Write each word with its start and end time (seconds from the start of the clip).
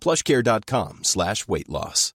plushcare.com 0.00 0.98
slash 1.00 1.44
weight 1.46 1.68
loss. 1.68 2.12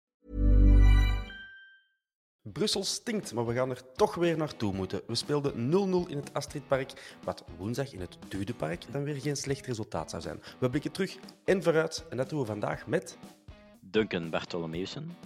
Brussel 2.53 2.83
stinkt, 2.83 3.33
maar 3.33 3.45
we 3.45 3.53
gaan 3.53 3.69
er 3.69 3.91
toch 3.93 4.15
weer 4.15 4.37
naartoe 4.37 4.73
moeten. 4.73 5.01
We 5.07 5.15
speelden 5.15 5.53
0-0 5.53 6.09
in 6.09 6.17
het 6.17 6.33
Astridpark, 6.33 7.17
wat 7.23 7.43
woensdag 7.57 7.93
in 7.93 7.99
het 7.99 8.17
Dudepark 8.27 8.83
dan 8.91 9.03
weer 9.03 9.21
geen 9.21 9.35
slecht 9.35 9.65
resultaat 9.65 10.09
zou 10.09 10.21
zijn. 10.21 10.41
We 10.59 10.69
blikken 10.69 10.91
terug 10.91 11.17
en 11.45 11.63
vooruit 11.63 12.05
en 12.09 12.17
dat 12.17 12.29
doen 12.29 12.39
we 12.39 12.45
vandaag 12.45 12.87
met... 12.87 13.17
Duncan 13.81 14.29
Bartholomeusen. 14.29 15.17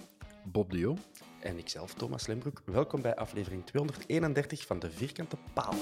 Bob 0.43 0.71
de 0.71 0.77
Jong. 0.77 0.99
En 1.39 1.57
ikzelf, 1.57 1.93
Thomas 1.93 2.27
Lembroek. 2.27 2.61
Welkom 2.65 3.01
bij 3.01 3.15
aflevering 3.15 3.65
231 3.65 4.65
van 4.65 4.79
De 4.79 4.91
Vierkante 4.91 5.37
Paal. 5.53 5.73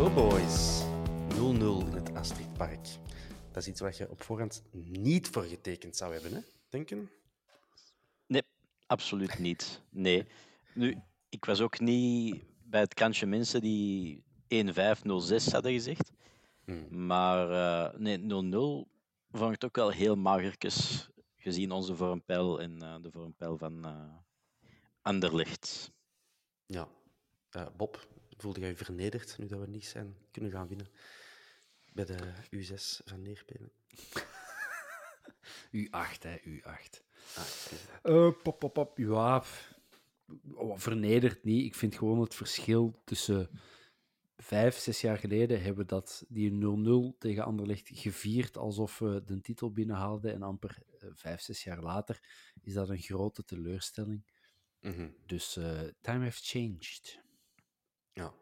Zo, 0.00 0.10
boys. 0.10 0.82
0-0 1.28 1.36
in 1.38 1.92
het 1.92 2.14
Astridpark. 2.14 2.86
Dat 3.52 3.62
is 3.62 3.68
iets 3.68 3.80
wat 3.80 3.96
je 3.96 4.10
op 4.10 4.22
voorhand 4.22 4.62
niet 4.72 5.28
voor 5.28 5.42
getekend 5.42 5.96
zou 5.96 6.12
hebben, 6.12 6.32
hè? 6.32 6.40
Denken? 6.68 7.10
Nee, 8.26 8.42
absoluut 8.86 9.38
niet. 9.38 9.82
Nee. 9.88 10.26
Nu, 10.74 10.98
ik 11.28 11.44
was 11.44 11.60
ook 11.60 11.80
niet 11.80 12.44
bij 12.64 12.80
het 12.80 12.94
kantje 12.94 13.26
mensen 13.26 13.60
die 13.60 14.22
1-5-0-6 14.54 14.72
hadden 15.50 15.72
gezegd. 15.72 16.12
Hmm. 16.64 17.06
Maar 17.06 17.50
eh, 17.50 17.98
nee, 17.98 18.18
0-0 18.18 18.24
vond 19.30 19.54
ik 19.54 19.64
ook 19.64 19.76
wel 19.76 19.90
heel 19.90 20.16
magertjes, 20.16 21.08
gezien 21.36 21.70
onze 21.70 21.96
vormpeil 21.96 22.60
en 22.60 22.82
eh, 22.82 22.94
de 23.02 23.10
vormpeil 23.10 23.58
van 23.58 23.84
eh 23.84 24.14
Anderlecht. 25.02 25.92
Ja. 26.66 26.88
Bob, 27.76 28.06
voelde 28.40 28.60
jij 28.60 28.68
je 28.68 28.76
vernederd 28.76 29.38
nu 29.38 29.46
dat 29.46 29.60
we 29.60 29.66
niet 29.66 29.86
zijn 29.86 30.16
kunnen 30.30 30.50
gaan 30.50 30.68
winnen 30.68 30.88
bij 31.92 32.04
de 32.04 32.16
U6 32.56 33.04
van 33.04 33.22
Neerpelen? 33.22 33.72
U8, 35.72 36.22
hè, 36.22 36.38
U8. 36.44 37.02
Ah, 37.36 37.44
Eh, 38.02 38.30
pop, 38.42 38.58
pop, 38.58 38.72
pop. 38.72 38.98
Ja, 38.98 39.44
oh, 40.54 40.78
vernederd 40.78 41.44
niet. 41.44 41.64
Ik 41.64 41.74
vind 41.74 41.94
gewoon 41.94 42.20
het 42.20 42.34
verschil 42.34 43.00
tussen 43.04 43.50
vijf, 44.36 44.76
zes 44.76 45.00
jaar 45.00 45.18
geleden 45.18 45.62
hebben 45.62 45.82
we 45.82 45.90
dat, 45.90 46.24
die 46.28 46.50
0-0 46.50 47.18
tegen 47.18 47.44
Anderlecht 47.44 47.90
gevierd 47.92 48.56
alsof 48.56 48.98
we 48.98 49.22
de 49.24 49.40
titel 49.40 49.72
binnenhaalden. 49.72 50.32
En 50.32 50.42
amper 50.42 50.78
eh, 50.98 51.08
vijf, 51.12 51.40
zes 51.40 51.64
jaar 51.64 51.82
later 51.82 52.20
is 52.60 52.72
dat 52.72 52.88
een 52.88 52.98
grote 52.98 53.44
teleurstelling. 53.44 54.24
Mhm. 54.80 55.08
Dus 55.26 55.56
eh, 55.56 55.80
time 56.00 56.24
has 56.24 56.40
changed. 56.42 57.20
Ja. 58.12 58.32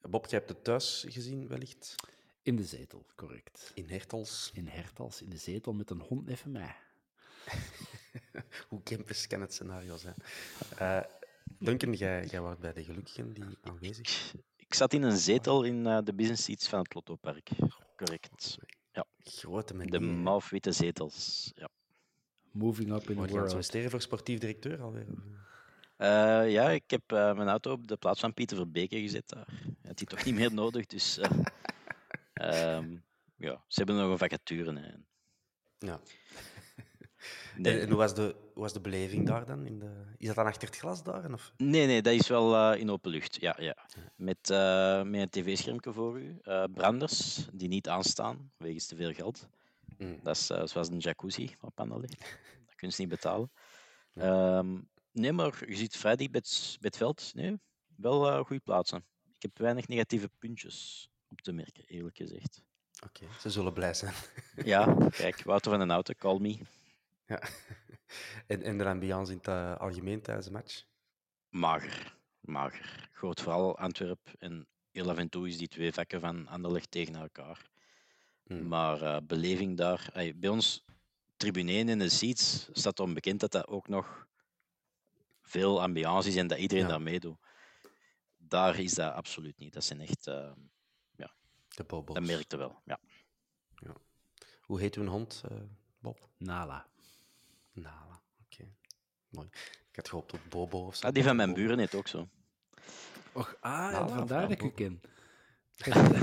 Bob, 0.00 0.26
jij 0.26 0.38
hebt 0.38 0.50
het 0.50 0.64
thuis 0.64 1.04
gezien, 1.08 1.48
wellicht? 1.48 1.94
In 2.42 2.56
de 2.56 2.64
zetel, 2.64 3.06
correct. 3.14 3.70
In 3.74 3.88
Hertels. 3.88 4.50
In 4.54 4.66
Hertals, 4.66 5.22
in 5.22 5.30
de 5.30 5.36
zetel 5.36 5.72
met 5.72 5.90
een 5.90 6.00
hond 6.00 6.28
even 6.28 6.52
mij. 6.52 6.76
Hoe 8.68 8.82
campus 8.82 9.26
kan 9.26 9.40
het 9.40 9.52
scenario 9.52 9.96
zijn? 9.96 10.14
Eh 10.76 11.00
Duncan, 11.58 11.92
jij, 11.92 12.26
jij 12.26 12.40
was 12.40 12.56
bij 12.58 12.72
de 12.72 12.84
gelukkigen 12.84 13.32
die 13.32 13.44
aanwezig 13.62 14.34
Ik 14.56 14.74
zat 14.74 14.92
in 14.92 15.02
een 15.02 15.16
zetel 15.16 15.62
in 15.62 15.86
eh, 15.86 15.98
de 16.04 16.14
business 16.14 16.44
seats 16.44 16.68
van 16.68 16.78
het 16.78 16.94
Lottopark. 16.94 17.48
Correct. 17.96 18.58
Grote 19.24 19.72
De 19.72 20.00
manier. 20.00 20.02
mauve-witte 20.14 20.72
zetels. 20.72 21.50
Ja. 21.54 21.68
Moving 22.50 22.92
up 22.92 23.10
in 23.10 23.16
the 23.16 23.32
world. 23.32 23.50
solliciteren 23.50 23.90
voor 23.90 24.00
sportief 24.00 24.38
directeur 24.38 24.82
alweer? 24.82 25.06
Eh, 26.02 26.50
ja, 26.50 26.70
ik 26.70 26.90
heb 26.90 27.12
eh, 27.12 27.34
mijn 27.34 27.48
auto 27.48 27.72
op 27.72 27.88
de 27.88 27.96
plaats 27.96 28.20
van 28.20 28.34
Pieter 28.34 28.56
Verbeke 28.56 29.00
gezet 29.00 29.28
daar. 29.28 29.48
Had 29.86 29.98
die 29.98 30.06
toch 30.06 30.24
niet 30.24 30.34
meer 30.34 30.54
nodig, 30.54 30.86
dus... 30.86 31.18
eh, 31.18 31.30
ehm, 32.76 32.96
ja, 33.36 33.64
ze 33.66 33.82
hebben 33.82 33.96
nog 33.96 34.10
een 34.10 34.18
vacature. 34.18 34.80
Hè. 34.80 34.90
Ja. 35.78 36.00
Nee, 37.56 37.80
En, 37.80 37.88
hoe, 37.88 37.96
was 37.96 38.14
de, 38.14 38.36
hoe 38.52 38.62
was 38.62 38.72
de 38.72 38.80
beleving 38.80 39.26
daar 39.26 39.46
dan? 39.46 39.66
In 39.66 39.78
de... 39.78 39.90
Is 40.16 40.26
dat 40.26 40.36
dan 40.36 40.46
achter 40.46 40.68
het 40.68 40.76
glas 40.76 41.02
daar? 41.02 41.32
Of? 41.32 41.52
nee, 41.56 41.86
nee, 41.86 42.02
dat 42.02 42.12
is 42.12 42.28
wel 42.28 42.74
in 42.74 42.90
open 42.90 43.10
lucht. 43.10 43.40
Ja, 43.40 43.56
ja. 43.58 43.76
Met, 44.16 44.48
met 45.06 45.20
een 45.20 45.30
tv-schermpje 45.30 45.92
voor 45.92 46.20
u. 46.20 46.40
branders 46.72 47.46
die 47.52 47.68
niet 47.68 47.88
aanstaan, 47.88 48.52
wegens 48.56 48.86
te 48.86 48.96
veel 48.96 49.12
geld. 49.12 49.48
Mm. 49.98 50.20
Dat 50.22 50.36
is 50.36 50.46
zoals 50.46 50.88
een 50.88 50.98
jacuzzi 50.98 51.54
op 51.60 51.98
ligt. 52.00 52.20
Dat 52.66 52.74
kun 52.76 52.88
je 52.88 52.94
niet 52.96 53.08
betalen. 53.08 53.50
Ehm, 54.14 54.78
nee, 55.12 55.32
maar 55.32 55.68
je 55.68 55.76
ziet 55.76 55.96
vrij 55.96 56.16
dicht 56.16 56.30
bij 56.30 56.40
het, 56.44 56.76
bij 56.80 56.88
het 56.88 56.96
veld. 56.96 57.30
Nee, 57.34 57.60
wel 57.96 58.30
eh 58.30 58.44
goede 58.44 58.62
plaatsen. 58.62 59.04
Ik 59.36 59.42
heb 59.42 59.58
weinig 59.58 59.88
negatieve 59.88 60.30
puntjes 60.38 61.08
op 61.28 61.40
te 61.40 61.52
merken, 61.52 61.84
eerlijk 61.86 62.16
gezegd. 62.16 62.62
Oké, 63.04 63.26
ze 63.40 63.50
zullen 63.50 63.72
blij 63.72 63.94
zijn. 63.94 64.14
Ja, 64.64 65.08
kijk, 65.10 65.42
Wouter 65.42 65.70
van 65.70 65.80
den 65.80 65.90
Auto, 65.90 66.12
call 66.18 66.38
me. 66.38 66.58
ja. 67.26 67.42
en, 68.46 68.62
en 68.62 68.78
de 68.78 68.84
ambiance 68.84 69.32
in 69.32 69.38
het 69.38 69.48
eh, 69.48 69.76
algemeen 69.76 70.22
tijdens 70.22 70.46
de 70.46 70.52
match? 70.52 70.84
Mager, 71.48 72.16
mager. 72.40 73.08
Groot 73.12 73.40
vooral 73.40 73.78
Antwerp 73.78 74.34
en 74.38 74.66
heel 74.90 75.10
af 75.10 75.16
en 75.16 75.28
toe 75.28 75.48
is 75.48 75.58
die 75.58 75.68
twee 75.68 75.92
vakken 75.92 76.20
van 76.20 76.48
Anderlecht 76.48 76.90
tegen 76.90 77.14
elkaar. 77.14 77.70
Mm. 78.44 78.68
Maar 78.68 79.02
eh, 79.02 79.16
beleving 79.22 79.76
daar, 79.76 80.10
bij 80.36 80.48
ons 80.48 80.84
tribune 81.36 81.72
1 81.72 81.88
in 81.88 81.98
de 81.98 82.08
seats 82.08 82.68
staat 82.72 83.00
onbekend 83.00 83.40
dat 83.40 83.52
dat 83.52 83.66
ook 83.66 83.88
nog 83.88 84.26
veel 85.42 85.82
ambiance 85.82 86.28
is 86.28 86.36
en 86.36 86.46
dat 86.46 86.58
iedereen 86.58 86.84
Ja. 86.84 86.90
daar 86.90 87.02
meedoet. 87.02 87.38
Daar 88.36 88.78
is 88.78 88.94
dat 88.94 89.12
absoluut 89.12 89.58
niet. 89.58 89.72
Dat 89.72 89.84
zijn 89.84 90.00
echt, 90.00 90.26
eh, 90.26 90.52
De 91.68 91.84
bobo's. 91.84 92.14
dat 92.14 92.24
merkte 92.24 92.56
wel. 92.56 92.82
Ja. 92.84 92.98
Hoe 94.62 94.80
heet 94.80 94.94
uw 94.94 95.06
hond, 95.06 95.42
eh, 95.50 95.56
Bob? 95.98 96.28
Nala. 96.36 96.86
Nala. 97.72 98.20
Oké, 98.44 98.68
mooi. 99.28 99.48
Ik 99.90 99.96
had 99.96 100.08
gehoopt 100.08 100.32
op 100.32 100.40
Bobo 100.48 100.86
of 100.86 100.96
zo. 100.96 101.06
Ah, 101.06 101.12
die 101.12 101.22
van 101.24 101.36
mijn 101.36 101.48
Bobo. 101.48 101.60
buren 101.60 101.78
heet 101.78 101.94
ook 101.94 102.08
zo. 102.08 102.28
Och, 103.32 103.56
ah, 103.60 103.72
Nala 103.72 103.98
en 103.98 104.04
of 104.04 104.14
vandaar 104.14 104.40
dat 104.42 104.50
ik 104.50 104.62
u 104.62 104.70
ken. 104.70 105.00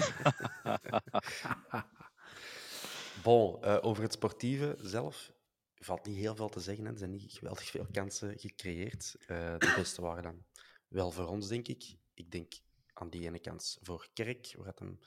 Bon, 3.24 3.64
eh, 3.64 3.78
over 3.82 4.04
het 4.04 4.14
sportieve 4.14 4.76
zelf 4.82 5.32
valt 5.80 6.06
niet 6.06 6.18
heel 6.18 6.36
veel 6.36 6.50
te 6.50 6.60
zeggen. 6.60 6.86
hè. 6.86 6.92
Er 6.92 6.98
zijn 6.98 7.12
niet 7.12 7.34
geweldig 7.34 7.70
veel 7.70 7.88
kansen 7.92 8.40
gecreëerd. 8.40 9.16
Eh, 9.20 9.58
de 9.58 9.74
beste 9.76 10.02
waren 10.02 10.24
dan 10.24 10.46
wel 10.88 11.12
voor 11.12 11.28
ons, 11.28 11.48
denk 11.48 11.68
ik. 11.68 11.96
Ik 12.14 12.32
denk 12.32 12.54
aan 12.94 13.10
die 13.10 13.26
ene 13.26 13.40
kant 13.40 13.78
voor 13.82 14.10
Kerk, 14.14 14.54
waar 14.58 14.68
het 14.68 14.80
hem 14.80 15.00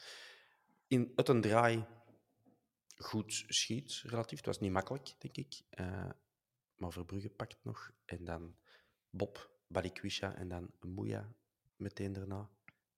in, 0.87 1.13
uit 1.15 1.29
een 1.29 1.41
draai 1.41 1.85
goed 2.97 3.45
schiet, 3.47 4.03
relatief. 4.07 4.37
Het 4.37 4.47
was 4.47 4.61
niet 4.61 4.73
makkelijk, 4.73 5.15
denk 5.19 5.37
ik. 5.37 5.63
Uh, 5.81 6.11
maar 6.77 6.93
Verbrugge 6.93 7.31
pakt 7.31 7.59
nog. 7.63 7.93
En 8.05 8.25
dan 8.25 8.57
Bob, 9.11 9.51
Balikwisha 9.67 10.35
en 10.35 10.49
dan 10.49 10.71
Moeja 10.81 11.35
meteen 11.77 12.13
daarna. 12.13 12.51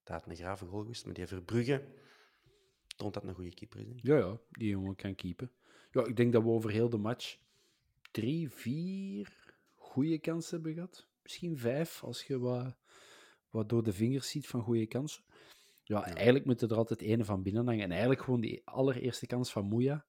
Dat 0.03 0.23
had 0.23 0.27
een 0.27 0.37
grave 0.37 0.67
goal 0.67 0.81
geweest, 0.81 1.05
maar 1.05 1.15
die 1.15 1.27
Verbrugge 1.27 1.87
toont 2.97 3.15
dat 3.15 3.25
een 3.25 3.35
goede 3.35 3.55
keeper 3.55 3.81
is. 3.81 4.01
Ja, 4.03 4.17
ja, 4.17 4.39
die 4.51 4.69
jongen 4.69 4.97
kan 4.97 5.15
keepen. 5.15 5.53
Ja, 5.91 6.05
ik 6.05 6.17
denk 6.17 6.33
dat 6.33 6.43
we 6.43 6.49
over 6.49 6.71
heel 6.71 6.89
de 6.89 6.97
match 6.97 7.37
drie, 8.15 8.51
vier 8.51 9.55
goede 9.75 10.19
kansen 10.19 10.55
hebben 10.55 10.75
gehad. 10.75 11.09
Misschien 11.23 11.59
vijf, 11.59 12.05
als 12.05 12.23
je 12.23 12.39
wat, 12.39 12.77
wat 13.51 13.69
door 13.69 13.83
de 13.83 13.93
vingers 13.93 14.29
ziet 14.29 14.47
van 14.47 14.63
goede 14.63 14.87
kansen. 14.87 15.25
Ja, 15.83 16.05
eigenlijk 16.05 16.45
moet 16.45 16.63
er 16.63 16.75
altijd 16.75 17.01
ene 17.01 17.25
van 17.25 17.43
binnen 17.43 17.67
hangen. 17.67 17.85
En 17.85 17.91
eigenlijk 17.91 18.23
gewoon 18.23 18.41
die 18.41 18.67
allereerste 18.67 19.27
kans 19.27 19.53
van 19.53 19.65
Moeja, 19.65 20.07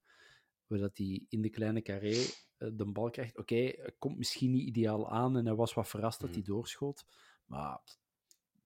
waar 0.66 0.78
dat 0.78 0.96
hij 0.96 1.26
in 1.28 1.42
de 1.42 1.50
kleine 1.50 1.82
carré 1.82 2.16
eh, 2.56 2.68
de 2.72 2.86
bal 2.92 3.10
krijgt. 3.10 3.38
Oké, 3.38 3.54
okay, 3.54 3.94
komt 3.98 4.16
misschien 4.16 4.50
niet 4.50 4.66
ideaal 4.66 5.10
aan 5.10 5.36
en 5.36 5.46
hij 5.46 5.54
was 5.54 5.74
wat 5.74 5.88
verrast 5.88 6.20
dat 6.20 6.30
hij 6.30 6.38
mm. 6.38 6.44
doorschoot. 6.44 7.06
Maar 7.44 7.80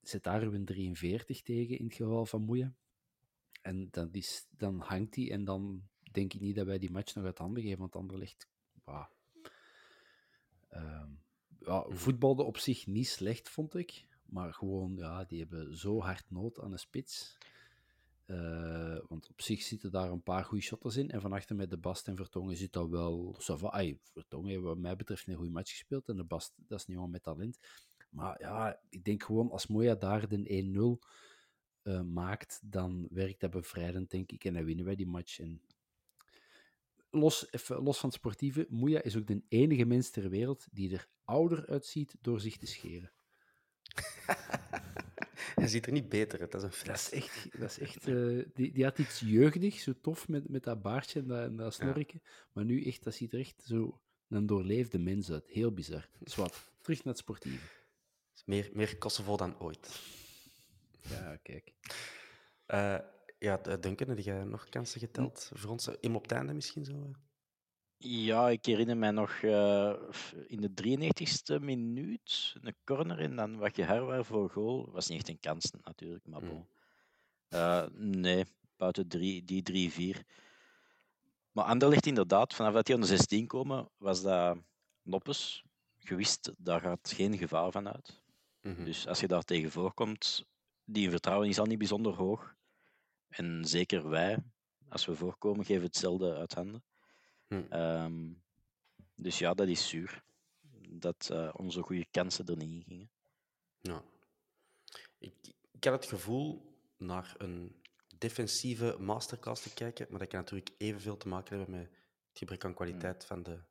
zet 0.02 0.22
daar 0.22 0.42
een 0.42 0.64
43 0.64 1.42
tegen 1.42 1.78
in 1.78 1.84
het 1.84 1.94
geval 1.94 2.26
van 2.26 2.42
Moeja. 2.42 2.75
En 3.62 3.88
dan, 3.90 4.12
is, 4.12 4.46
dan 4.50 4.81
hangt 4.81 5.14
hij 5.14 5.31
en 5.31 5.44
dan 5.44 5.82
denk 6.12 6.32
ik 6.32 6.40
niet 6.40 6.56
dat 6.56 6.66
wij 6.66 6.78
die 6.78 6.90
match 6.90 7.14
nog 7.14 7.25
uit 7.25 7.38
handen 7.38 7.62
geven, 7.62 7.78
want 7.78 7.96
Anderlecht... 7.96 8.48
Wow. 8.84 9.19
Uh, 10.72 11.02
ja, 11.61 11.84
mm. 11.88 11.96
voetbalde 11.96 12.43
op 12.43 12.58
zich 12.58 12.87
niet 12.87 13.08
slecht, 13.08 13.49
vond 13.49 13.75
ik. 13.75 14.06
Maar 14.25 14.55
gewoon, 14.55 14.96
ja, 14.96 15.25
die 15.25 15.38
hebben 15.38 15.76
zo 15.76 16.00
hard 16.00 16.25
nood 16.31 16.61
aan 16.61 16.72
een 16.72 16.78
spits. 16.78 17.37
Uh, 18.26 18.99
want 19.08 19.28
op 19.28 19.40
zich 19.40 19.62
zitten 19.62 19.90
daar 19.90 20.11
een 20.11 20.22
paar 20.22 20.44
goede 20.44 20.64
shotters 20.64 20.96
in. 20.96 21.11
En 21.11 21.20
van 21.20 21.32
achter 21.32 21.56
met 21.56 21.70
de 21.70 21.76
Bast 21.76 22.08
en 22.08 22.17
Vertongen 22.17 22.56
zit 22.56 22.72
dat 22.72 22.88
wel... 22.88 23.37
Ay, 23.61 23.99
Vertongen 24.12 24.50
heeft 24.50 24.62
wat 24.62 24.78
mij 24.78 24.96
betreft 24.96 25.26
een 25.26 25.34
goede 25.34 25.50
match 25.50 25.70
gespeeld. 25.70 26.08
En 26.08 26.17
de 26.17 26.25
Bast, 26.25 26.55
dat 26.56 26.78
is 26.78 26.87
een 26.87 26.94
jongen 26.94 27.11
met 27.11 27.23
talent. 27.23 27.58
Maar 28.11 28.40
ja, 28.40 28.81
ik 28.88 29.05
denk 29.05 29.23
gewoon 29.23 29.50
als 29.50 29.66
Moya 29.66 29.94
daar 29.94 30.28
de 30.28 30.99
1-0 31.02 31.06
uh, 31.82 32.00
maakt, 32.02 32.61
dan 32.64 33.06
werkt 33.11 33.40
dat 33.40 33.50
bevrijdend, 33.50 34.11
denk 34.11 34.32
ik. 34.32 34.44
En 34.44 34.55
dan 34.55 34.64
winnen 34.64 34.84
wij 34.84 34.96
die 34.96 35.06
match. 35.06 35.40
En 35.40 35.61
los, 37.11 37.53
even, 37.53 37.83
los 37.83 37.99
van 37.99 38.09
het 38.09 38.19
sportieve, 38.19 38.67
Moeja 38.69 39.03
is 39.03 39.17
ook 39.17 39.27
de 39.27 39.43
enige 39.49 39.85
mens 39.85 40.11
ter 40.11 40.29
wereld 40.29 40.67
die 40.71 40.93
er 40.93 41.09
ouder 41.25 41.67
uitziet 41.67 42.15
door 42.21 42.41
zich 42.41 42.57
te 42.57 42.67
scheren. 42.67 43.11
Hij 45.55 45.69
ziet 45.69 45.87
er 45.87 45.93
niet 45.93 46.09
beter 46.09 46.41
uit, 46.41 46.53
dat 46.53 46.61
is 46.61 46.67
een 46.67 46.73
feit. 46.73 46.87
Dat 46.87 46.97
is 46.97 47.11
echt... 47.11 47.61
Dat 47.61 47.71
is 47.71 47.79
echt 47.79 48.09
uh, 48.09 48.45
die, 48.55 48.73
die 48.73 48.85
had 48.85 48.99
iets 48.99 49.21
jeugdig, 49.21 49.79
zo 49.81 49.93
tof, 50.01 50.29
met, 50.29 50.49
met 50.49 50.65
dat 50.65 50.83
baardje 50.83 51.21
en 51.21 51.27
dat, 51.27 51.45
en 51.45 51.57
dat 51.57 51.75
snorretje. 51.75 52.19
Ja. 52.23 52.31
Maar 52.53 52.65
nu 52.65 52.85
echt, 52.85 53.05
dat 53.05 53.15
ziet 53.15 53.33
er 53.33 53.39
echt 53.39 53.62
zo 53.67 54.01
een 54.29 54.47
doorleefde 54.47 54.99
mens 54.99 55.31
uit. 55.31 55.47
Heel 55.47 55.73
bizar. 55.73 56.09
Zwat, 56.25 56.71
terug 56.81 57.05
naar 57.05 57.12
het 57.12 57.23
sportieve. 57.23 57.67
Meer, 58.45 58.71
meer 58.73 58.99
Kosovo 58.99 59.37
dan 59.37 59.59
ooit. 59.59 60.01
Ja, 61.01 61.37
kijk. 61.43 61.73
Uh, 62.69 62.99
ja, 63.40 63.56
Duncan, 63.56 64.08
heb 64.08 64.19
je 64.19 64.32
nog 64.32 64.69
kansen 64.69 65.00
geteld 65.00 65.50
voor 65.54 65.70
ons? 65.70 65.88
Im 66.00 66.16
op 66.16 66.22
het 66.22 66.32
einde 66.32 66.52
misschien 66.52 66.84
zo? 66.84 67.10
Ja, 67.96 68.48
ik 68.48 68.64
herinner 68.64 68.96
mij 68.96 69.10
nog 69.10 69.42
uh, 69.42 69.94
in 70.46 70.60
de 70.60 70.70
93ste 70.82 71.60
minuut 71.60 72.56
een 72.62 72.76
corner 72.84 73.19
en 73.19 73.37
dan 73.37 73.58
wat 73.58 73.76
je 73.76 73.82
herwaar 73.82 74.25
voor 74.25 74.50
goal. 74.50 74.90
Was 74.90 75.08
niet 75.08 75.19
echt 75.19 75.28
een 75.28 75.40
kans 75.40 75.70
natuurlijk, 75.82 76.26
maar 76.26 76.40
bon. 76.40 76.66
Uh, 77.48 77.87
nee, 77.94 78.44
buiten 78.76 79.08
drie, 79.08 79.44
die 79.44 80.14
3-4. 80.16 80.26
Maar 81.52 81.64
Anderlecht 81.64 82.06
inderdaad, 82.06 82.54
vanaf 82.54 82.72
dat 82.72 82.87
die 82.87 82.94
aan 82.94 83.00
de 83.00 83.06
16 83.06 83.46
komen, 83.46 83.88
was 83.96 84.22
dat 84.22 84.58
Noppes. 85.02 85.64
Je 85.96 86.14
wist, 86.14 86.52
daar 86.56 86.81
gaat 86.81 87.12
geen 87.14 87.38
gevaar 87.38 87.70
van 87.70 87.88
uit. 87.88 88.20
Mm 88.60 88.75
-hmm. 88.75 88.84
Dus 88.84 89.06
als 89.06 89.20
je 89.20 89.28
daar 89.28 89.42
tegen 89.42 89.70
voorkomt, 89.70 90.44
die 90.84 91.10
vertrouwen 91.10 91.48
is 91.48 91.58
al 91.58 91.66
niet 91.66 91.78
bijzonder 91.78 92.14
hoog. 92.14 92.54
En 93.31 93.65
zeker 93.65 94.09
wij, 94.09 94.38
als 94.88 95.06
we 95.06 95.15
voorkomen, 95.15 95.65
geven 95.65 95.85
hetzelfde 95.85 96.35
uit 96.37 96.55
handen. 96.55 96.85
Hm. 97.47 97.73
Um, 97.73 98.43
dus 99.15 99.38
ja, 99.38 99.55
dat 99.55 99.69
is 99.69 99.88
zuur. 99.88 100.23
Dat 100.88 101.29
uh, 101.32 101.50
onze 101.56 101.82
goede 101.82 102.06
kansen 102.11 102.47
er 102.47 102.56
niet 102.56 102.71
in 102.71 102.82
gingen. 102.82 103.11
Ja. 103.81 104.03
Ik, 105.19 105.35
ik 105.71 105.85
had 105.85 105.93
het 105.93 106.06
gevoel 106.06 106.75
naar 106.97 107.35
een 107.38 107.82
defensieve 108.19 108.97
masterclass 108.99 109.62
te 109.62 109.75
kijken, 109.75 110.06
maar 110.11 110.19
dat 110.19 110.29
kan 110.29 110.41
natuurlijk 110.41 110.71
evenveel 110.76 111.17
te 111.17 111.29
maken 111.29 111.56
hebben 111.56 111.76
met 111.76 111.88
het 112.29 112.38
gebrek 112.38 112.65
aan 112.65 112.75
kwaliteit 112.75 113.23
hm. 113.23 113.29
van 113.29 113.43
de, 113.43 113.62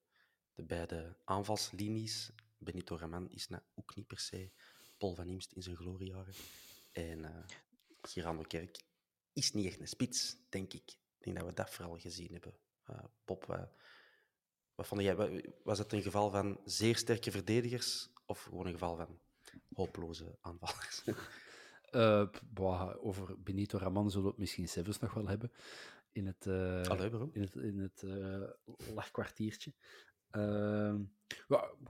de 0.54 0.64
beide 0.64 1.16
aanvalslinies. 1.24 2.32
Benito 2.58 2.96
Raman 2.96 3.30
is 3.30 3.48
nou 3.48 3.62
ook 3.76 3.96
niet 3.96 4.08
per 4.08 4.20
se 4.20 4.52
Paul 4.98 5.16
van 5.16 5.30
Imst 5.30 5.52
in 5.52 5.64
zijn 5.64 5.76
gloriejaren. 5.76 6.34
En 6.92 7.20
uh, 7.20 7.30
Girando 8.02 8.42
Kerk 8.42 8.80
is 9.44 9.54
niet 9.54 9.66
echt 9.66 9.80
een 9.80 9.88
spits, 9.88 10.36
denk 10.50 10.74
ik. 10.74 10.92
Ik 11.18 11.26
denk 11.26 11.38
dat 11.38 11.46
we 11.46 11.54
dat 11.54 11.70
vooral 11.70 11.98
gezien 11.98 12.32
hebben. 12.32 12.54
Uh, 12.90 13.04
Pop, 13.26 13.46
wat 14.76 14.88
vond 14.88 15.02
jij? 15.02 15.44
Was 15.64 15.78
het 15.78 15.94
een 15.94 16.02
geval 16.02 16.30
van 16.30 16.60
zeer 16.66 16.96
sterke 16.96 17.32
verdedigers 17.32 18.10
of 18.26 18.42
gewoon 18.42 18.66
een 18.66 18.72
geval 18.72 18.96
van 18.96 19.20
hopeloze 19.74 20.38
aanvallers? 20.42 21.04
Uh, 21.92 22.28
over 23.02 23.42
Benito 23.44 23.78
Raman 23.78 24.10
zullen 24.10 24.26
we 24.26 24.30
het 24.30 24.40
misschien 24.40 24.70
zelfs 24.70 25.00
nog 25.00 25.14
wel 25.14 25.28
hebben 25.28 25.52
in 26.12 26.26
het, 26.26 26.46
uh, 26.46 26.82
Allee, 26.82 27.10
in 27.32 27.42
het, 27.42 27.56
in 27.56 27.80
het 27.80 28.02
uh, 28.06 28.50
lachkwartiertje. 28.94 29.74
Ehm, 30.32 31.02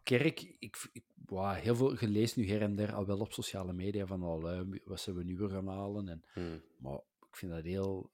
kerk, 0.04 0.56
ik, 0.60 0.90
ik 0.92 1.04
heel 1.36 1.75
veel 1.75 1.96
gelezen 1.96 2.42
nu 2.42 2.50
her 2.50 2.62
en 2.62 2.75
der 2.75 2.94
al 2.94 3.06
wel 3.06 3.19
op 3.19 3.34
sociale 3.34 3.74
media 3.74 4.06
van 4.06 4.24
al, 4.24 4.66
wat 4.84 5.00
ze 5.00 5.13
we 5.13 5.24
nu 5.24 5.38
weer 5.38 5.50
gaan 5.50 5.68
halen. 5.68 6.10
En, 6.10 6.24
hmm. 6.34 6.62
Maar 6.78 7.00
ik 7.29 7.35
vind 7.35 7.51
dat 7.51 7.63
heel 7.63 8.11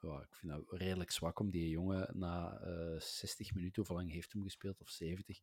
ja, 0.00 0.20
ik 0.22 0.34
vind 0.34 0.52
dat 0.52 0.64
redelijk 0.68 1.10
zwak 1.10 1.38
om 1.38 1.50
die 1.50 1.68
jongen 1.68 2.18
na 2.18 2.60
uh, 2.64 2.94
eh, 2.94 3.00
60 3.00 3.54
minuten, 3.54 3.86
hoe 3.86 3.96
lang 3.96 4.12
heeft 4.12 4.32
hem 4.32 4.42
gespeeld, 4.42 4.80
of 4.80 4.90
70, 4.90 5.40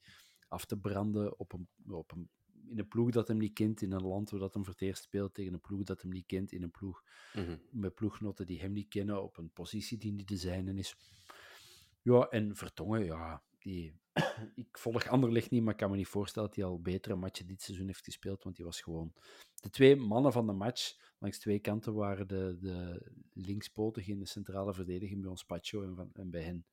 af 0.48 0.66
te 0.66 0.77
branden 0.77 1.39
op 1.39 1.54
een, 1.54 1.69
op 1.88 2.12
een, 2.12 2.30
in 2.68 2.80
een 2.80 2.88
ploeg 2.88 3.12
dat 3.12 3.27
hem 3.27 3.38
niet 3.38 3.54
kent, 3.54 3.81
in 3.81 3.92
een 3.92 4.07
land 4.07 4.30
waar 4.30 4.39
dat 4.39 4.54
hem 4.54 4.63
voor 4.63 4.74
het 4.74 4.81
eerst 4.81 5.04
speelt, 5.04 5.33
tegen 5.33 5.54
een 5.54 5.62
ploeg 5.62 5.83
dat 5.83 6.01
hem 6.01 6.12
niet 6.12 6.25
kent, 6.25 6.51
in 6.51 6.63
een 6.63 6.72
ploeg 6.72 7.04
mm 7.33 7.63
met 7.69 7.95
ploegnoten 7.95 8.45
die 8.45 8.60
hem 8.60 8.72
niet 8.72 8.88
kennen, 8.88 9.24
op 9.24 9.38
een 9.38 9.51
positie 9.51 9.98
die 9.98 10.12
niet 10.12 10.27
de 10.27 10.38
zijne 10.38 10.74
is. 10.74 10.96
Ja, 12.01 12.27
en 12.27 12.55
Vertongen, 12.55 13.05
ja, 13.05 13.44
die, 13.65 14.00
ik 14.55 14.77
volg 14.77 15.07
Anderlecht 15.07 15.50
niet, 15.50 15.63
maar 15.63 15.74
ik 15.74 15.79
kan 15.79 15.89
me 15.89 15.95
niet 15.95 16.07
voorstellen 16.07 16.48
dat 16.48 16.57
hij 16.57 16.65
al 16.65 16.81
betere 16.81 17.15
matchen 17.15 17.48
dit 17.48 17.62
seizoen 17.62 17.88
heeft 17.88 18.03
gespeeld, 18.03 18.43
want 18.43 18.57
hij 18.57 18.65
was 18.65 18.81
gewoon... 18.81 19.13
De 19.55 19.69
twee 19.69 19.95
mannen 19.95 20.31
van 20.31 20.48
de 20.48 20.53
match 20.53 20.95
langs 21.19 21.39
twee 21.39 21.60
kanten 21.60 21.93
waren 21.93 22.27
de, 22.27 22.57
de 22.60 23.05
linkspotig 23.34 24.07
in 24.07 24.19
de 24.19 24.25
centrale 24.25 24.74
verdediging 24.74 25.22
bij 25.22 25.29
ons 25.29 25.45
Pacho 25.45 25.84
en, 25.84 25.95
van, 25.95 26.10
en 26.13 26.29
bij 26.29 26.43
hen 26.43 26.65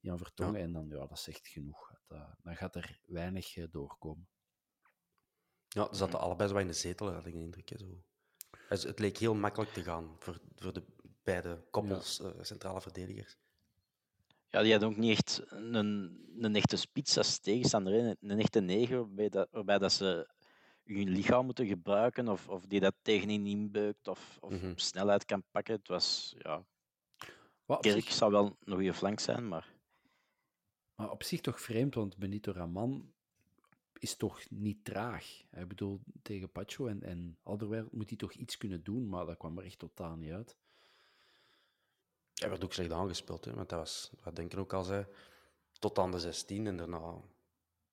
Jan 0.00 0.18
Vertongen. 0.18 0.60
En 0.60 0.72
dan, 0.72 0.88
ja, 0.88 1.06
dat 1.06 1.18
is 1.18 1.28
echt 1.28 1.48
genoeg. 1.48 1.92
Dat, 2.06 2.18
uh, 2.18 2.32
dan 2.42 2.56
gaat 2.56 2.74
er 2.74 3.00
weinig 3.06 3.56
uh, 3.56 3.66
doorkomen. 3.70 4.28
Ja, 5.68 5.88
ze 5.88 5.96
zaten 5.96 6.20
allebei 6.20 6.48
zo 6.48 6.56
in 6.56 6.66
de 6.66 6.72
zetel, 6.72 7.12
had 7.12 7.26
ik 7.26 7.32
de 7.32 7.38
indruk. 7.38 7.68
Hè, 7.68 7.78
zo. 7.78 8.04
Dus 8.68 8.82
het 8.82 8.98
leek 8.98 9.18
heel 9.18 9.34
makkelijk 9.34 9.72
te 9.72 9.82
gaan 9.82 10.16
voor, 10.18 10.40
voor 10.56 10.72
de 10.72 10.84
beide 11.22 11.64
koppels 11.70 12.16
ja. 12.16 12.34
uh, 12.34 12.42
centrale 12.42 12.80
verdedigers. 12.80 13.38
Ja, 14.54 14.62
die 14.62 14.72
had 14.72 14.84
ook 14.84 14.96
niet 14.96 15.10
echt 15.10 15.42
een, 15.48 15.74
een 16.38 16.54
echte 16.54 16.76
spits 16.76 17.18
als 17.18 17.38
tegenstander. 17.38 17.92
Hè. 17.92 18.12
Een 18.20 18.38
echte 18.38 18.60
negen, 18.60 18.98
waarbij 18.98 19.28
dat, 19.28 19.48
waarbij 19.50 19.78
dat 19.78 19.92
ze 19.92 20.28
hun 20.84 21.08
lichaam 21.08 21.44
moeten 21.44 21.66
gebruiken 21.66 22.28
of, 22.28 22.48
of 22.48 22.66
die 22.66 22.80
dat 22.80 22.94
tegenin 23.02 23.46
inbeukt 23.46 24.08
of, 24.08 24.38
of 24.40 24.50
mm 24.50 24.58
-hmm. 24.58 24.78
snelheid 24.78 25.24
kan 25.24 25.42
pakken. 25.50 25.74
Het 25.74 25.88
was, 25.88 26.34
ja... 26.38 26.64
Wat, 27.64 27.80
Kerk 27.80 28.02
zich... 28.02 28.12
zou 28.12 28.32
wel 28.32 28.56
een 28.64 28.74
goede 28.74 28.94
flank 28.94 29.20
zijn, 29.20 29.48
maar... 29.48 29.72
Maar 30.94 31.10
op 31.10 31.22
zich 31.22 31.40
toch 31.40 31.60
vreemd, 31.60 31.94
want 31.94 32.16
Benito 32.16 32.52
Raman 32.52 33.12
is 33.98 34.16
toch 34.16 34.50
niet 34.50 34.84
traag. 34.84 35.42
Ik 35.52 35.68
bedoel, 35.68 36.00
tegen 36.22 36.50
Pacho 36.50 36.86
en, 36.86 37.02
en 37.02 37.38
Alderweireld 37.42 37.92
moet 37.92 38.08
hij 38.08 38.18
toch 38.18 38.32
iets 38.32 38.56
kunnen 38.56 38.82
doen, 38.82 39.08
maar 39.08 39.26
dat 39.26 39.36
kwam 39.36 39.58
er 39.58 39.64
echt 39.64 39.78
totaal 39.78 40.16
niet 40.16 40.32
uit. 40.32 40.56
Hij 42.34 42.48
werd 42.48 42.64
ook 42.64 42.72
slecht 42.72 42.92
aangespeeld, 42.92 43.44
hè, 43.44 43.54
want 43.54 43.68
dat 43.68 43.78
was, 43.78 44.10
wat 44.22 44.36
denken 44.36 44.58
ook 44.58 44.72
al 44.72 44.82
zei, 44.82 45.06
tot 45.78 45.98
aan 45.98 46.10
de 46.10 46.18
16 46.18 46.66
en 46.66 46.76
daarna 46.76 47.20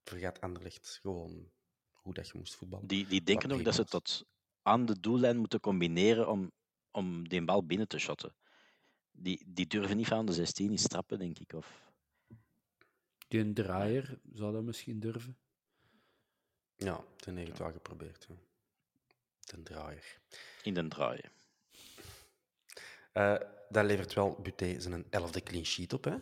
vergaat 0.03 0.41
Anderlecht 0.41 0.99
gewoon 1.01 1.51
hoe 1.91 2.13
dat 2.13 2.27
je 2.27 2.37
moest 2.37 2.55
voetballen. 2.55 2.87
Die, 2.87 3.07
die 3.07 3.23
denken 3.23 3.51
ook 3.51 3.63
dat 3.63 3.75
ze 3.75 3.85
tot 3.85 4.25
aan 4.61 4.85
de 4.85 4.99
doellijn 4.99 5.37
moeten 5.37 5.59
combineren 5.59 6.29
om, 6.29 6.51
om 6.91 7.27
die 7.27 7.45
bal 7.45 7.65
binnen 7.65 7.87
te 7.87 7.99
shotten. 7.99 8.35
Die, 9.11 9.43
die 9.45 9.67
durven 9.67 9.97
niet 9.97 10.07
van 10.07 10.25
de 10.25 10.33
16 10.33 10.71
eens 10.71 10.87
trappen, 10.87 11.19
denk 11.19 11.39
ik. 11.39 11.53
Of... 11.53 11.91
Die 13.27 13.39
een 13.39 13.53
draaier 13.53 14.19
zou 14.33 14.53
dat 14.53 14.63
misschien 14.63 14.99
durven. 14.99 15.37
Ja, 16.75 17.03
ten 17.15 17.35
heeft 17.37 17.49
het 17.49 17.59
wel 17.59 17.71
geprobeerd. 17.71 18.27
Den 19.39 19.63
draaier. 19.63 20.19
In 20.63 20.73
den 20.73 20.89
draaien. 20.89 21.31
Uh, 23.13 23.35
dat 23.71 23.85
levert 23.85 24.13
wel 24.13 24.39
Buté 24.41 24.79
zijn 24.79 25.05
elfde 25.09 25.43
clean 25.43 25.65
sheet 25.65 25.93
op, 25.93 26.03
hè? 26.03 26.15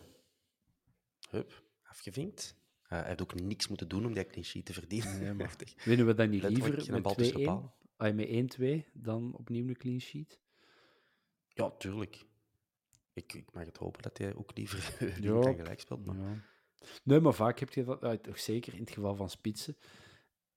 Hup, 1.30 1.62
afgevinkt. 1.82 2.58
Uh, 2.82 2.88
hij 2.88 3.06
heeft 3.06 3.22
ook 3.22 3.40
niks 3.40 3.68
moeten 3.68 3.88
doen 3.88 4.06
om 4.06 4.14
die 4.14 4.26
clean 4.26 4.44
sheet 4.44 4.64
te 4.64 4.72
verdienen. 4.72 5.20
Nee, 5.20 5.32
maar 5.32 5.56
winnen 5.84 6.06
we 6.06 6.14
dan 6.14 6.30
niet 6.30 6.42
liever 6.42 7.00
met 7.00 7.34
2-1 8.10 8.14
met 8.14 8.56
1-2 8.60 8.90
dan 8.92 9.34
opnieuw 9.36 9.68
een 9.68 9.76
clean 9.76 10.00
sheet? 10.00 10.38
Ja, 11.48 11.70
tuurlijk. 11.70 12.24
Ik, 13.12 13.32
ik 13.32 13.52
mag 13.52 13.64
het 13.64 13.76
hopen 13.76 14.02
dat 14.02 14.18
hij 14.18 14.34
ook 14.34 14.56
liever 14.56 14.96
ja. 15.22 15.42
gelijk 15.42 15.80
speelt. 15.80 16.04
Maar... 16.04 16.16
Ja. 16.16 16.44
Nee, 17.04 17.20
maar 17.20 17.34
vaak 17.34 17.58
heb 17.58 17.72
je 17.72 17.84
dat, 17.84 18.22
toch 18.22 18.38
zeker 18.38 18.74
in 18.74 18.80
het 18.80 18.90
geval 18.90 19.14
van 19.14 19.30
spitsen. 19.30 19.76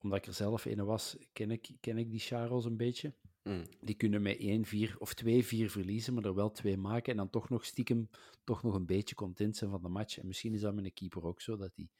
Omdat 0.01 0.19
ik 0.19 0.25
er 0.25 0.33
zelf 0.33 0.65
een 0.65 0.85
was, 0.85 1.17
ken 1.33 1.51
ik, 1.51 1.69
ken 1.79 1.97
ik 1.97 2.09
die 2.09 2.19
Charles 2.19 2.65
een 2.65 2.77
beetje. 2.77 3.13
Mm. 3.43 3.65
Die 3.81 3.95
kunnen 3.95 4.21
met 4.21 4.37
1-4 4.37 4.97
of 4.97 5.13
2-4 5.23 5.25
verliezen, 5.65 6.13
maar 6.13 6.23
er 6.23 6.35
wel 6.35 6.51
twee 6.51 6.77
maken 6.77 7.11
en 7.11 7.17
dan 7.17 7.29
toch 7.29 7.49
nog 7.49 7.65
stiekem 7.65 8.09
toch 8.43 8.63
nog 8.63 8.75
een 8.75 8.85
beetje 8.85 9.15
content 9.15 9.57
zijn 9.57 9.69
van 9.69 9.81
de 9.81 9.89
match. 9.89 10.17
En 10.17 10.27
misschien 10.27 10.53
is 10.53 10.61
dat 10.61 10.73
met 10.73 10.85
een 10.85 10.93
keeper 10.93 11.25
ook 11.25 11.41
zo, 11.41 11.57
dat 11.57 11.75
die... 11.75 11.91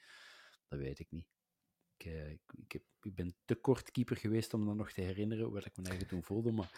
Dat 0.68 0.80
weet 0.80 1.00
ik 1.00 1.12
niet. 1.12 1.28
Ik, 1.98 2.06
uh, 2.06 2.30
ik, 2.30 2.42
ik, 2.58 2.72
heb, 2.72 2.84
ik, 3.02 3.16
ben 3.16 3.36
te 3.46 3.56
kort 3.56 3.92
keeper 3.92 4.18
geweest 4.18 4.54
om 4.54 4.66
dat 4.66 4.76
nog 4.76 4.92
te 4.92 5.02
herinneren, 5.02 5.52
wat 5.52 5.66
ik 5.66 5.78
me 5.78 5.84
eigen 5.84 6.08
toen 6.08 6.24
voelde, 6.24 6.52
maar 6.52 6.72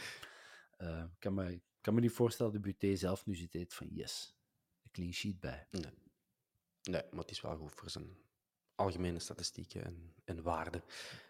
uh, 0.77 1.03
ik 1.03 1.19
kan 1.19 1.33
me, 1.33 1.61
kan 1.81 1.93
me 1.93 1.99
niet 1.99 2.11
voorstellen 2.11 2.53
dat 2.53 2.63
de 2.63 2.69
Buté 2.69 2.95
zelf 2.95 3.25
nu 3.25 3.35
zit 3.35 3.73
van 3.73 3.87
yes, 3.91 4.35
een 4.83 4.91
clean 4.91 5.13
sheet 5.13 5.39
bij. 5.39 5.67
Nee. 5.71 5.91
nee, 6.83 7.01
maar 7.11 7.19
het 7.19 7.31
is 7.31 7.41
wel 7.41 7.57
goed 7.57 7.73
voor 7.73 7.89
zijn 7.89 8.17
algemene 8.75 9.19
statistieken 9.19 9.83
en, 9.83 10.13
en 10.23 10.43
waarden. 10.43 10.83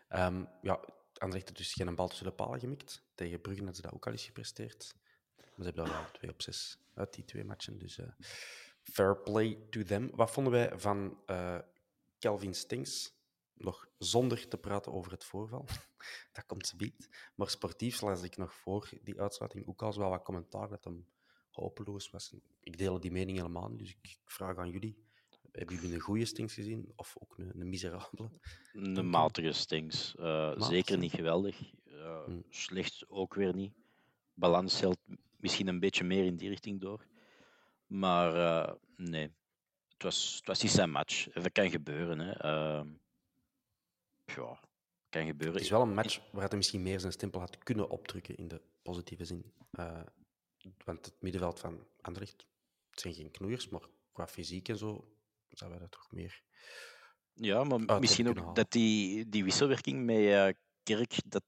Um, 0.10 0.48
ja, 0.62 0.80
Anderlecht 1.18 1.58
dus 1.58 1.74
geen 1.74 1.96
bal 1.96 2.08
tussen 2.08 2.26
de 2.26 2.32
palen 2.32 2.60
gemikt. 2.60 3.04
Tegen 3.16 3.42
Brugge 3.42 3.60
hadden 3.60 3.76
ze 3.76 3.82
dat 3.82 3.94
ook 3.94 4.06
al 4.06 4.12
eens 4.12 4.26
gepresteerd. 4.26 4.96
Ze 5.58 5.64
hebben 5.64 5.86
daar 5.86 5.94
wel 5.94 6.12
2 6.12 6.32
op 6.32 6.42
6 6.42 6.80
uit 6.94 7.14
die 7.14 7.26
twee 7.26 7.44
matchen. 7.44 7.80
Dus 7.80 7.98
uh, 7.98 8.08
fair 8.82 9.18
play 9.18 9.60
to 9.70 9.84
them. 9.84 10.12
Wat 10.16 10.32
vonden 10.32 10.54
wij 10.54 10.80
van 10.80 11.20
uh, 11.28 11.60
Kelvin 12.20 12.54
Stings? 12.54 13.14
Nog 13.54 13.88
zonder 13.98 14.48
te 14.48 14.58
praten 14.58 14.94
over 14.94 15.12
het 15.12 15.24
voorval. 15.24 15.66
dat 16.34 16.46
komt 16.46 16.68
ze 16.68 16.76
biedt. 16.76 17.10
Maar 17.36 17.50
sportief 17.50 18.02
las 18.02 18.22
ik 18.22 18.38
nog 18.38 18.54
voor 18.54 18.90
die 19.02 19.22
uitsluiting 19.22 19.68
ook 19.68 19.82
al 19.82 19.98
wel 19.98 20.10
wat 20.10 20.24
commentaar 20.24 20.68
dat 20.68 20.84
hem 20.84 21.08
hopeloos 21.52 22.10
was. 22.10 22.34
Ik 22.60 22.78
deel 22.78 23.00
die 23.00 23.12
mening 23.12 23.38
helemaal 23.38 23.70
niet, 23.70 23.80
dus 23.80 23.90
ik 24.02 24.18
vraag 24.26 24.58
aan 24.58 24.70
jullie. 24.70 25.06
Hebben 25.56 25.76
jullie 25.76 25.94
een 25.94 26.00
goede 26.00 26.26
Stings 26.26 26.54
gezien 26.54 26.94
of 26.96 27.16
ook 27.20 27.38
een, 27.38 27.60
een 27.60 27.70
miserabele? 27.70 28.30
Een 28.74 29.10
matige 29.10 29.52
Stings. 29.52 30.16
Uh, 30.20 30.54
zeker 30.58 30.98
niet 30.98 31.12
geweldig. 31.12 31.62
Uh, 31.86 32.24
hmm. 32.24 32.46
Slecht 32.50 33.06
ook 33.08 33.34
weer 33.34 33.56
niet. 33.56 33.74
Balans 34.34 34.76
stelt 34.76 34.98
misschien 35.38 35.68
een 35.68 35.80
beetje 35.80 36.04
meer 36.04 36.26
in 36.26 36.36
die 36.36 36.50
richting 36.50 36.82
door. 36.82 37.06
Maar 37.88 38.36
uh, 38.36 38.74
nee, 38.96 39.32
het 39.88 40.04
was, 40.04 40.36
het 40.36 40.48
was 40.48 40.62
niet 40.62 40.72
zijn 40.72 40.92
match. 40.92 41.28
Dat 41.34 41.52
kan 41.52 41.70
gebeuren. 41.70 42.20
Hè. 42.20 42.32
Ehm, 42.32 42.88
ja, 44.26 44.60
kan 45.10 45.26
gebeuren. 45.26 45.56
Het 45.56 45.64
is 45.64 45.70
wel 45.70 45.82
een 45.82 45.94
match 45.94 46.32
waar 46.32 46.48
hij 46.48 46.58
misschien 46.58 46.82
meer 46.82 47.00
zijn 47.00 47.12
stempel 47.12 47.40
had 47.40 47.58
kunnen 47.58 47.90
opdrukken 47.90 48.36
in 48.36 48.48
de 48.48 48.62
positieve 48.82 49.26
zin. 49.26 49.54
want 50.86 51.06
het 51.06 51.16
middenveld 51.20 51.60
van 51.60 51.88
Anderlecht, 52.02 52.46
het 52.90 53.00
zijn 53.00 53.14
geen 53.14 53.32
knoeiers, 53.32 53.70
maar 53.70 53.88
qua 54.12 54.28
fysiek 54.28 54.70
en 54.70 54.78
zo 54.78 55.15
zouden 55.58 55.80
we 55.80 55.88
dat 55.90 56.00
toch 56.00 56.12
meer. 56.12 56.42
Ja, 57.34 57.64
maar 57.64 58.00
misschien 58.00 58.30
ook 58.30 58.56
dat 58.56 58.72
die, 58.72 59.30
die 59.30 59.44
wisselwerking 59.44 60.06
met 60.06 60.18
uh, 60.18 60.48
Kerk, 60.84 61.16
dat, 61.26 61.44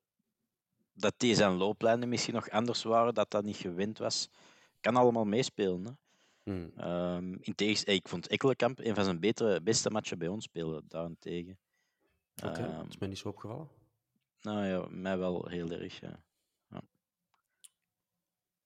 dat 0.93 1.13
die 1.17 1.35
zijn 1.35 1.53
looplijnen 1.53 2.09
misschien 2.09 2.33
nog 2.33 2.49
anders 2.49 2.83
waren, 2.83 3.13
dat 3.13 3.31
dat 3.31 3.43
niet 3.43 3.55
gewend 3.55 3.97
was. 3.97 4.29
Kan 4.79 4.95
allemaal 4.95 5.25
meespelen. 5.25 5.85
Hè? 5.85 5.91
Hmm. 6.43 6.71
Um, 6.79 7.37
in 7.41 7.55
tegens, 7.55 7.83
ik 7.83 8.07
vond 8.07 8.27
Ekkelenkamp 8.27 8.79
een 8.79 8.95
van 8.95 9.03
zijn 9.03 9.19
betere, 9.19 9.61
beste 9.61 9.89
matchen 9.89 10.17
bij 10.17 10.27
ons 10.27 10.43
spelen, 10.43 10.83
daarentegen. 10.87 11.57
Oké, 12.43 12.47
okay, 12.47 12.79
um, 12.79 12.87
is 12.87 12.97
mij 12.97 13.07
niet 13.07 13.17
zo 13.17 13.27
opgevallen. 13.27 13.69
Nou 14.41 14.65
ja, 14.65 14.85
mij 14.89 15.17
wel 15.17 15.47
heel 15.47 15.71
erg, 15.71 15.99
ja. 15.99 16.19
ja. 16.69 16.81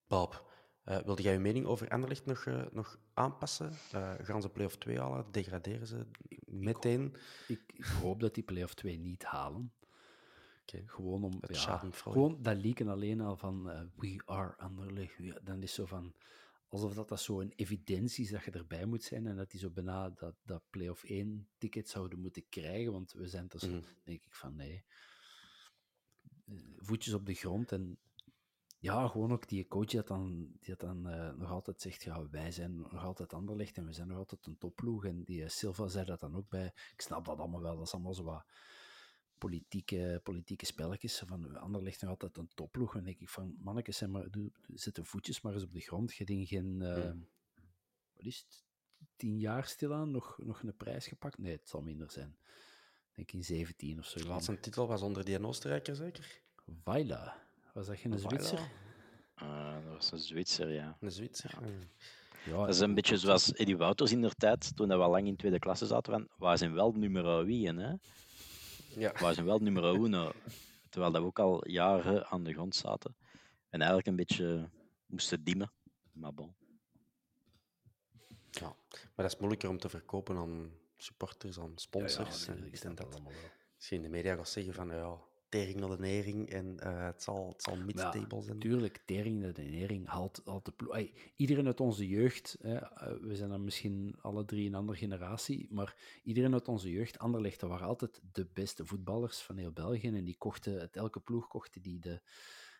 Bob, 0.07 0.50
uh, 0.85 0.97
wilde 0.97 1.21
jij 1.21 1.33
je 1.33 1.39
mening 1.39 1.65
over 1.65 1.89
Anderlecht 1.89 2.25
nog, 2.25 2.45
uh, 2.45 2.65
nog 2.71 2.99
aanpassen? 3.13 3.71
Uh, 3.95 4.13
gaan 4.21 4.41
ze 4.41 4.49
play-off 4.49 4.77
2 4.77 4.99
halen? 4.99 5.25
Degraderen 5.31 5.87
ze 5.87 6.05
meteen? 6.45 7.15
Ik, 7.47 7.61
ik, 7.73 7.85
hoop 7.85 8.19
dat 8.19 8.33
die 8.33 8.43
play-off 8.43 8.73
2 8.73 8.97
niet 8.97 9.23
halen. 9.23 9.73
Okay. 10.61 10.83
Gewoon 10.85 11.23
om... 11.23 11.39
Ja, 11.47 11.77
gewoon 11.91 12.41
dat 12.41 12.61
leaken 12.61 12.87
alleen 12.87 13.21
al 13.21 13.37
van 13.37 13.63
we 13.95 14.21
are 14.25 14.57
Anderlecht. 14.57 15.45
Dan 15.45 15.61
is 15.61 15.73
zo 15.73 15.85
van... 15.85 16.13
Alsof 16.67 16.93
dat, 16.93 17.07
dat 17.07 17.21
zo 17.21 17.41
een 17.41 17.53
evidentie 17.55 18.23
is 18.23 18.31
dat 18.31 18.43
je 18.43 18.51
erbij 18.51 18.85
moet 18.85 19.03
zijn 19.03 19.27
en 19.27 19.35
dat 19.35 19.51
die 19.51 19.59
zo 19.59 19.69
bijna 19.69 20.09
dat, 20.09 20.35
dat 20.45 20.63
play-off 20.69 21.03
1 21.03 21.47
ticket 21.57 21.89
zouden 21.89 22.19
moeten 22.19 22.49
krijgen, 22.49 22.91
want 22.91 23.11
we 23.11 23.27
zijn 23.27 23.47
dus, 23.47 23.67
mm. 23.67 23.81
denk 24.03 24.23
ik 24.23 24.33
van 24.33 24.55
nee. 24.55 24.83
Voetjes 26.77 27.13
op 27.13 27.25
de 27.25 27.33
grond 27.33 27.71
en 27.71 27.97
ja, 28.81 29.07
gewoon 29.07 29.31
ook 29.31 29.47
die 29.47 29.67
coach 29.67 29.85
die 29.85 30.03
dan, 30.03 30.51
die 30.59 30.75
dan 30.77 31.07
uh, 31.07 31.33
nog 31.33 31.51
altijd 31.51 31.81
zegt, 31.81 32.03
ja, 32.03 32.29
wij 32.29 32.51
zijn 32.51 32.77
nog 32.77 33.03
altijd 33.03 33.33
Anderlecht 33.33 33.77
en 33.77 33.85
we 33.85 33.93
zijn 33.93 34.07
nog 34.07 34.17
altijd 34.17 34.45
een 34.45 34.57
topploeg. 34.57 35.05
En 35.05 35.23
die 35.23 35.41
uh, 35.41 35.47
Silva 35.47 35.87
zei 35.87 36.05
dat 36.05 36.19
dan 36.19 36.35
ook 36.35 36.49
bij. 36.49 36.65
Ik 36.93 37.01
snap 37.01 37.25
dat 37.25 37.37
allemaal 37.37 37.61
wel, 37.61 37.77
dat 37.77 37.85
is 37.85 37.93
allemaal 37.93 38.13
zo 38.13 38.23
wat 38.23 38.45
politieke, 39.37 40.19
politieke 40.23 40.65
spelletjes. 40.65 41.19
Van 41.19 41.57
Anderlecht 41.57 42.01
nog 42.01 42.09
altijd 42.09 42.37
een 42.37 42.49
topploeg. 42.53 42.89
En 42.89 42.95
dan 42.95 43.03
denk 43.03 43.19
ik 43.19 43.29
van, 43.29 43.55
mannetjes, 43.59 43.97
zeg 43.97 44.09
maar, 44.09 44.31
doe, 44.31 44.51
zet 44.73 44.95
de 44.95 45.03
voetjes 45.03 45.41
maar 45.41 45.53
eens 45.53 45.63
op 45.63 45.73
de 45.73 45.79
grond. 45.79 46.15
Je 46.15 46.25
ding 46.25 46.47
geen, 46.47 46.79
uh, 46.81 47.11
wat 48.13 48.25
is 48.25 48.37
het, 48.37 48.63
tien 49.15 49.39
jaar 49.39 49.65
stilaan 49.65 50.11
nog, 50.11 50.37
nog 50.37 50.63
een 50.63 50.77
prijs 50.77 51.07
gepakt? 51.07 51.37
Nee, 51.37 51.51
het 51.51 51.69
zal 51.69 51.81
minder 51.81 52.11
zijn. 52.11 52.37
Ik 53.09 53.15
denk 53.15 53.31
in 53.31 53.43
17 53.43 53.99
of 53.99 54.05
zo. 54.05 54.19
De 54.19 54.27
laatste 54.27 54.59
titel 54.59 54.87
was 54.87 55.01
onder 55.01 55.25
die 55.25 55.45
Oostenrijker 55.45 55.95
zeker? 55.95 56.41
Vaila. 56.83 57.49
Was 57.73 57.87
dat 57.87 57.97
geen 57.97 58.19
Zwitser? 58.19 58.59
Uh, 59.43 59.73
dat 59.73 59.93
was 59.93 60.11
een 60.11 60.19
Zwitser, 60.19 60.71
ja. 60.71 60.97
Een 60.99 61.11
Zwitser. 61.11 61.57
Ja. 61.61 61.69
Ja, 62.45 62.57
dat 62.57 62.69
is 62.69 62.79
een 62.79 62.93
beetje 62.93 63.17
zoals 63.17 63.53
Eddie 63.53 63.77
Wouters 63.77 64.11
in 64.11 64.21
der 64.21 64.35
tijd, 64.35 64.75
toen 64.75 64.87
we 64.87 64.95
lang 64.95 65.27
in 65.27 65.35
tweede 65.35 65.59
klasse 65.59 65.85
zaten, 65.85 66.13
van, 66.13 66.27
wij 66.37 66.57
zijn 66.57 66.73
wel 66.73 66.91
nummer 66.91 67.45
wie, 67.45 67.67
hè? 67.67 67.95
Ja. 68.95 69.13
Wij 69.19 69.33
zijn 69.33 69.45
wel 69.45 69.59
nummer 69.59 69.95
uno. 69.95 70.31
Terwijl 70.89 71.11
dat 71.11 71.21
we 71.21 71.27
ook 71.27 71.39
al 71.39 71.67
jaren 71.67 72.25
aan 72.25 72.43
de 72.43 72.53
grond 72.53 72.75
zaten. 72.75 73.15
En 73.69 73.79
eigenlijk 73.79 74.07
een 74.07 74.15
beetje 74.15 74.69
moesten 75.05 75.43
dimmen. 75.43 75.71
Maar 76.11 76.33
bon. 76.33 76.55
Ja, 78.51 78.75
maar 78.85 79.11
dat 79.15 79.33
is 79.33 79.37
moeilijker 79.37 79.69
om 79.69 79.77
te 79.77 79.89
verkopen 79.89 80.37
aan 80.37 80.71
supporters, 80.97 81.59
aan 81.59 81.71
sponsors. 81.75 82.45
Ja, 82.45 82.53
ja, 82.53 82.63
ik 82.63 82.81
denk 82.81 82.97
dat 82.97 83.13
allemaal 83.13 83.31
wel. 83.31 83.49
Misschien 83.75 84.01
de 84.01 84.09
media 84.09 84.35
gaat 84.35 84.49
zeggen 84.49 84.73
van, 84.73 84.89
ja, 84.89 85.19
tering 85.51 85.79
naar 85.79 85.89
de 85.89 85.99
nering 85.99 86.49
en 86.49 86.77
uh, 86.83 87.05
het 87.05 87.23
zal, 87.23 87.49
het 87.49 87.61
zal 87.61 87.77
mid-table 87.77 88.41
zijn. 88.41 88.59
Tuurlijk, 88.59 89.01
tering 89.05 89.41
naar 89.41 89.53
de 89.53 89.61
nering 89.61 90.07
haalt, 90.07 90.41
haalt 90.45 90.65
de 90.65 90.71
ploeg. 90.71 90.99
Iedereen 91.35 91.65
uit 91.65 91.79
onze 91.79 92.07
jeugd, 92.07 92.57
hè, 92.61 92.75
eh, 92.75 93.13
we 93.21 93.35
zijn 93.35 93.49
dan 93.49 93.63
misschien 93.63 94.15
alle 94.21 94.45
drie 94.45 94.67
een 94.67 94.75
andere 94.75 94.97
generatie, 94.97 95.67
maar 95.69 95.95
iedereen 96.23 96.53
uit 96.53 96.67
onze 96.67 96.91
jeugd, 96.91 97.19
Anderlecht, 97.19 97.61
waren 97.61 97.87
altijd 97.87 98.21
de 98.31 98.47
beste 98.53 98.85
voetballers 98.85 99.41
van 99.41 99.57
heel 99.57 99.71
België 99.71 100.07
en 100.07 100.23
die 100.23 100.37
kochten, 100.37 100.79
het 100.79 100.95
elke 100.95 101.19
ploeg 101.19 101.47
kochten 101.47 101.81
die 101.81 101.99
de... 101.99 102.21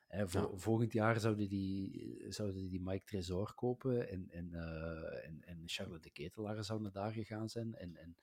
Hè, 0.08 0.28
Volgend 0.54 0.94
jaar 0.94 1.20
zouden 1.20 1.50
die, 1.50 2.26
zouden 2.30 2.70
die 2.70 2.82
Mike 2.82 3.06
Tresor 3.06 3.54
kopen 3.54 4.10
en, 4.10 4.30
en, 4.30 4.50
uh, 4.54 5.26
en, 5.26 5.42
en 5.42 5.64
Charles 5.66 6.02
de 6.02 6.10
Ketelaar 6.10 6.64
zouden 6.64 6.92
daar 6.92 7.12
gegaan 7.12 7.50
zijn 7.50 7.76
en, 7.76 7.96
en 7.96 8.16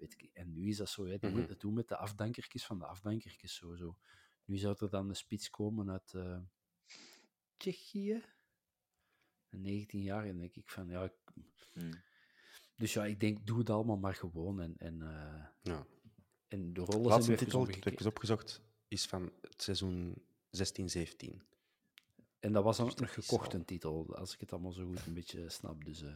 Weet 0.00 0.12
ik, 0.12 0.30
en 0.32 0.52
nu 0.52 0.68
is 0.68 0.76
dat 0.76 0.88
zo, 0.88 1.06
hè, 1.06 1.18
die 1.18 1.30
mm 1.30 1.48
doen 1.58 1.74
met 1.74 1.88
de 1.88 1.96
afdankertjes 1.96 2.66
van 2.66 2.78
de 2.78 2.86
afdankertjes. 2.86 3.54
Zo, 3.54 3.74
zo. 3.74 3.96
Nu 4.44 4.56
zou 4.56 4.76
er 4.78 4.90
dan 4.90 5.08
een 5.08 5.16
spits 5.16 5.50
komen 5.50 5.90
uit 5.90 6.12
uh, 6.16 6.38
Tsjechië. 7.56 8.22
Een 9.48 9.60
19 9.60 10.02
jaar, 10.02 10.24
en 10.24 10.38
denk 10.38 10.54
ik 10.54 10.68
van 10.68 10.88
ja. 10.88 11.12
Mm. 11.74 11.90
Dus 12.76 12.92
ja, 12.92 13.04
ik 13.04 13.20
denk, 13.20 13.46
doe 13.46 13.58
het 13.58 13.70
allemaal 13.70 13.96
maar 13.96 14.14
gewoon. 14.14 14.60
En, 14.60 14.74
en, 14.78 14.94
uh, 14.94 15.44
ja. 15.62 15.86
en 16.48 16.72
de 16.72 16.80
rollen 16.80 17.06
Laatste 17.06 17.24
zijn 17.24 17.38
titel, 17.38 17.68
ik 17.68 17.84
heb 17.84 18.06
opgezocht, 18.06 18.60
is 18.88 19.06
van 19.06 19.32
het 19.40 19.62
seizoen 19.62 20.22
16-17. 20.56 21.36
En 22.38 22.52
dat 22.52 22.64
was 22.64 22.76
dan 22.76 22.90
ook 22.90 23.00
nog 23.00 23.14
gekocht, 23.14 23.54
een 23.54 23.64
titel, 23.64 24.16
als 24.16 24.34
ik 24.34 24.40
het 24.40 24.52
allemaal 24.52 24.72
zo 24.72 24.86
goed 24.86 25.06
een 25.06 25.14
beetje 25.14 25.48
snap. 25.48 25.84
Dus 25.84 26.02
uh, 26.02 26.08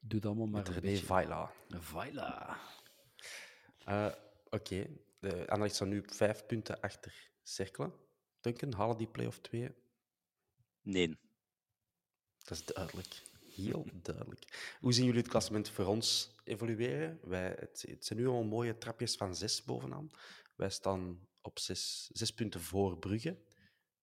doe 0.00 0.18
het 0.18 0.26
allemaal 0.26 0.46
maar 0.46 0.62
Met 0.62 0.76
een 0.76 0.80
beetje. 0.80 1.04
Vaila. 1.04 1.52
Vaila. 1.68 2.58
Uh, 3.88 4.12
Oké, 4.44 4.56
okay. 4.56 5.00
de 5.18 5.38
Anderlecht 5.38 5.74
staan 5.74 5.88
nu 5.88 6.02
vijf 6.06 6.46
punten 6.46 6.80
achter 6.80 7.30
Cerkelen. 7.42 7.92
Duncan, 8.40 8.72
halen 8.72 8.96
die 8.96 9.06
play-off 9.06 9.38
2? 9.38 9.74
Nee. 10.82 11.18
Dat 12.38 12.58
is 12.58 12.64
duidelijk. 12.64 13.22
Heel 13.54 13.86
duidelijk. 13.92 14.76
Hoe 14.80 14.92
zien 14.92 15.04
jullie 15.04 15.20
het 15.20 15.30
klassement 15.30 15.68
voor 15.68 15.86
ons 15.86 16.34
evolueren? 16.44 17.18
Wij, 17.22 17.56
het, 17.58 17.84
het 17.88 18.04
zijn 18.04 18.18
nu 18.18 18.26
al 18.26 18.42
mooie 18.42 18.78
trapjes 18.78 19.16
van 19.16 19.34
zes 19.34 19.64
bovenaan. 19.64 20.10
Wij 20.56 20.70
staan 20.70 21.28
op 21.40 21.58
zes, 21.58 22.10
zes 22.12 22.34
punten 22.34 22.60
voor 22.60 22.98
Brugge. 22.98 23.38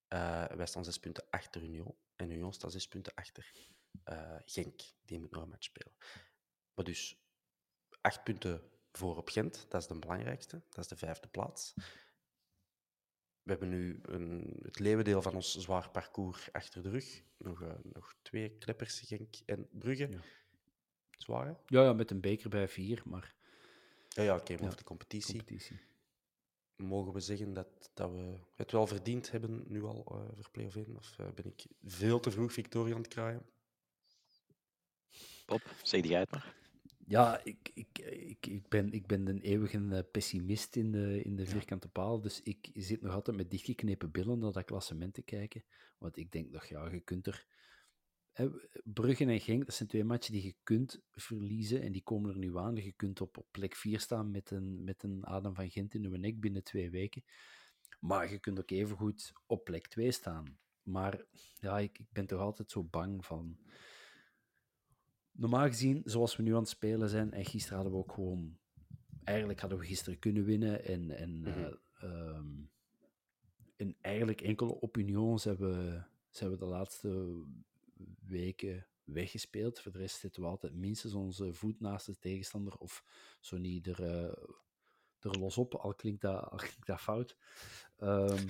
Uh, 0.08 0.46
wij 0.46 0.66
staan 0.66 0.84
zes 0.84 0.98
punten 0.98 1.24
achter 1.30 1.62
Union. 1.62 1.94
En 2.16 2.30
Union 2.30 2.52
staat 2.52 2.72
zes 2.72 2.88
punten 2.88 3.14
achter 3.14 3.52
uh, 4.04 4.36
Genk. 4.44 4.80
Die 5.04 5.20
moet 5.20 5.30
nog 5.30 5.42
een 5.42 5.48
match 5.48 5.64
spelen. 5.64 5.92
Maar 6.74 6.84
dus 6.84 7.16
acht 8.00 8.24
punten 8.24 8.62
voor 8.98 9.16
op 9.16 9.28
Gent. 9.28 9.66
Dat 9.68 9.80
is 9.80 9.86
de 9.86 9.98
belangrijkste. 9.98 10.62
Dat 10.68 10.84
is 10.84 10.88
de 10.88 10.96
vijfde 10.96 11.28
plaats. 11.28 11.74
We 13.42 13.54
hebben 13.54 13.68
nu 13.68 14.00
een, 14.02 14.58
het 14.62 14.78
leeuwendeel 14.78 15.22
van 15.22 15.34
ons 15.34 15.56
zwaar 15.56 15.90
parcours 15.90 16.52
achter 16.52 16.82
de 16.82 16.90
rug. 16.90 17.22
Nog, 17.36 17.62
uh, 17.62 17.72
nog 17.82 18.14
twee 18.22 18.50
kleppers, 18.50 19.00
Genk 19.00 19.36
en 19.46 19.68
Brugge. 19.70 20.08
Ja. 20.10 20.20
Zwaar, 21.10 21.46
hè? 21.46 21.52
Ja, 21.66 21.82
ja, 21.82 21.92
met 21.92 22.10
een 22.10 22.20
beker 22.20 22.50
bij 22.50 22.68
vier, 22.68 23.02
maar... 23.04 23.34
Ja, 24.08 24.22
ja 24.22 24.34
oké, 24.34 24.52
okay, 24.52 24.68
ja, 24.68 24.74
de 24.74 24.84
competitie. 24.84 25.36
competitie. 25.36 25.80
Mogen 26.76 27.12
we 27.12 27.20
zeggen 27.20 27.52
dat, 27.52 27.90
dat 27.94 28.10
we 28.10 28.38
het 28.56 28.72
wel 28.72 28.86
verdiend 28.86 29.30
hebben, 29.30 29.64
nu 29.66 29.82
al, 29.84 30.06
uh, 30.12 30.28
voor 30.34 30.50
play-off 30.50 30.76
1? 30.76 30.96
Of 30.96 31.16
uh, 31.20 31.26
ben 31.34 31.44
ik 31.44 31.66
veel 31.84 32.20
te 32.20 32.30
vroeg 32.30 32.52
Victoria 32.52 32.94
aan 32.94 33.00
het 33.00 33.12
kraaien? 33.12 33.46
Bob, 35.46 35.62
zeg 35.82 36.04
jij 36.04 36.20
het 36.20 36.30
maar. 36.30 36.54
Ja, 37.08 37.40
ik, 37.44 37.70
ik, 37.74 37.98
ik, 37.98 38.46
ik, 38.46 38.68
ben, 38.68 38.92
ik 38.92 39.06
ben 39.06 39.26
een 39.26 39.40
eeuwige 39.40 40.08
pessimist 40.12 40.76
in 40.76 40.92
de, 40.92 41.22
in 41.22 41.36
de 41.36 41.46
vierkante 41.46 41.88
paal. 41.88 42.20
Dus 42.20 42.42
ik 42.42 42.70
zit 42.74 43.02
nog 43.02 43.14
altijd 43.14 43.36
met 43.36 43.50
dichtgeknepen 43.50 44.10
billen 44.10 44.38
naar 44.38 44.52
dat 44.52 44.64
klassement 44.64 45.14
te 45.14 45.22
kijken. 45.22 45.64
Want 45.98 46.16
ik 46.16 46.30
denk 46.32 46.50
nog, 46.50 46.64
ja, 46.64 46.90
je 46.90 47.00
kunt 47.00 47.26
er. 47.26 47.46
Hè, 48.32 48.50
Bruggen 48.84 49.28
en 49.28 49.40
Genk, 49.40 49.64
dat 49.66 49.74
zijn 49.74 49.88
twee 49.88 50.04
matchen 50.04 50.32
die 50.32 50.44
je 50.44 50.54
kunt 50.62 51.02
verliezen. 51.12 51.82
En 51.82 51.92
die 51.92 52.02
komen 52.02 52.30
er 52.30 52.38
nu 52.38 52.56
aan. 52.56 52.76
Je 52.76 52.92
kunt 52.92 53.20
op, 53.20 53.38
op 53.38 53.46
plek 53.50 53.74
4 53.74 54.00
staan 54.00 54.30
met 54.30 54.50
een, 54.50 54.84
met 54.84 55.02
een 55.02 55.24
Adam 55.24 55.54
van 55.54 55.70
Gent 55.70 55.94
in 55.94 56.04
uw 56.04 56.16
nek 56.16 56.40
binnen 56.40 56.64
twee 56.64 56.90
weken. 56.90 57.24
Maar 58.00 58.30
je 58.30 58.38
kunt 58.38 58.58
ook 58.58 58.70
even 58.70 58.96
goed 58.96 59.32
op 59.46 59.64
plek 59.64 59.86
2 59.86 60.10
staan. 60.10 60.58
Maar 60.82 61.24
ja, 61.60 61.78
ik, 61.78 61.98
ik 61.98 62.12
ben 62.12 62.26
toch 62.26 62.40
altijd 62.40 62.70
zo 62.70 62.84
bang 62.84 63.24
van 63.24 63.58
normaal 65.38 65.66
gezien, 65.66 66.02
zoals 66.04 66.36
we 66.36 66.42
nu 66.42 66.54
aan 66.54 66.60
het 66.60 66.68
spelen 66.68 67.08
zijn, 67.08 67.32
en 67.32 67.44
gisteren 67.44 67.74
hadden 67.76 67.92
we 67.92 67.98
ook 67.98 68.12
gewoon. 68.12 68.56
Eigenlijk 69.24 69.60
hadden 69.60 69.78
we 69.78 69.84
gisteren 69.84 70.18
kunnen 70.18 70.44
winnen. 70.44 70.84
En, 70.84 71.10
en, 71.10 71.40
mm 71.40 72.68
en 73.78 73.96
eigenlijk 74.00 74.40
enkele 74.40 74.82
opinions 74.82 75.44
hebben, 75.44 76.08
zijn 76.30 76.50
we 76.50 76.56
de 76.56 76.64
laatste 76.64 77.42
weken 78.20 78.86
weggespeeld. 79.04 79.80
Voor 79.80 79.92
de 79.92 79.98
rest 79.98 80.18
zitten 80.18 80.42
we 80.42 80.48
altijd 80.48 80.74
minstens 80.74 81.14
onze 81.14 81.52
voet 81.52 81.80
naast 81.80 82.06
de 82.06 82.18
tegenstander. 82.18 82.76
Of 82.78 83.04
zo 83.40 83.56
niet 83.56 83.86
er, 83.86 84.00
uh, 84.00 84.32
er 85.18 85.38
los 85.38 85.58
op, 85.58 85.74
al 85.74 85.94
klinkt 85.94 86.20
dat, 86.20 86.50
al 86.50 86.58
klinkt 86.66 86.86
dat 86.86 87.00
fout. 87.00 87.36
Um, 88.02 88.46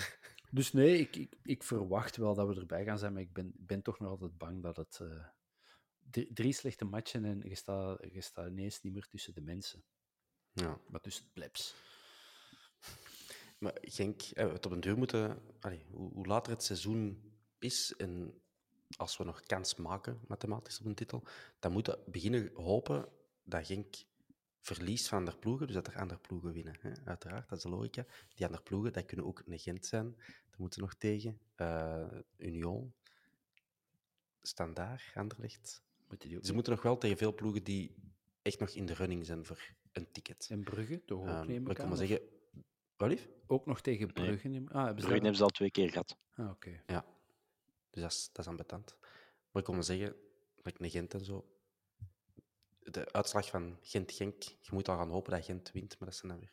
dus 0.50 0.72
nee, 0.72 0.98
ik, 0.98 1.16
ik, 1.16 1.38
ik, 1.42 1.62
verwacht 1.62 2.16
wel 2.16 2.34
dat 2.34 2.48
we 2.48 2.60
erbij 2.60 2.84
gaan 2.84 2.98
zijn, 2.98 3.12
maar 3.12 3.22
ik 3.22 3.32
ben, 3.32 3.52
ben 3.56 3.82
toch 3.82 3.98
nog 3.98 4.10
altijd 4.10 4.38
bang 4.38 4.62
dat 4.62 4.76
het, 4.76 4.98
uh, 5.02 5.26
drie 6.10 6.52
slechte 6.52 6.84
matchen 6.84 7.24
en 7.24 7.40
je 7.48 7.54
staat, 7.54 7.98
je 8.12 8.20
staat 8.20 8.48
ineens 8.48 8.82
niet 8.82 8.92
meer 8.92 9.08
tussen 9.08 9.34
de 9.34 9.40
mensen. 9.40 9.84
Ja. 10.52 10.80
Maar 10.88 11.00
tussen 11.00 11.24
het 11.24 11.32
plebs. 11.32 11.74
Maar 13.58 13.76
Genk, 13.80 14.22
eh, 14.22 14.46
we 14.46 14.52
het 14.52 14.66
op 14.66 14.72
een 14.72 14.80
deur 14.80 14.98
moeten... 14.98 15.42
Allee, 15.60 15.86
hoe, 15.90 16.12
hoe, 16.12 16.26
later 16.26 16.52
het 16.52 16.62
seizoen 16.62 17.32
is 17.58 17.94
en 17.96 18.42
als 18.96 19.16
we 19.16 19.24
nog 19.24 19.42
kans 19.42 19.74
maken, 19.74 20.20
mathematisch 20.26 20.80
op 20.80 20.86
een 20.86 20.94
titel, 20.94 21.22
dan 21.58 21.72
moeten 21.72 21.98
we 22.04 22.10
beginnen 22.10 22.50
hopen 22.54 23.08
dat 23.42 23.66
Genk 23.66 23.94
verliest 24.60 25.08
van 25.08 25.18
andere 25.18 25.38
ploegen, 25.38 25.66
dus 25.66 25.76
dat 25.76 25.86
er 25.86 25.98
andere 25.98 26.20
ploegen 26.20 26.52
winnen. 26.52 26.76
Hè? 26.80 26.92
Uiteraard, 27.04 27.48
dat 27.48 27.58
is 27.58 27.64
de 27.64 27.70
logica. 27.70 28.06
Die 28.34 28.46
andere 28.46 28.62
ploegen, 28.62 28.92
dat 28.92 29.04
kunnen 29.04 29.26
ook 29.26 29.42
een 29.46 29.58
Gent 29.58 29.86
zijn. 29.86 30.14
Daar 30.16 30.58
moeten 30.58 30.80
we 30.80 30.86
nog 30.86 30.94
tegen. 30.94 31.40
Uh, 31.56 32.06
Union, 32.36 32.94
Standaard, 34.42 35.10
Anderlecht. 35.14 35.82
Moet 36.08 36.46
Ze 36.46 36.54
moeten 36.54 36.72
nog 36.72 36.82
wel 36.82 36.98
tegen 36.98 37.16
veel 37.16 37.34
ploegen 37.34 37.64
die 37.64 37.94
echt 38.42 38.58
nog 38.58 38.70
in 38.70 38.86
de 38.86 38.94
running 38.94 39.26
zijn 39.26 39.44
voor 39.44 39.74
een 39.92 40.12
ticket. 40.12 40.46
En 40.50 40.64
Brugge, 40.64 41.04
toch 41.04 41.20
ook, 41.20 41.28
um, 41.28 41.46
neem 41.46 41.70
ik 41.70 41.76
kan 41.76 41.88
maar 41.88 41.96
zeggen... 41.96 42.20
Wat 42.96 43.08
lief? 43.08 43.28
Ook 43.46 43.66
nog 43.66 43.80
tegen 43.80 44.12
Brugge? 44.12 44.48
Nee. 44.48 44.68
Ah, 44.68 44.94
Brugge 44.94 45.12
hebben 45.12 45.36
ze 45.36 45.42
al 45.42 45.48
twee 45.48 45.70
keer 45.70 45.90
gehad. 45.90 46.16
Ah, 46.34 46.50
oké. 46.50 46.82
Ja. 46.86 47.04
Dus 47.90 48.02
dat 48.02 48.12
is, 48.12 48.28
dat 48.32 48.44
is 48.44 48.50
ambetant. 48.50 48.96
Maar 49.50 49.62
ik 49.62 49.64
kon 49.64 49.74
maar 49.74 49.84
zeggen, 49.84 50.16
like 50.62 50.82
een 50.84 50.90
Gent 50.90 51.14
en 51.14 51.24
zo... 51.24 51.52
De 52.78 53.12
uitslag 53.12 53.48
van 53.48 53.78
Gent-Genk, 53.82 54.42
je 54.42 54.70
moet 54.70 54.88
al 54.88 54.96
gaan 54.96 55.10
hopen 55.10 55.32
dat 55.32 55.44
Gent 55.44 55.72
wint, 55.72 55.98
maar 55.98 56.08
dat 56.08 56.18
zijn 56.18 56.32
dan 56.32 56.40
weer 56.40 56.52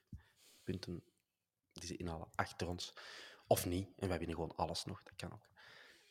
punten 0.64 1.04
die 1.74 1.86
ze 1.86 1.98
inhalen 1.98 2.28
achter 2.36 2.68
ons. 2.68 2.94
Of 3.48 3.66
niet, 3.66 3.90
en 3.98 4.08
wij 4.08 4.18
winnen 4.18 4.36
gewoon 4.36 4.56
alles 4.56 4.86
nog, 4.86 5.04
dat 5.04 5.16
kan 5.16 5.34
ook. 5.34 5.48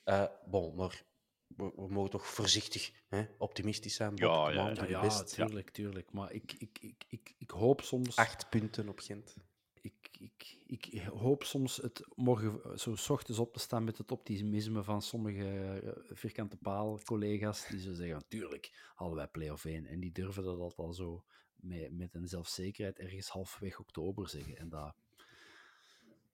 Uh, 0.05 0.27
bon, 0.47 0.75
maar 0.75 1.05
we, 1.47 1.73
we, 1.77 1.89
mogen 1.89 2.11
toch 2.11 2.27
voorzichtig 2.27 2.93
hè, 3.09 3.25
optimistisch 3.39 3.95
zijn. 3.95 4.13
Ja, 4.17 4.51
ja, 4.51 4.71
ja, 4.71 4.85
ja, 4.87 5.01
best. 5.01 5.35
tuurlijk, 5.35 5.71
tuurlijk. 5.71 6.13
Maar 6.13 6.33
ik, 6.33 6.53
ik, 6.53 6.79
ik, 6.81 7.05
ik, 7.09 7.35
ik 7.39 7.51
hoop 7.51 7.81
soms... 7.81 8.17
Acht 8.17 8.49
punten 8.51 8.89
op 8.89 8.99
Gent. 8.99 9.37
Ik, 9.81 10.09
ik, 10.19 10.59
ik 10.67 11.03
hoop 11.03 11.45
soms 11.45 11.77
het 11.77 12.07
morgen 12.15 12.79
zo 12.79 12.95
s 12.95 13.11
ochtends 13.11 13.39
op 13.39 13.53
te 13.53 13.59
staan 13.59 13.85
met 13.85 13.99
het 13.99 14.13
optimisme 14.13 14.83
van 14.83 15.03
sommige 15.03 15.81
uh, 15.85 15.91
vierkante 16.17 16.57
paal 16.57 17.01
collega's 17.05 17.67
die 17.67 17.81
zo 17.81 17.93
zeggen, 17.93 18.25
tuurlijk 18.29 18.91
halen 18.95 19.17
wij 19.17 19.29
play-off 19.29 19.65
1. 19.65 19.87
En 19.87 20.01
die 20.01 20.13
durven 20.13 20.43
dat 20.43 20.59
altijd 20.59 20.87
al 20.87 20.93
zo 20.93 21.25
met, 21.57 21.93
met 21.93 22.15
een 22.15 22.29
zelfzekerheid 22.29 22.99
ergens 22.99 23.29
halfweg 23.29 23.79
oktober 23.79 24.29
zeggen. 24.29 24.57
En 24.57 24.69
dat, 24.69 24.95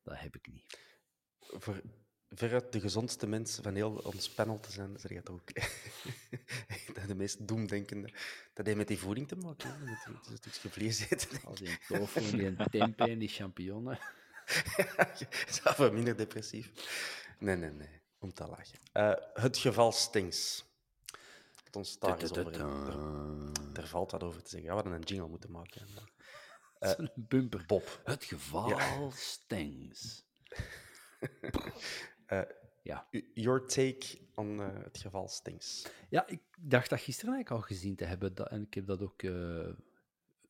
dat 0.03 0.19
heb 0.19 0.37
ik 0.37 0.49
niet. 0.51 0.79
Voor 1.39 1.83
veruit 2.31 2.73
de 2.73 2.81
gezondste 2.81 3.27
mensen 3.27 3.63
van 3.63 3.75
heel 3.75 3.93
ons 3.93 4.31
panel 4.31 4.61
te 4.61 4.71
zijn, 4.71 4.99
zeg 4.99 5.11
je 5.11 5.21
dat 5.23 5.31
ook. 5.31 5.49
de 7.07 7.15
meest 7.15 7.49
doemdenkende. 7.49 8.13
Dat 8.55 8.67
heeft 8.67 8.79
met 8.79 8.89
die 8.89 8.99
voeding 8.99 9.29
te 9.29 9.37
maken, 9.37 9.85
met, 9.85 10.07
met 10.07 10.27
een 10.27 10.37
stukje 10.37 10.71
vlees 10.71 11.11
eten. 11.11 11.45
Al 11.45 11.55
die 11.55 11.79
tofu, 11.89 12.37
die 12.37 12.57
tempeh 12.71 13.11
en 13.11 13.19
die 13.19 13.29
champignonnen. 13.29 13.99
ja, 15.65 15.75
wel 15.77 15.93
minder 15.93 16.17
depressief. 16.17 16.73
Nee, 17.39 17.57
nee, 17.57 17.71
nee. 17.71 18.01
Om 18.19 18.33
te 18.33 18.47
lachen. 18.47 18.79
Uh, 18.93 19.13
het 19.35 19.57
geval 19.57 19.93
Stings. 19.93 20.65
Het 21.65 21.77
ons 21.77 21.99
daar 21.99 22.19
eens 22.19 22.31
over 22.31 22.61
er, 22.61 23.79
er, 23.79 23.87
valt 23.87 24.11
wat 24.11 24.23
over 24.23 24.43
te 24.43 24.49
zeggen. 24.49 24.69
Ja, 24.69 24.77
we 24.77 24.83
hadden 24.83 25.01
een 25.01 25.07
jingle 25.07 25.29
moeten 25.29 25.51
maken. 25.51 25.87
Uh, 26.81 26.93
een 26.97 27.11
bumper. 27.15 27.65
Bob. 27.67 28.01
Het 28.05 28.25
geval 28.25 28.69
ja. 28.69 29.11
Stings. 29.11 30.25
Uh, 32.33 32.41
ja. 32.83 33.09
Your 33.35 33.67
take 33.67 34.19
on 34.35 34.59
uh, 34.59 34.69
het 34.73 34.99
geval 34.99 35.29
Stings. 35.29 35.87
Ja, 36.09 36.27
ik 36.27 36.41
dacht 36.59 36.91
dat 36.91 37.01
gisteren 37.01 37.35
eigenlijk 37.35 37.63
al 37.63 37.77
gezien 37.77 37.97
te 37.97 38.05
hebben. 38.05 38.35
Dat, 38.35 38.49
en 38.49 38.63
ik 38.63 38.75
heb 38.75 38.87
dat 38.87 39.03
ook 39.03 39.23
uh, 39.23 39.69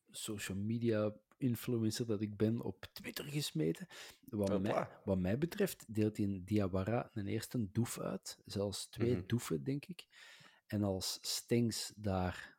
social 0.09 0.57
media 0.57 1.13
influencer 1.37 2.05
dat 2.05 2.21
ik 2.21 2.37
ben 2.37 2.61
op 2.61 2.85
Twitter 2.93 3.25
gesmeten. 3.25 3.87
Wat, 4.29 4.61
mij, 4.61 4.87
wat 5.03 5.17
mij 5.17 5.37
betreft 5.37 5.85
deelt 5.87 6.17
in 6.17 6.43
Diawara 6.43 7.09
een 7.13 7.27
eerste 7.27 7.71
doef 7.71 7.99
uit. 7.99 8.37
Zelfs 8.45 8.85
twee 8.85 9.15
mm 9.15 9.23
doefen, 9.27 9.63
denk 9.63 9.85
ik. 9.85 10.05
En 10.67 10.83
als 10.83 11.17
Stings 11.21 11.93
daar 11.95 12.57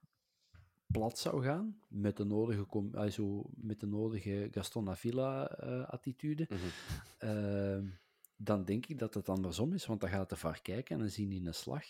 plat 0.87 1.18
zou 1.18 1.44
gaan, 1.44 1.80
met 1.88 2.16
de 2.16 2.24
nodige, 2.24 2.66
also, 2.94 3.50
met 3.54 3.80
de 3.80 3.87
nodige 3.87 4.48
Gaston 4.50 4.90
Avila-attitude, 4.90 6.46
mm 6.48 6.58
-hmm 7.18 8.00
dan 8.44 8.64
denk 8.64 8.87
ik 8.87 8.98
dat 8.98 9.14
het 9.14 9.28
andersom 9.28 9.72
is, 9.72 9.87
want 9.87 10.00
dan 10.00 10.11
gaat 10.11 10.28
de 10.28 10.37
VAR 10.37 10.62
kijken 10.62 10.94
en 10.94 11.00
dan 11.00 11.11
zien 11.11 11.28
die 11.28 11.46
een 11.46 11.55
slag. 11.55 11.85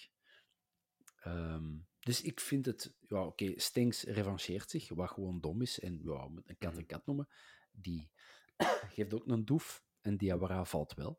Um, 1.26 1.86
dus 2.00 2.22
ik 2.22 2.40
vind 2.40 2.66
het, 2.66 2.94
ja, 3.00 3.24
oké, 3.24 3.44
okay, 3.44 3.58
Stenks 3.58 4.02
revancheert 4.02 4.70
zich, 4.70 4.88
wat 4.88 5.10
gewoon 5.10 5.40
dom 5.40 5.62
is, 5.62 5.80
en 5.80 6.00
ja, 6.02 6.28
met 6.28 6.48
een 6.48 6.58
kat 6.58 6.76
een 6.76 6.86
kat 6.86 7.06
noemen, 7.06 7.28
die 7.72 8.10
geeft 8.94 9.14
ook 9.14 9.26
een 9.26 9.44
doef 9.44 9.84
en 10.00 10.16
Diawara 10.16 10.64
valt 10.64 10.94
wel. 10.94 11.18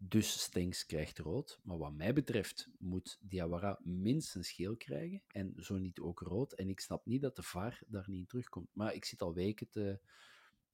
Dus 0.00 0.40
Stenks 0.40 0.86
krijgt 0.86 1.18
rood. 1.18 1.58
Maar 1.62 1.78
wat 1.78 1.92
mij 1.92 2.12
betreft 2.12 2.68
moet 2.78 3.18
Diawara 3.20 3.80
minstens 3.82 4.50
geel 4.50 4.76
krijgen 4.76 5.22
en 5.26 5.54
zo 5.56 5.76
niet 5.76 6.00
ook 6.00 6.20
rood. 6.20 6.52
En 6.52 6.68
ik 6.68 6.80
snap 6.80 7.06
niet 7.06 7.22
dat 7.22 7.36
de 7.36 7.42
VAR 7.42 7.82
daar 7.86 8.04
niet 8.08 8.18
in 8.18 8.26
terugkomt. 8.26 8.68
Maar 8.72 8.94
ik 8.94 9.04
zit 9.04 9.22
al 9.22 9.34
weken 9.34 9.68
te, 9.70 10.00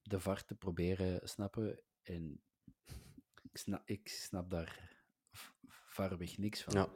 de 0.01 0.19
VAR 0.19 0.45
te 0.45 0.55
proberen 0.55 1.29
snappen 1.29 1.81
en 2.01 2.41
ik 3.55 3.61
snap, 3.61 3.81
ik 3.85 4.07
snap 4.07 4.49
daar 4.49 4.93
verreweg 5.85 6.37
niks 6.37 6.63
van. 6.63 6.73
Ja. 6.73 6.89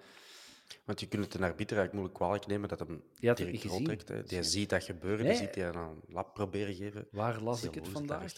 Want 0.85 0.99
je 0.99 1.07
kunt 1.07 1.23
het 1.23 1.33
een 1.33 1.43
arbiter 1.43 1.77
eigenlijk 1.77 1.93
moeilijk 1.93 2.15
kwalijk 2.15 2.47
nemen 2.47 2.69
dat 2.69 2.79
hem 2.79 3.03
ja, 3.15 3.33
direct 3.33 3.63
rood 3.63 3.85
trekt. 3.85 4.29
Die 4.29 4.43
ziet 4.43 4.69
dat 4.69 4.83
gebeuren, 4.83 5.25
nee. 5.25 5.37
die 5.37 5.45
ziet 5.45 5.55
hij 5.55 5.71
aan 5.71 5.89
een 5.89 6.03
lab 6.07 6.33
proberen 6.33 6.75
geven. 6.75 7.07
Waar 7.11 7.41
las 7.41 7.63
ik 7.63 7.75
het 7.75 7.87
vandaag? 7.87 8.33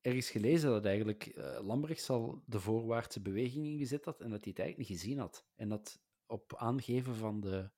Ergens 0.00 0.30
gelezen 0.30 0.70
dat 0.70 0.84
eigenlijk 0.84 1.26
uh, 1.26 1.58
Lambrechts 1.62 2.10
al 2.10 2.42
de 2.46 2.60
voorwaartse 2.60 3.20
beweging 3.20 3.66
ingezet 3.66 4.04
had 4.04 4.20
en 4.20 4.30
dat 4.30 4.44
hij 4.44 4.50
het 4.50 4.58
eigenlijk 4.58 4.88
niet 4.88 5.00
gezien 5.00 5.18
had. 5.18 5.46
En 5.56 5.68
dat 5.68 6.00
op 6.26 6.56
aangeven 6.56 7.14
van 7.14 7.40
de 7.40 7.70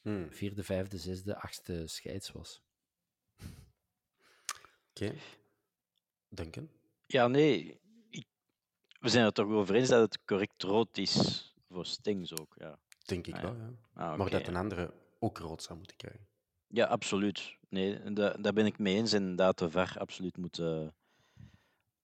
hmm. 0.00 0.32
vierde, 0.32 0.62
vijfde, 0.62 0.98
zesde, 0.98 1.40
achtste 1.40 1.86
scheids 1.86 2.32
was. 2.32 2.64
Oké. 3.38 5.04
Okay. 5.04 5.18
Duncan? 6.28 6.70
Ja, 7.06 7.28
nee 7.28 7.81
we 9.02 9.08
zijn 9.08 9.24
er 9.24 9.32
toch 9.32 9.46
over 9.48 9.74
eens 9.74 9.88
dat 9.88 10.00
het 10.00 10.24
correct 10.24 10.62
rood 10.62 10.96
is 10.98 11.46
voor 11.70 11.86
Stings 11.86 12.36
ook. 12.40 12.54
Ja, 12.58 12.78
Denk 13.04 13.26
ik 13.26 13.34
Ah, 13.34 13.42
wel, 13.42 13.54
ja. 13.56 13.70
ah, 13.94 14.16
Maar 14.18 14.30
dat 14.30 14.46
een 14.46 14.56
andere 14.56 14.92
ook 15.18 15.38
rood 15.38 15.62
zou 15.62 15.78
moeten 15.78 15.96
krijgen. 15.96 16.26
Ja, 16.66 16.86
absoluut. 16.86 17.56
Nee, 17.68 18.12
da- 18.12 18.32
daar 18.38 18.52
ben 18.52 18.66
ik 18.66 18.78
mee 18.78 18.94
eens. 18.96 19.12
En 19.12 19.36
dat 19.36 19.58
de 19.58 19.70
VAR 19.70 19.94
absoluut 19.98 20.36
moet, 20.36 20.60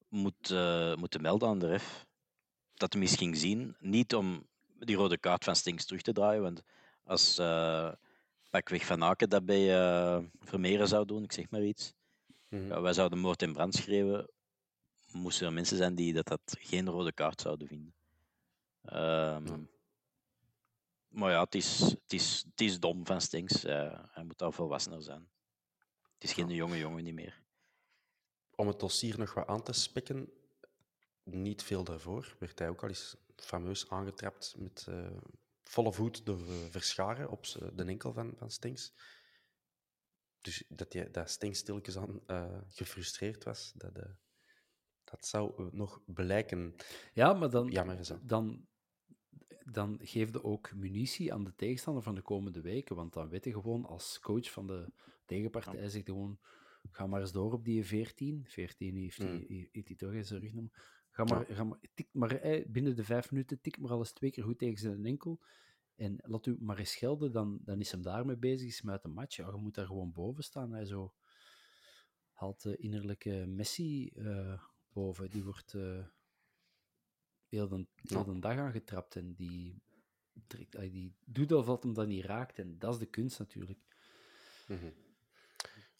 moet, 0.08 0.50
eh, 0.50 0.94
moeten 0.94 1.20
melden 1.22 1.48
aan 1.48 1.58
de 1.58 1.66
ref. 1.66 2.06
Dat 2.74 2.92
hij 2.92 3.02
eens 3.02 3.14
ging 3.16 3.37
zien. 3.37 3.76
Niet 3.80 4.14
om 4.14 4.46
die 4.78 4.96
rode 4.96 5.18
kaart 5.18 5.44
van 5.44 5.56
Stinks 5.56 5.84
terug 5.84 6.02
te 6.02 6.12
draaien. 6.12 6.42
Want 6.42 6.62
als 7.04 7.38
eh 7.38 7.92
pakweg 8.50 8.87
Van 8.87 9.02
Aken 9.04 9.28
dat 9.28 9.46
bij 9.46 9.78
eh 9.80 10.24
Vermeeren 10.40 10.88
zou 10.88 11.04
doen, 11.06 11.22
ik 11.22 11.32
zeg 11.32 11.50
maar 11.50 11.62
iets. 11.62 11.94
Mhm. 12.48 12.66
Ja, 12.66 12.80
wij 12.80 12.92
zouden 12.92 13.18
moord 13.18 13.42
en 13.42 13.52
brand 13.52 13.74
schreeuwen. 13.74 14.28
Moesten 15.12 15.46
er 15.46 15.52
mensen 15.52 15.76
zijn 15.76 15.94
die 15.94 16.12
dat, 16.12 16.26
dat 16.26 16.56
geen 16.58 16.88
rode 16.88 17.12
kaart 17.12 17.40
zouden 17.40 17.68
vinden. 17.68 17.94
Ehm, 18.82 19.46
Ja. 19.46 19.58
Maar 21.08 21.30
ja, 21.30 21.42
het 21.42 21.54
is, 21.54 21.80
het, 21.80 22.12
is, 22.12 22.44
het 22.50 22.60
is 22.60 22.80
dom 22.80 23.06
van 23.06 23.20
Stinks. 23.20 23.64
Eh, 23.64 24.04
hij 24.10 24.24
moet 24.24 24.42
al 24.42 24.52
volwassener 24.52 25.02
zijn. 25.02 25.28
Het 26.14 26.24
is 26.24 26.32
geen 26.32 26.48
Ja. 26.48 26.54
jonge 26.54 26.78
jongen 26.78 27.04
niet 27.04 27.14
meer. 27.14 27.42
Om 28.54 28.66
het 28.66 28.80
dossier 28.80 29.18
nog 29.18 29.34
wat 29.34 29.46
aan 29.46 29.62
te 29.62 29.72
spekken, 29.72 30.32
niet 31.22 31.62
veel 31.62 31.84
daarvoor 31.84 32.36
werd 32.38 32.58
hij 32.58 32.68
ook 32.68 32.82
al 32.82 32.88
eens 32.88 33.16
fameus 33.36 33.88
aangetrapt 33.88 34.54
met 34.58 34.86
eh, 34.88 35.16
volle 35.62 35.92
voet 35.92 36.26
door 36.26 36.38
Verscharen 36.70 37.30
op 37.30 37.44
de 37.74 37.84
enkel 37.84 38.12
van, 38.12 38.34
van 38.36 38.50
Stinks. 38.50 38.92
Dus 40.40 40.64
dat, 40.68 40.92
hij, 40.92 41.10
dat 41.10 41.30
Stinks 41.30 41.58
stilletjes 41.58 41.96
aan 41.96 42.20
eh, 42.26 42.58
gefrustreerd 42.68 43.44
was, 43.44 43.72
dat, 43.74 43.96
eh, 43.96 44.10
dat 45.10 45.26
zou 45.26 45.52
eh, 45.56 45.66
nog 45.72 46.00
blijken. 46.06 46.74
Ja, 47.12 47.32
maar 47.32 47.50
dan, 47.50 47.68
Jammer 47.68 48.20
dan, 48.22 48.66
dan 49.64 49.98
geef 50.02 50.30
je 50.32 50.44
ook 50.44 50.74
munitie 50.74 51.32
aan 51.32 51.44
de 51.44 51.54
tegenstander 51.54 52.02
van 52.02 52.14
de 52.14 52.22
komende 52.22 52.60
weken. 52.60 52.96
Want 52.96 53.12
dan 53.12 53.28
weet 53.28 53.44
je 53.44 53.52
gewoon 53.52 53.84
als 53.84 54.20
coach 54.20 54.50
van 54.50 54.66
de 54.66 54.92
tegenpartij, 55.24 55.80
zegt 55.80 55.92
hij 55.92 56.02
gewoon, 56.02 56.38
ga 56.90 57.06
maar 57.06 57.20
eens 57.20 57.32
door 57.32 57.52
op 57.52 57.64
die 57.64 57.84
14. 57.84 58.44
14 58.48 58.96
heeft 58.96 59.18
hij, 59.18 59.46
Mm. 59.48 59.68
heeft 59.72 59.88
hij 59.88 59.96
toch 59.96 60.12
eens 60.12 60.30
een 60.30 60.40
rugnummer. 60.40 60.96
Ga 61.10 61.24
maar, 61.24 61.46
ga 61.46 61.64
maar, 61.64 61.78
tik 61.94 62.08
maar 62.12 62.40
binnen 62.66 62.96
de 62.96 63.04
vijf 63.04 63.30
minuten, 63.30 63.60
tik 63.60 63.78
maar 63.78 63.90
al 63.90 63.98
eens 63.98 64.12
twee 64.12 64.30
keer 64.30 64.44
goed 64.44 64.58
tegen 64.58 64.78
zijn 64.78 65.06
enkel. 65.06 65.40
En 65.96 66.18
laat 66.22 66.46
u 66.46 66.56
maar 66.60 66.78
eens 66.78 66.90
schelden, 66.90 67.32
dan, 67.32 67.58
dan 67.64 67.80
is 67.80 67.90
hem 67.90 68.02
daarmee 68.02 68.36
bezig, 68.36 68.68
is 68.68 68.80
hem 68.80 68.90
uit 68.90 69.02
de 69.02 69.08
match. 69.08 69.36
Ja, 69.36 69.46
je 69.46 69.56
moet 69.56 69.74
daar 69.74 69.86
gewoon 69.86 70.12
boven 70.12 70.44
staan. 70.44 70.72
Hij 70.72 70.84
zo 70.84 71.14
haalt 72.32 72.62
de 72.62 72.76
innerlijke 72.76 73.44
Messi 73.46 74.08
eh, 74.08 74.62
boven. 74.98 75.30
Die 75.30 75.44
wordt 75.44 75.74
eh, 75.74 76.04
heel, 77.48 77.68
de, 77.68 77.87
heel 78.02 78.24
de 78.24 78.38
dag 78.38 78.56
aangetrapt 78.56 79.16
en 79.16 79.34
die, 79.34 79.82
die 80.90 81.14
doet 81.24 81.52
alsof 81.52 81.82
hem 81.82 81.94
dat 81.94 82.06
niet 82.06 82.24
raakt. 82.24 82.58
En 82.58 82.78
dat 82.78 82.92
is 82.92 82.98
de 82.98 83.06
kunst 83.06 83.38
natuurlijk. 83.38 83.78
Mhm. 84.66 84.90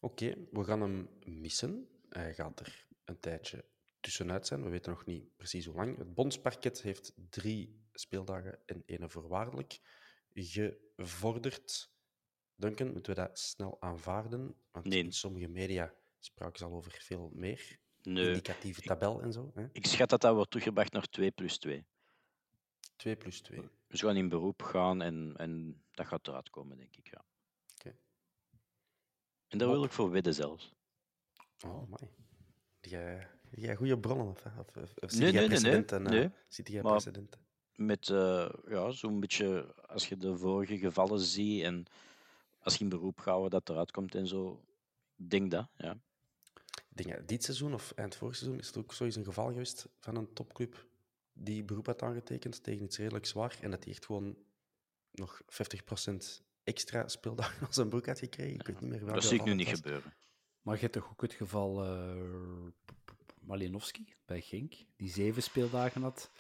Oké, 0.01 0.35
we 0.51 0.65
gaan 0.65 0.81
hem 0.81 1.09
missen. 1.25 1.89
Hij 2.09 2.35
gaat 2.35 2.61
er 2.61 2.87
een 3.05 3.21
tijdje 3.21 3.65
tussenuit 4.01 4.47
zijn. 4.47 4.63
We 4.63 4.69
weten 4.69 4.91
nog 4.93 5.07
niet 5.07 5.37
precies 5.37 5.67
hoe 5.67 5.75
lang. 5.75 5.99
Het 5.99 6.15
bondsparket 6.15 6.83
heeft 6.83 7.15
drie 7.31 7.87
speeldagen 7.93 8.59
en 8.67 8.83
één 8.87 9.11
voorwaardelijk 9.11 9.81
gevorderd. 10.33 11.91
Duncan, 12.55 12.93
moeten 12.93 13.15
we 13.15 13.21
dat 13.21 13.39
snel 13.39 13.81
aanvaarden? 13.81 14.55
Want 14.71 14.87
Nee. 14.87 15.05
in 15.05 15.13
sommige 15.13 15.49
media 15.49 15.95
spraken 16.19 16.59
ze 16.59 16.65
al 16.65 16.73
over 16.73 16.93
veel 16.93 17.31
meer. 17.35 17.79
Nee, 18.13 18.27
Indicatieve 18.27 18.81
tabel 18.81 19.23
en 19.23 19.33
zo. 19.33 19.51
Hè? 19.55 19.67
ik 19.73 19.87
schat 19.87 20.11
dat 20.11 20.21
dat 20.21 20.35
wordt 20.35 20.51
teruggebracht 20.51 20.93
naar 20.93 21.07
2 21.09 21.31
plus 21.31 21.59
2. 21.59 21.87
2 22.97 23.17
plus 23.17 23.41
2. 23.41 23.69
Dus 23.87 24.01
gaan 24.01 24.17
in 24.17 24.29
beroep 24.29 24.63
gaan 24.63 25.03
en, 25.03 25.35
en 25.37 25.83
dat 25.91 26.07
gaat 26.07 26.29
eruit 26.29 26.51
komen, 26.51 26.77
denk 26.77 26.97
ik. 26.97 27.11
Ja. 27.11 27.25
Oké. 27.75 27.97
En 29.49 29.59
daar 29.59 29.69
wil 29.69 29.85
ik 29.85 29.93
voor 29.93 30.11
wedden 30.11 30.35
zelfs. 30.35 30.75
Oh, 31.65 31.89
mooi. 31.89 32.11
Jij, 32.81 33.27
jij 33.51 33.75
goede 33.75 33.99
bronnen, 33.99 34.27
of, 34.27 34.45
of, 34.77 35.11
zie 35.11 35.21
Nee, 35.21 35.33
jij 35.33 35.47
nee, 35.47 35.61
nee, 35.61 35.85
eh, 35.85 35.99
Nee, 35.99 36.31
Ziet 36.49 36.69
jij 36.69 36.81
precedenten? 36.81 37.41
Met 37.75 38.09
eh, 38.09 38.51
ja, 38.69 38.91
zo'n 38.91 39.21
beetje, 39.21 39.75
als 39.87 40.09
je 40.09 40.17
de 40.17 40.37
vorige 40.37 40.79
gevallen 40.79 41.21
ziet 41.21 41.63
en 41.63 41.87
als 42.59 42.77
je 42.77 42.85
in 42.85 42.91
beroep 42.91 43.19
gaat, 43.19 43.51
dat 43.51 43.69
eruit 43.69 43.91
komt 43.91 44.15
en 44.15 44.27
zo. 44.27 44.65
Denk 45.15 45.51
dat, 45.51 45.69
ja. 45.77 46.01
Ja, 47.07 47.19
dit 47.27 47.45
seizoen 47.45 47.75
of 47.75 47.93
eind 47.97 48.17
vorig 48.17 48.37
seizoen 48.37 48.59
is 48.59 48.71
er 48.71 48.79
ook 48.79 48.93
zoiets 48.93 49.17
een 49.17 49.25
geval 49.25 49.47
geweest 49.49 49.89
van 50.01 50.17
een 50.17 50.33
topclub 50.33 50.87
die 51.33 51.65
beroep 51.65 51.87
had 51.87 52.03
aangetekend 52.03 52.63
tegen 52.63 52.85
iets 52.85 52.99
redelijk 52.99 53.27
zwaar 53.27 53.59
en 53.61 53.71
dat 53.71 53.85
hij 53.85 53.93
echt 53.93 54.07
gewoon 54.07 54.37
nog 55.11 55.43
50% 55.43 56.15
extra 56.65 57.09
speeldagen 57.09 57.67
als 57.67 57.77
een 57.77 57.89
broek 57.89 58.07
had 58.07 58.19
gekregen. 58.19 58.61
Ik 58.61 58.67
weet 58.67 58.81
niet 58.81 58.91
meer 58.91 58.99
welke 58.99 59.15
Dat 59.15 59.25
zie 59.25 59.39
ik 59.39 59.45
nu 59.45 59.55
niet 59.55 59.67
was. 59.71 59.75
gebeuren. 59.75 60.15
Maar 60.63 60.75
je 60.75 60.81
hebt 60.81 60.93
toch 60.93 61.11
ook 61.11 61.23
het 61.23 61.33
geval 61.33 61.85
eh 61.85 62.67
Malinowski 63.41 64.15
bij 64.25 64.41
Genk, 64.41 64.75
die 64.97 65.11
zeven 65.11 65.43
speeldagen 65.43 66.03
had 66.03 66.31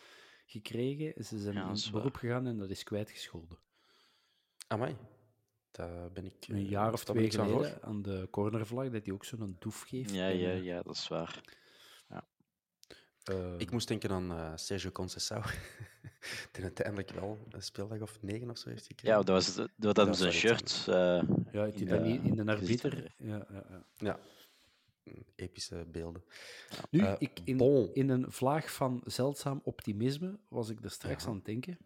gekregen. 0.47 1.25
Ze 1.25 1.39
zijn 1.39 1.55
Ja, 1.55 1.69
in 1.69 1.93
beroep 1.93 2.17
gegaan 2.17 2.47
en 2.47 2.59
dat 2.59 2.71
is 2.71 2.83
kwijtgescholden. 2.83 3.59
Amai, 4.67 4.97
daar 5.71 6.13
ben 6.13 6.25
ik... 6.25 6.35
Een 6.49 6.57
eh, 6.57 6.69
jaar 6.71 6.93
of 6.93 7.05
twee 7.05 7.33
voor. 7.33 7.45
geleden 7.45 7.83
aan 7.83 8.03
de 8.03 8.29
cornervlag, 8.31 8.91
dat 8.91 9.05
hij 9.05 9.15
ook 9.15 9.25
zo'n 9.25 9.57
doef 9.59 9.83
geeft. 9.83 10.11
Ja, 10.15 10.27
ja, 10.29 10.51
eh, 10.51 10.63
ja, 10.65 10.83
dat 10.83 10.95
is 10.95 11.09
waar. 11.09 11.41
eh, 13.25 13.55
Ik 13.59 13.71
moest 13.71 13.89
denken 13.89 14.11
aan 14.11 14.31
eh, 14.31 14.53
Sergio 14.57 14.91
Conceição, 14.91 15.43
die 16.53 16.63
uiteindelijk 16.63 17.11
wel 17.11 17.39
een 17.51 17.63
speeldag 17.63 18.01
of 18.01 18.23
negen 18.23 18.51
of 18.51 18.59
zo 18.59 18.69
heeft 18.69 18.87
gekregen. 18.87 19.19
Ja, 19.19 19.23
dat 19.25 19.29
was 19.45 19.55
dat, 19.55 19.71
dat 19.77 19.95
Dat 19.95 20.07
was 20.09 20.27
iets 20.27 20.37
shirt. 20.37 20.85
eh, 20.89 20.95
ja, 21.53 21.65
het 21.65 21.81
in 21.81 21.87
de 21.87 21.99
niet 21.99 22.25
in 22.25 22.37
de 22.37 22.53
arbiter. 22.53 23.15
Ja, 23.19 23.47
ja, 23.51 23.65
ja. 23.69 23.87
Ja, 23.97 24.19
epische 25.37 25.87
beelden. 25.91 26.25
Nu, 26.91 27.01
Eh, 27.01 27.15
ik, 27.19 27.41
in, 27.45 27.57
bon. 27.57 27.91
in 27.95 28.09
een 28.09 28.33
vlaag 28.33 28.73
van 28.73 29.01
zeldzaam 29.05 29.61
optimisme 29.65 30.39
was 30.49 30.69
ik 30.69 30.85
er 30.85 30.91
straks 30.91 31.23
Ja. 31.25 31.29
aan 31.29 31.37
het 31.37 31.45
denken. 31.45 31.79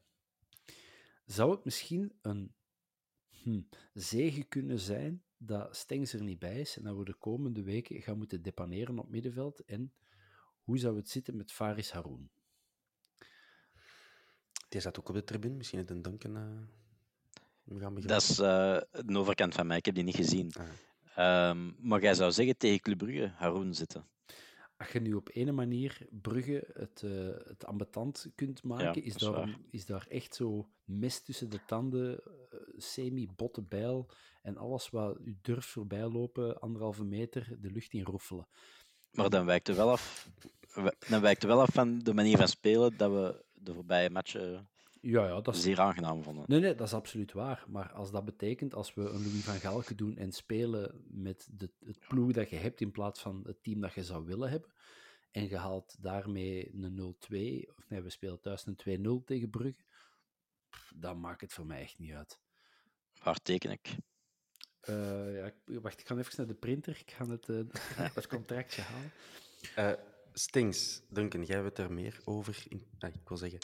Zou 1.25 1.51
het 1.51 1.65
misschien 1.65 2.13
een 2.23 2.55
hm, 3.43 3.61
zegen 3.95 4.49
kunnen 4.49 4.81
zijn 4.81 5.23
dat 5.37 5.77
Stengs 5.77 6.13
er 6.13 6.23
niet 6.23 6.39
bij 6.39 6.61
is 6.61 6.77
en 6.77 6.83
dat 6.83 6.97
we 6.97 7.05
de 7.05 7.15
komende 7.15 7.63
weken 7.63 8.03
gaan 8.03 8.19
moeten 8.19 8.43
depaneren 8.43 8.99
op 8.99 9.09
middenveld? 9.09 9.65
En 9.65 9.93
hoe 10.63 10.79
zou 10.79 10.97
het 10.97 11.09
zitten 11.09 11.37
met 11.37 11.53
Faris 11.53 11.91
Haroun? 11.91 12.31
Die 14.69 14.81
zat 14.81 14.99
ook 14.99 15.09
op 15.09 15.15
de 15.15 15.25
tribune, 15.25 15.55
misschien 15.55 15.79
het 15.79 15.91
een 15.91 16.03
Duncan 16.03 16.37
eh, 16.37 16.43
we 17.63 17.81
gaan 17.81 17.95
beginnen. 17.95 18.19
dat 18.19 18.23
is 18.23 18.39
eh 18.39 19.07
de 19.07 19.19
overkant 19.19 19.55
van 19.55 19.67
mij, 19.67 19.77
ik 19.77 19.85
heb 19.85 19.95
die 19.95 20.05
niet 20.05 20.17
gezien. 20.17 20.53
Ah. 20.53 20.67
Ehm, 21.15 21.71
maar 21.79 22.01
jij 22.01 22.15
zou 22.15 22.33
zeggen 22.33 22.57
tegen 22.57 22.81
Club 22.81 22.99
Brugge, 22.99 23.33
Haroun 23.37 23.75
zitten. 23.75 24.07
Als 24.83 24.93
je 24.93 25.01
nu 25.01 25.15
op 25.15 25.31
ene 25.33 25.53
manier 25.53 26.07
Brugge 26.11 26.65
het, 26.73 27.03
eh, 27.03 27.49
het 27.49 27.65
ambetant 27.65 28.27
kunt 28.35 28.63
maken, 28.63 29.03
is, 29.03 29.15
daar, 29.15 29.33
waar. 29.33 29.59
is 29.71 29.87
daar 29.87 30.07
echt 30.09 30.35
zo 30.35 30.69
mes 30.85 31.23
tussen 31.23 31.51
de 31.51 31.65
tanden, 31.67 32.21
eh, 32.21 32.59
semi-botte 32.77 33.63
bijl 33.63 34.11
en 34.43 34.57
alles 34.57 34.91
wat 34.91 35.19
u 35.25 35.39
durft 35.43 35.69
voorbij 35.69 36.09
lopen, 36.09 36.61
anderhalve 36.61 37.05
meter, 37.05 37.57
de 37.61 37.71
lucht 37.71 37.93
in 37.93 38.05
roffelen. 38.05 38.47
Maar 39.11 39.31
dan 39.31 39.47
wijkt 39.47 39.69
er 39.69 39.77
wel 39.77 39.91
af, 39.91 40.31
dan 41.09 41.21
wijkt 41.21 41.43
er 41.43 41.49
wel 41.49 41.61
af 41.61 41.73
van 41.73 41.99
de 41.99 42.15
manier 42.15 42.37
van 42.37 42.49
spelen 42.49 42.97
dat 42.97 43.11
we 43.11 43.45
de 43.53 43.75
voorbije 43.75 44.11
matchen 44.11 44.69
Ja, 45.03 45.27
ja, 45.27 45.41
dat 45.41 45.55
is... 45.55 45.63
zeer 45.63 45.81
aangenaam 45.81 46.23
vonden. 46.23 46.45
Nee, 46.47 46.61
nee, 46.61 46.75
dat 46.75 46.87
is 46.87 46.95
absoluut 46.95 47.33
waar. 47.33 47.65
Maar 47.69 47.93
als 47.93 48.11
dat 48.11 48.25
betekent, 48.25 48.75
als 48.75 48.95
we 48.95 49.01
een 49.03 49.23
Louis 49.23 49.45
van 49.45 49.55
Galken 49.55 49.97
doen 49.97 50.17
en 50.17 50.33
spelen 50.33 51.05
met 51.09 51.49
de, 51.51 51.71
het 51.85 51.99
ploeg 52.09 52.33
dat 52.33 52.51
je 52.51 52.57
hebt 52.57 52.81
in 52.81 52.91
plaats 52.91 53.21
van 53.21 53.43
het 53.47 53.63
team 53.63 53.81
dat 53.81 53.93
je 53.95 54.05
zou 54.05 54.25
willen 54.25 54.51
hebben, 54.51 54.73
en 55.31 55.49
je 55.49 55.57
haalt 55.57 55.97
daarmee 56.03 56.75
een 56.75 57.15
0-2, 57.17 57.69
of 57.77 57.89
nee, 57.89 58.01
we 58.03 58.11
spelen 58.11 58.41
thuis 58.41 58.67
een 58.67 59.21
2-0 59.23 59.25
tegen 59.25 59.51
Brugge, 59.51 59.85
dan 60.95 61.21
maakt 61.21 61.41
het 61.41 61.53
voor 61.53 61.67
mij 61.67 61.81
echt 61.81 61.99
niet 61.99 62.13
uit. 62.13 62.41
Waar 63.23 63.43
teken 63.43 63.71
ik? 63.71 63.97
Eh, 64.81 65.37
ja, 65.37 65.45
ik- 65.45 65.81
wacht, 65.81 66.01
ik 66.01 66.07
ga 66.07 66.17
even 66.17 66.33
naar 66.37 66.47
de 66.47 66.55
printer. 66.55 66.97
Ik 67.01 67.11
ga 67.11 67.27
het, 67.27 67.49
eh, 67.49 67.59
het 68.15 68.27
contractje 68.27 68.83
halen. 68.83 69.13
Eh, 69.75 70.05
Stings, 70.33 71.03
Duncan, 71.09 71.45
jij 71.45 71.63
hebt 71.63 71.79
er 71.79 71.93
meer 71.93 72.21
over. 72.25 72.65
In, 72.69 72.87
ah, 72.99 73.15
ik 73.15 73.29
wil 73.29 73.37
zeggen, 73.37 73.59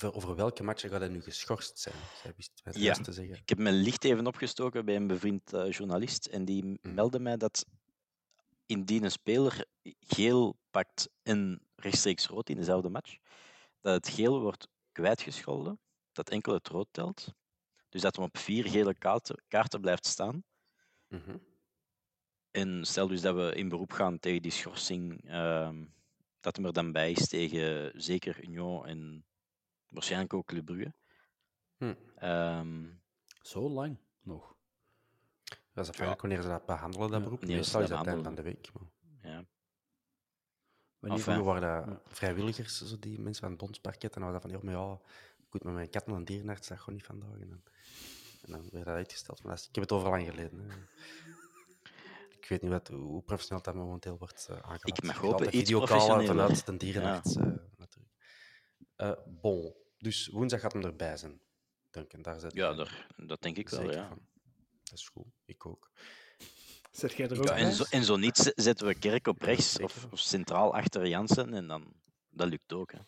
over 0.00 0.34
welke 0.36 0.62
matchen 0.62 0.90
gaat 0.90 1.00
hij 1.00 1.08
nu 1.08 1.22
geschorst 1.22 1.78
zijn? 1.78 1.94
Jij 2.22 2.32
wist 2.36 2.60
het 2.62 2.76
Ja. 2.76 2.94
te 2.94 3.12
zeggen. 3.12 3.36
Ik 3.36 3.48
heb 3.48 3.58
mijn 3.58 3.74
licht 3.74 4.04
even 4.04 4.26
opgestoken 4.26 4.84
bij 4.84 4.96
een 4.96 5.06
bevriend 5.06 5.52
eh, 5.52 5.70
journalist 5.70 6.26
en 6.26 6.44
die 6.44 6.64
Mhm. 6.64 6.94
meldde 6.94 7.18
mij 7.18 7.36
dat 7.36 7.64
indien 8.66 9.04
een 9.04 9.10
speler 9.10 9.64
geel 10.00 10.56
pakt 10.70 11.08
en 11.22 11.60
rechtstreeks 11.76 12.26
rood 12.26 12.48
in 12.48 12.56
dezelfde 12.56 12.88
match, 12.88 13.16
dat 13.80 13.94
het 13.94 14.14
geel 14.14 14.40
wordt 14.40 14.68
kwijtgescholden, 14.92 15.80
dat 16.12 16.30
enkel 16.30 16.54
het 16.54 16.68
rood 16.68 16.88
telt. 16.90 17.34
Dus 17.88 18.00
dat 18.02 18.16
hem 18.16 18.24
op 18.24 18.38
vier 18.38 18.66
gele 18.68 18.94
kaarten, 18.94 19.42
kaarten 19.48 19.80
blijft 19.80 20.06
staan. 20.06 20.44
Mhm. 21.08 21.36
En 22.50 22.84
stel 22.84 23.08
dus 23.08 23.20
dat 23.20 23.34
we 23.34 23.54
in 23.54 23.68
beroep 23.68 23.92
gaan 23.92 24.18
tegen 24.18 24.42
die 24.42 24.50
schorsing 24.50 25.28
ehm, 25.28 25.84
dat 26.40 26.56
hem 26.56 26.64
er 26.64 26.72
dan 26.72 26.92
bij 26.92 27.10
is 27.10 27.28
tegen 27.28 27.92
zeker 28.02 28.44
Union 28.44 28.86
en 28.86 29.26
waarschijnlijk 29.92 30.34
ook 30.34 30.46
Club 30.46 30.64
Brugge. 30.64 30.94
Hm. 31.76 31.94
Ehm, 32.16 32.84
Zo 33.42 33.68
lang 33.68 33.96
nog. 34.20 34.54
Dat 35.72 35.84
is 35.84 35.90
afhankelijk 35.90 36.20
wanneer 36.20 36.42
ze 36.42 36.48
dat 36.48 36.66
behandelen, 36.66 37.08
dat 37.10 37.18
Ja. 37.18 37.24
beroep. 37.24 37.38
Wanneer 37.38 37.56
Meestal 37.58 37.80
is 37.82 37.88
dat 37.88 37.98
het 37.98 38.06
einde 38.06 38.22
van 38.22 38.34
de 38.34 38.42
week. 38.42 38.70
Maar 38.72 38.82
ja. 39.32 39.44
Wanneer 40.98 41.18
Enfin. 41.18 41.20
vroeger 41.34 41.44
waren 41.44 41.84
dat 41.84 41.94
Ja. 41.94 42.00
vrijwilligers, 42.14 42.82
zo 42.88 42.98
die 42.98 43.20
mensen 43.20 43.40
van 43.42 43.50
het 43.50 43.58
bondsparket. 43.60 44.14
En 44.14 44.20
dan 44.22 44.32
was 44.32 44.42
dat 44.42 44.50
van, 44.50 44.60
ja, 44.60 44.64
maar 44.72 44.74
ja, 44.84 44.92
ik 45.38 45.52
moet 45.52 45.64
met 45.64 45.74
mijn 45.74 45.90
kat 45.90 46.06
naar 46.06 46.16
een 46.16 46.24
dierenarts, 46.24 46.68
dat 46.68 46.78
gewoon 46.78 46.94
niet 46.94 47.04
vandaag. 47.04 47.30
En 47.40 47.48
dan, 47.48 47.62
en 48.42 48.52
dan 48.52 48.60
werd 48.70 48.84
dat 48.84 48.94
uitgesteld. 48.94 49.42
Maar 49.42 49.52
dat 49.52 49.60
is- 49.60 49.68
ik 49.68 49.74
heb 49.74 49.84
het 49.84 49.92
over 49.92 50.08
lang 50.10 50.26
geleden. 50.28 50.58
Hè. 50.60 50.76
Ik 52.40 52.48
weet 52.48 52.62
niet 52.62 52.70
wat, 52.70 52.88
hoe 52.88 53.22
professioneel 53.22 53.62
dat 53.62 53.74
momenteel 53.74 54.18
wordt 54.18 54.46
uh, 54.50 54.56
aangepakt. 54.56 54.88
Ik 54.98 55.02
mag 55.02 55.16
hopen 55.16 55.56
iets 55.56 55.70
professioneler. 55.70 56.26
vanuit 56.26 56.66
de 56.66 56.76
dierenarts, 56.76 57.36
eh, 57.36 57.42
natuurlijk. 57.76 58.14
Eh, 58.96 59.12
bon, 59.26 59.74
dus 60.02 60.26
woensdag 60.26 60.60
gaat 60.60 60.72
hem 60.72 60.84
erbij 60.84 61.16
zijn. 61.16 61.40
Duncan, 61.90 62.22
daar 62.22 62.40
zit 62.40 62.52
ja, 62.52 62.74
daar, 62.74 63.06
dat 63.16 63.42
denk 63.42 63.56
ik 63.56 63.68
wel, 63.68 63.80
zeker 63.80 63.96
ja. 63.96 64.08
van. 64.08 64.28
Dat 64.82 64.98
is 64.98 65.08
goed, 65.08 65.26
ik 65.44 65.66
ook. 65.66 65.90
Zet 66.90 67.12
jij 67.12 67.28
er 67.28 67.38
ook 67.38 67.44
Ja, 67.44 67.54
bij? 67.54 67.62
en, 67.62 67.72
zo, 67.72 67.84
en 67.90 68.04
zo 68.04 68.16
niet 68.16 68.52
zetten 68.54 68.86
we 68.86 68.94
Kerk 68.94 69.26
op 69.26 69.42
rechts 69.42 69.78
of, 69.78 70.06
of 70.10 70.18
centraal 70.18 70.74
achter 70.74 71.06
Jansen 71.06 71.54
en 71.54 71.66
dan 71.66 71.94
dat 72.28 72.48
lukt 72.48 72.72
ook. 72.72 72.92
Hè. 72.92 72.98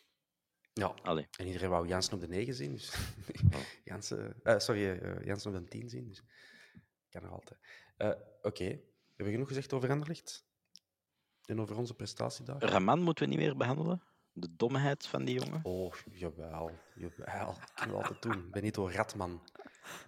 Ja, 0.72 0.94
Allee, 1.02 1.28
en 1.38 1.46
iedereen 1.46 1.70
wou 1.70 1.88
Jansen 1.88 2.14
op 2.14 2.20
de 2.20 2.28
9 2.28 2.54
zien. 2.54 2.72
Dus 2.72 2.96
Jansen, 3.84 4.42
eh, 4.42 4.58
sorry, 4.58 4.88
eh, 4.88 5.24
Jansen 5.24 5.54
op 5.54 5.62
de 5.62 5.68
10 5.68 5.88
zien. 5.88 6.08
Dus 6.08 6.22
kan 7.08 7.22
er 7.22 7.30
altijd. 7.30 7.60
Eh, 7.96 8.08
Oké, 8.42 8.64
hebben 8.64 8.82
we 9.16 9.30
genoeg 9.30 9.48
gezegd 9.48 9.72
over 9.72 9.90
Anderlecht? 9.90 10.46
En 11.44 11.60
over 11.60 11.76
onze 11.76 11.94
prestatie 11.94 12.44
daar? 12.44 12.62
Raman 12.62 13.00
moeten 13.00 13.24
we 13.24 13.30
niet 13.30 13.38
meer 13.38 13.56
behandelen. 13.56 14.02
De 14.36 14.48
domheid 14.56 15.06
van 15.06 15.24
die 15.24 15.40
jongen. 15.40 15.60
Oh, 15.64 15.94
jawel, 16.12 16.70
jawel. 16.94 17.56
Kunnen 17.74 17.96
we 17.96 18.02
altijd 18.02 18.22
doen. 18.22 18.50
Benito 18.50 18.88
Ratman. 18.88 19.42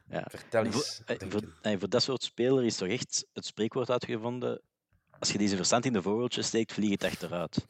Ja. 0.09 0.25
Vertel 0.31 0.61
En 0.65 0.67
eens. 0.73 1.03
Voor, 1.07 1.17
eh, 1.17 1.31
voor, 1.31 1.43
eh, 1.63 1.79
voor 1.79 1.89
dat 1.89 2.03
soort 2.03 2.23
speler 2.23 2.65
is 2.65 2.77
toch 2.77 2.89
echt 2.89 3.27
het 3.33 3.47
spreekwoord 3.47 3.91
uitgevonden. 3.91 4.61
Als 5.19 5.33
je 5.33 5.39
deze 5.39 5.57
verstand 5.57 5.85
in 5.85 5.93
de 5.93 6.03
vogeltjes 6.03 6.47
steekt, 6.47 6.73
vliegt 6.73 7.03
het 7.03 7.13
achteruit. 7.13 7.67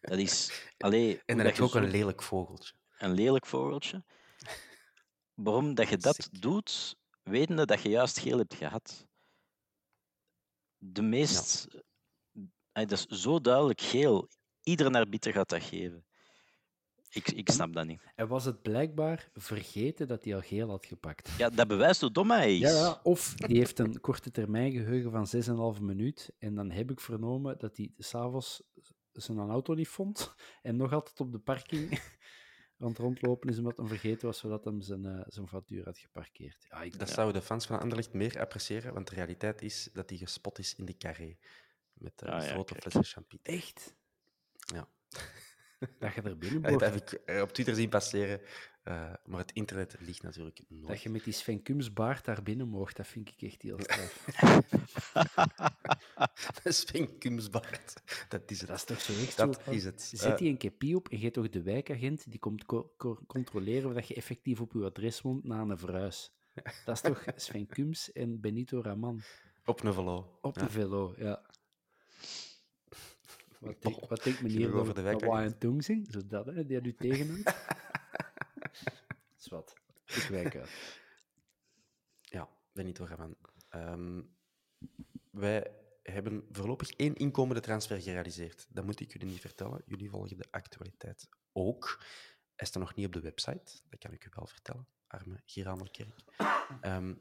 Dat 0.00 0.18
is. 0.18 0.66
Allee, 0.78 1.06
hoe 1.10 1.14
En 1.16 1.22
dan 1.26 1.36
dat 1.36 1.46
heb 1.46 1.56
je 1.56 1.62
ook 1.62 1.70
zo- 1.70 1.78
een 1.78 1.90
lelijk 1.90 2.22
vogeltje. 2.22 2.74
een 2.98 3.12
lelijk 3.12 3.46
vogeltje. 3.46 4.04
Waarom 5.34 5.74
dat 5.74 5.88
je 5.88 5.96
dat 5.96 6.14
Sick. 6.14 6.42
doet, 6.42 6.96
wetende 7.22 7.66
dat 7.66 7.82
je 7.82 7.88
juist 7.88 8.18
geel 8.18 8.38
hebt 8.38 8.54
gehad. 8.54 9.06
De 10.78 11.02
meest... 11.02 11.66
eh, 12.72 12.86
dat 12.86 12.92
is 12.92 13.06
zo 13.22 13.40
duidelijk 13.40 13.80
geel. 13.80 14.28
Iedere 14.68 14.90
arbiter 14.90 15.32
gaat 15.32 15.48
dat 15.48 15.62
geven. 15.62 16.04
Ik, 17.10 17.28
ik 17.30 17.50
snap 17.50 17.72
dat 17.72 17.86
niet. 17.86 18.00
En 18.14 18.28
was 18.28 18.44
het 18.44 18.62
blijkbaar 18.62 19.30
vergeten 19.34 20.08
dat 20.08 20.24
hij 20.24 20.34
al 20.34 20.40
geel 20.40 20.68
had 20.68 20.86
gepakt? 20.86 21.30
Ja, 21.38 21.50
dat 21.50 21.68
bewijst 21.68 22.00
hoe 22.00 22.10
dom 22.12 22.30
hij 22.30 22.54
is. 22.54 22.60
Ja, 22.60 22.70
ja, 22.70 23.00
of 23.02 23.34
die 23.34 23.58
heeft 23.58 23.78
een 23.78 24.00
korte 24.00 24.30
termijn 24.30 24.72
geheugen 24.72 25.10
van 25.10 25.74
6,5 25.76 25.82
minuut. 25.82 26.30
En 26.38 26.54
dan 26.54 26.70
heb 26.70 26.90
ik 26.90 27.00
vernomen 27.00 27.58
dat 27.58 27.76
hij 27.76 27.92
s'avonds 27.98 28.62
zijn 29.12 29.38
auto 29.38 29.74
niet 29.74 29.88
vond. 29.88 30.34
En 30.62 30.76
nog 30.76 30.92
altijd 30.92 31.20
op 31.20 31.32
de 31.32 31.38
parking 31.38 31.90
aan 32.78 32.88
het 32.88 32.98
rondlopen 32.98 33.48
is 33.48 33.58
omdat 33.58 33.76
hij 33.76 33.86
vergeten 33.86 34.26
was 34.26 34.38
zodat 34.38 34.64
hij 34.64 34.74
zijn, 34.78 35.04
eh, 35.04 35.20
zijn 35.26 35.48
factuur 35.48 35.84
had 35.84 35.98
geparkeerd. 35.98 36.66
Ja, 36.70 36.82
ik, 36.82 36.98
Dat 36.98 37.10
zouden 37.10 37.40
de 37.40 37.46
fans 37.46 37.66
van 37.66 37.80
Anderlecht 37.80 38.12
meer 38.12 38.40
appreciëren, 38.40 38.94
want 38.94 39.08
de 39.08 39.14
realiteit 39.14 39.62
is 39.62 39.88
dat 39.92 40.08
hij 40.08 40.18
gespot 40.18 40.58
is 40.58 40.74
in 40.74 40.84
de 40.84 40.96
carré. 40.96 41.36
Met 41.92 42.22
eh 42.22 42.32
Ah, 42.32 42.42
ja, 42.44 42.48
grote 42.48 42.74
flessen 42.74 43.04
champagne. 43.04 43.42
echt? 43.42 43.96
Ja. 44.74 44.88
Dat 45.98 46.14
je 46.14 46.22
er 46.22 46.38
binnen 46.38 46.60
Ja, 46.62 46.68
Dat 46.68 46.78
boort. 46.78 47.10
heb 47.10 47.20
ik 47.34 47.42
op 47.42 47.52
Twitter 47.52 47.74
zien 47.74 47.88
passeren. 47.88 48.40
eh, 48.82 49.12
maar 49.24 49.40
het 49.40 49.52
internet 49.52 49.96
ligt 50.00 50.22
natuurlijk 50.22 50.60
nooit. 50.68 50.88
Dat 50.88 51.02
je 51.02 51.08
met 51.10 51.24
die 51.24 51.32
Sven 51.32 51.62
Kums 51.62 51.92
baard 51.92 52.24
daar 52.24 52.42
binnen 52.42 52.68
mocht, 52.68 52.96
dat 52.96 53.06
vind 53.06 53.28
ik 53.28 53.42
echt 53.42 53.62
heel 53.62 53.78
straf. 53.80 54.24
Sven 56.64 57.18
Kumsbaard. 57.18 58.02
Dat 58.28 58.50
is 58.50 58.60
het. 58.60 58.68
Dat 58.68 58.76
is 58.78 58.84
toch 58.84 59.00
zo 59.00 59.12
echt 59.12 59.36
Dat 59.36 59.60
zo 59.64 59.70
is 59.70 59.84
het. 59.84 60.02
Zet 60.02 60.30
Eh, 60.32 60.36
die 60.36 60.48
een 60.48 60.56
kepi 60.56 60.94
op 60.94 61.08
en 61.08 61.20
je 61.20 61.30
toch 61.30 61.48
de 61.48 61.62
wijkagent 61.62 62.30
die 62.30 62.38
komt 62.38 62.64
co- 62.64 62.92
co- 62.96 63.18
controleren 63.26 63.88
of 63.88 63.94
dat 63.94 64.08
je 64.08 64.14
effectief 64.14 64.60
op 64.60 64.72
je 64.72 64.84
adres 64.84 65.20
woont 65.20 65.44
na 65.44 65.60
een 65.60 65.78
verhuis. 65.78 66.32
Dat 66.84 66.94
is 66.94 67.00
toch 67.00 67.24
Sven 67.36 67.66
Kums 67.66 68.12
en 68.12 68.40
Benito 68.40 68.80
Raman 68.82 69.20
op 69.64 69.84
een 69.84 69.92
velo. 69.94 70.38
op 70.40 70.56
Ja. 70.56 70.62
de 70.62 70.70
velo, 70.70 71.14
ja. 71.18 71.42
Wat, 73.60 73.82
denk, 73.82 74.08
wat 74.08 74.24
meneer 74.40 74.74
over 74.74 74.94
de. 74.94 75.02
Wine 75.02 75.58
Tong 75.58 75.84
zing? 75.84 76.08
Zo 76.10 76.26
dat, 76.26 76.46
hè, 76.46 76.66
die 76.66 76.82
u 76.82 76.94
tegenhoudt? 76.94 77.56
Zwat. 79.36 79.74
Ik 80.06 80.26
wijk 80.30 80.56
uit. 80.56 81.00
Ja, 82.20 82.48
Benito 82.72 83.04
Raman. 83.04 83.36
Ehm 83.68 84.20
wij 85.30 85.70
hebben 86.02 86.46
voorlopig 86.50 86.90
één 86.90 87.14
inkomende 87.14 87.60
transfer 87.60 88.02
gerealiseerd. 88.02 88.66
Dat 88.68 88.84
moet 88.84 89.00
ik 89.00 89.12
jullie 89.12 89.28
niet 89.28 89.40
vertellen. 89.40 89.82
Jullie 89.86 90.10
volgen 90.10 90.36
de 90.36 90.46
actualiteit 90.50 91.28
ook. 91.52 92.04
Hij 92.54 92.66
staat 92.66 92.82
nog 92.82 92.94
niet 92.94 93.06
op 93.06 93.12
de 93.12 93.20
website, 93.20 93.80
dat 93.88 93.98
kan 93.98 94.12
ik 94.12 94.24
u 94.24 94.28
wel 94.34 94.46
vertellen. 94.46 94.86
Arme 95.06 95.40
Giramelkerk. 95.44 96.24
Ehm 96.80 97.14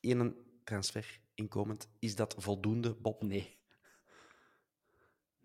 Eén 0.00 0.36
transfer 0.64 1.20
inkomend. 1.34 1.88
Is 1.98 2.14
dat 2.14 2.34
voldoende, 2.38 2.94
Bob? 2.94 3.22
Nee. 3.22 3.58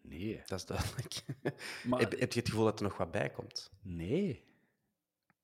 Nee. 0.01 0.41
Dat 0.45 0.59
is 0.59 0.65
duidelijk. 0.65 1.21
Maar, 1.87 1.99
heb, 1.99 2.19
heb 2.19 2.33
je 2.33 2.39
het 2.39 2.49
gevoel 2.49 2.65
dat 2.65 2.79
er 2.79 2.85
nog 2.85 2.97
wat 2.97 3.11
bij 3.11 3.29
komt? 3.29 3.71
Nee. 3.81 4.43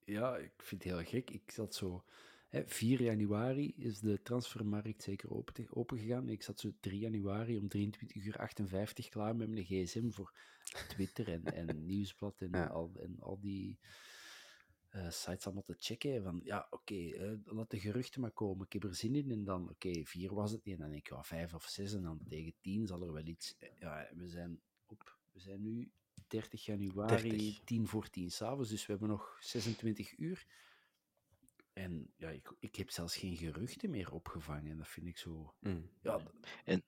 Ja, 0.05 0.37
ik 0.37 0.51
vind 0.57 0.83
het 0.83 0.93
heel 0.93 1.03
gek. 1.03 1.29
Ik 1.29 1.51
zat 1.51 1.75
zo... 1.75 2.03
Hè, 2.49 2.63
4 2.67 3.01
januari 3.01 3.73
is 3.77 3.99
de 3.99 4.21
transfermarkt 4.21 5.03
zeker 5.03 5.31
open, 5.31 5.67
open 5.69 5.97
gegaan. 5.97 6.29
Ik 6.29 6.43
zat 6.43 6.59
zo 6.59 6.71
3 6.79 6.99
januari 6.99 7.57
om 7.57 7.67
23 7.67 8.23
uur 8.25 8.37
58 8.37 9.09
klaar 9.09 9.35
met 9.35 9.49
mijn 9.49 9.65
gsm 9.65 10.09
voor 10.09 10.33
Twitter 10.87 11.27
en, 11.31 11.43
en 11.43 11.85
Nieuwsblad 11.85 12.41
en, 12.41 12.49
Ja. 12.51 12.65
al, 12.65 12.91
en 12.99 13.19
al 13.19 13.39
die 13.39 13.79
eh, 14.95 15.09
sites 15.09 15.45
allemaal 15.45 15.63
te 15.63 15.75
checken. 15.77 16.23
Van, 16.23 16.41
ja, 16.43 16.67
oké, 16.69 16.95
eh, 16.95 17.31
laat 17.45 17.69
de 17.69 17.79
geruchten 17.79 18.21
maar 18.21 18.31
komen. 18.31 18.65
Ik 18.65 18.73
heb 18.73 18.83
er 18.83 18.95
zin 18.95 19.15
in. 19.15 19.31
En 19.31 19.43
dan, 19.43 19.69
oké, 19.69 20.05
4 20.05 20.33
was 20.33 20.51
het 20.51 20.65
niet. 20.65 20.73
En 20.73 20.81
dan 20.81 20.89
denk 20.89 21.01
ik, 21.05 21.13
ja, 21.13 21.23
5 21.23 21.53
of 21.53 21.63
6. 21.63 21.93
En 21.93 22.01
dan 22.01 22.19
tegen 22.27 22.53
10 22.61 22.87
zal 22.87 23.01
er 23.01 23.13
wel 23.13 23.25
iets... 23.25 23.55
Ja, 23.79 24.09
we 24.15 24.27
zijn 24.27 24.61
op... 24.85 25.17
We 25.31 25.39
zijn 25.39 25.61
nu 25.61 25.91
30 26.27 26.65
januari, 26.65 27.29
30. 27.29 27.63
10 27.63 27.87
voor 27.87 28.09
10 28.09 28.31
s'avonds, 28.31 28.69
dus 28.69 28.85
we 28.85 28.91
hebben 28.91 29.09
nog 29.09 29.37
26 29.39 30.17
uur. 30.17 30.45
En 31.73 32.13
ja, 32.17 32.29
ik, 32.29 32.53
ik 32.59 32.75
heb 32.75 32.89
zelfs 32.89 33.17
geen 33.17 33.37
geruchten 33.37 33.89
meer 33.89 34.11
opgevangen. 34.11 34.71
En 34.71 34.77
dat 34.77 34.87
vind 34.87 35.07
ik 35.07 35.17
zo... 35.17 35.53
Mm. 35.59 35.89
Ja, 36.01 36.21
En- 36.65 36.83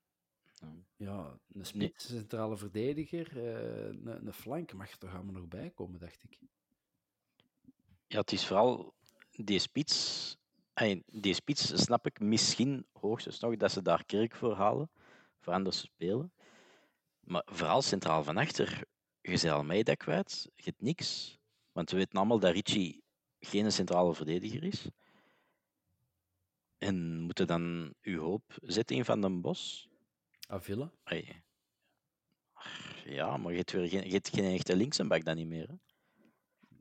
ja 0.96 1.40
een 1.54 1.66
spits, 1.66 2.08
centrale 2.08 2.58
verdediger, 2.58 3.38
eh, 3.38 3.86
een, 3.88 4.28
een 4.28 4.34
flank 4.34 4.74
mag 4.74 4.92
er 4.92 4.98
toch 4.98 5.14
allemaal 5.14 5.34
nog 5.34 5.48
bij 5.48 5.70
komen, 5.70 6.00
dacht 6.00 6.24
ik. 6.24 6.40
Ja, 8.08 8.20
het 8.20 8.32
is 8.32 8.48
vooral 8.48 8.94
die 9.32 9.60
spits. 9.60 10.36
ey, 10.74 11.04
Die 11.06 11.34
spits 11.34 11.84
snap 11.84 12.06
ik 12.06 12.20
misschien 12.20 12.86
hoogstens 12.92 13.40
nog 13.40 13.56
dat 13.56 13.72
ze 13.72 13.82
daar 13.82 14.06
kerk 14.06 14.36
voor 14.36 14.56
halen, 14.56 14.90
voor 15.40 15.54
anders 15.54 15.80
spelen. 15.80 16.34
Maar 17.20 17.44
vooral 17.46 17.82
centraal 17.82 18.24
van 18.24 18.38
achter, 18.38 18.84
je 19.22 19.30
bent 19.30 19.46
Almeida 19.46 19.94
kwijt, 19.94 20.50
je 20.56 20.64
hebt 20.64 20.82
niks. 20.82 21.38
Want 21.72 21.92
we 21.92 21.98
weten 21.98 22.18
allemaal 22.18 22.40
dat 22.40 22.54
Richie 22.54 23.04
geen 23.40 23.72
centrale 23.72 24.14
verdediger 24.14 24.64
is. 24.64 24.90
En 26.78 27.20
moeten 27.20 27.48
dan 27.48 27.94
uw 28.02 28.22
hoop 28.22 28.58
zetten 28.62 28.96
in 28.96 29.06
Van 29.06 29.22
den 29.22 29.42
Bos? 29.42 29.90
Avila? 30.48 30.92
Ey. 31.04 31.44
Ja, 33.06 33.38
maar 33.38 33.52
je 33.52 33.58
hebt, 33.58 33.72
weer 33.72 33.90
geen, 33.90 34.06
je 34.06 34.14
hebt 34.14 34.30
geen 34.30 34.54
echte 34.54 34.76
linksenbak 34.76 35.24
dan 35.24 35.36
niet 35.36 35.48
meer. 35.48 35.68
Hè? 35.68 35.76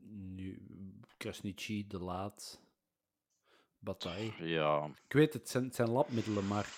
Nu, 0.09 0.66
Krasniqi, 1.17 1.87
De 1.87 1.99
Laat, 1.99 2.61
Bataille. 3.79 4.45
Ja, 4.47 4.85
Ik 5.07 5.13
weet, 5.13 5.33
het 5.33 5.49
zijn, 5.49 5.71
zijn 5.71 5.89
labmiddelen, 5.89 6.47
maar 6.47 6.69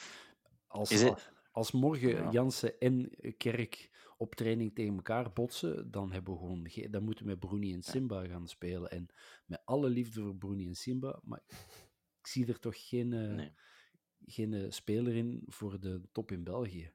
als, 0.68 0.90
het- 0.90 1.32
als 1.52 1.72
morgen 1.72 2.10
Ja. 2.10 2.32
Jansen 2.32 2.80
en 2.80 3.10
Kerk 3.38 3.90
op 4.18 4.36
training 4.36 4.76
tegen 4.76 4.96
elkaar 4.96 5.34
botsen, 5.34 5.92
dan, 5.92 6.12
hebben 6.12 6.34
we 6.34 6.40
gewoon 6.40 6.70
ge- 6.70 6.90
dan 6.90 7.04
moeten 7.04 7.24
we 7.26 7.30
met 7.30 7.40
Bruni 7.40 7.74
en 7.74 7.84
Simba 7.84 8.26
gaan 8.28 8.48
spelen. 8.48 8.90
En 8.92 9.08
met 9.46 9.62
alle 9.66 9.90
liefde 9.90 10.22
voor 10.22 10.36
Bruni 10.36 10.68
en 10.68 10.76
Simba, 10.76 11.20
maar 11.24 11.42
ik 12.20 12.28
zie 12.28 12.48
er 12.48 12.60
toch 12.60 12.88
geen, 12.88 13.14
eh, 13.14 13.20
nee. 13.36 13.54
geen 14.26 14.54
eh, 14.54 14.72
speler 14.72 15.16
in 15.16 15.44
voor 15.46 15.80
de 15.80 16.02
top 16.12 16.32
in 16.32 16.44
België. 16.44 16.94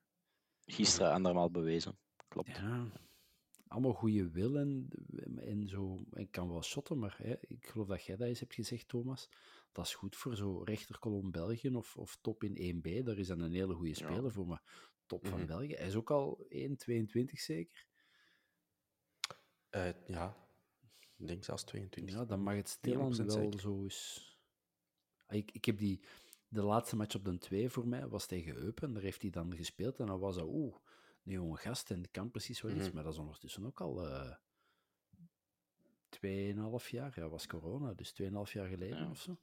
gisteren 0.67 1.13
andermaal 1.13 1.51
bewezen. 1.51 1.99
Klopt. 2.29 2.57
Ja, 2.57 2.87
allemaal 3.75 3.93
goede 3.93 4.31
wil 4.31 4.57
en, 4.59 4.89
en 5.37 5.69
zo. 5.69 6.05
Ik 6.13 6.31
kan 6.31 6.49
wel 6.49 6.63
shotten, 6.63 6.99
maar 6.99 7.17
hè, 7.23 7.35
ik 7.41 7.67
geloof 7.67 7.87
dat 7.89 8.05
jij 8.05 8.17
dat 8.17 8.29
eens 8.29 8.41
hebt 8.41 8.55
gezegd, 8.55 8.89
Thomas. 8.89 9.29
Dat 9.73 9.85
is 9.87 9.95
goed 9.95 10.17
voor 10.17 10.37
zo 10.37 10.63
rechterkolom 10.63 11.31
België 11.31 11.69
of, 11.69 11.97
of 11.97 12.17
top 12.21 12.43
in 12.45 12.77
1B. 12.83 13.05
Daar 13.05 13.19
is 13.19 13.27
dan 13.27 13.41
een 13.41 13.53
hele 13.53 13.75
goede 13.75 13.89
Ja. 13.89 13.95
speler 13.95 14.33
voor, 14.33 14.47
maar 14.47 14.63
top 15.07 15.27
van 15.27 15.39
Mhm. 15.39 15.47
België. 15.47 15.75
Hij 15.75 15.87
is 15.87 15.95
ook 15.95 16.11
al 16.11 16.47
1,22 16.49 17.41
zeker. 17.41 17.87
Uh, 19.71 19.89
ja, 20.07 20.37
ik 21.17 21.27
denk 21.27 21.45
zelfs 21.45 21.65
22. 21.65 22.15
Ja, 22.15 22.25
dan 22.25 22.41
mag 22.43 22.55
het 22.55 22.69
stilaan 22.69 23.17
wel 23.17 23.31
zeker. 23.31 23.61
zo 23.61 23.83
eens... 23.83 24.33
Ah, 25.27 25.37
ik, 25.37 25.51
ik 25.53 25.65
heb 25.65 25.79
die... 25.79 26.05
De 26.49 26.63
laatste 26.63 26.97
match 26.97 27.15
op 27.15 27.25
de 27.25 27.39
2 27.39 27.69
voor 27.71 27.87
mij 27.89 28.09
was 28.09 28.27
tegen 28.27 28.55
Eupen. 28.57 28.93
Daar 28.93 29.03
heeft 29.03 29.23
hij 29.23 29.31
dan 29.31 29.57
gespeeld. 29.57 29.99
En 29.99 30.07
dan 30.07 30.19
was 30.21 30.37
dat, 30.37 30.47
oeh, 30.49 30.77
een 31.25 31.33
jonge 31.33 31.57
gast 31.57 31.91
en 31.91 32.11
kan 32.11 32.31
precies 32.31 32.61
wel 32.61 32.71
iets. 32.71 32.81
Mm 32.81 32.87
-hmm. 32.87 32.95
Maar 32.95 33.05
dat 33.05 33.13
is 33.13 33.19
ondertussen 33.19 33.67
ook 33.67 33.81
al... 33.81 34.07
Uh, 34.07 34.35
2,5 36.23 36.89
jaar. 36.91 37.13
Ja, 37.15 37.29
was 37.29 37.47
corona, 37.47 37.95
dus 37.95 38.15
2,5 38.23 38.29
jaar 38.53 38.69
geleden 38.69 38.99
ja. 38.99 39.11
of 39.11 39.21
zo. 39.21 39.39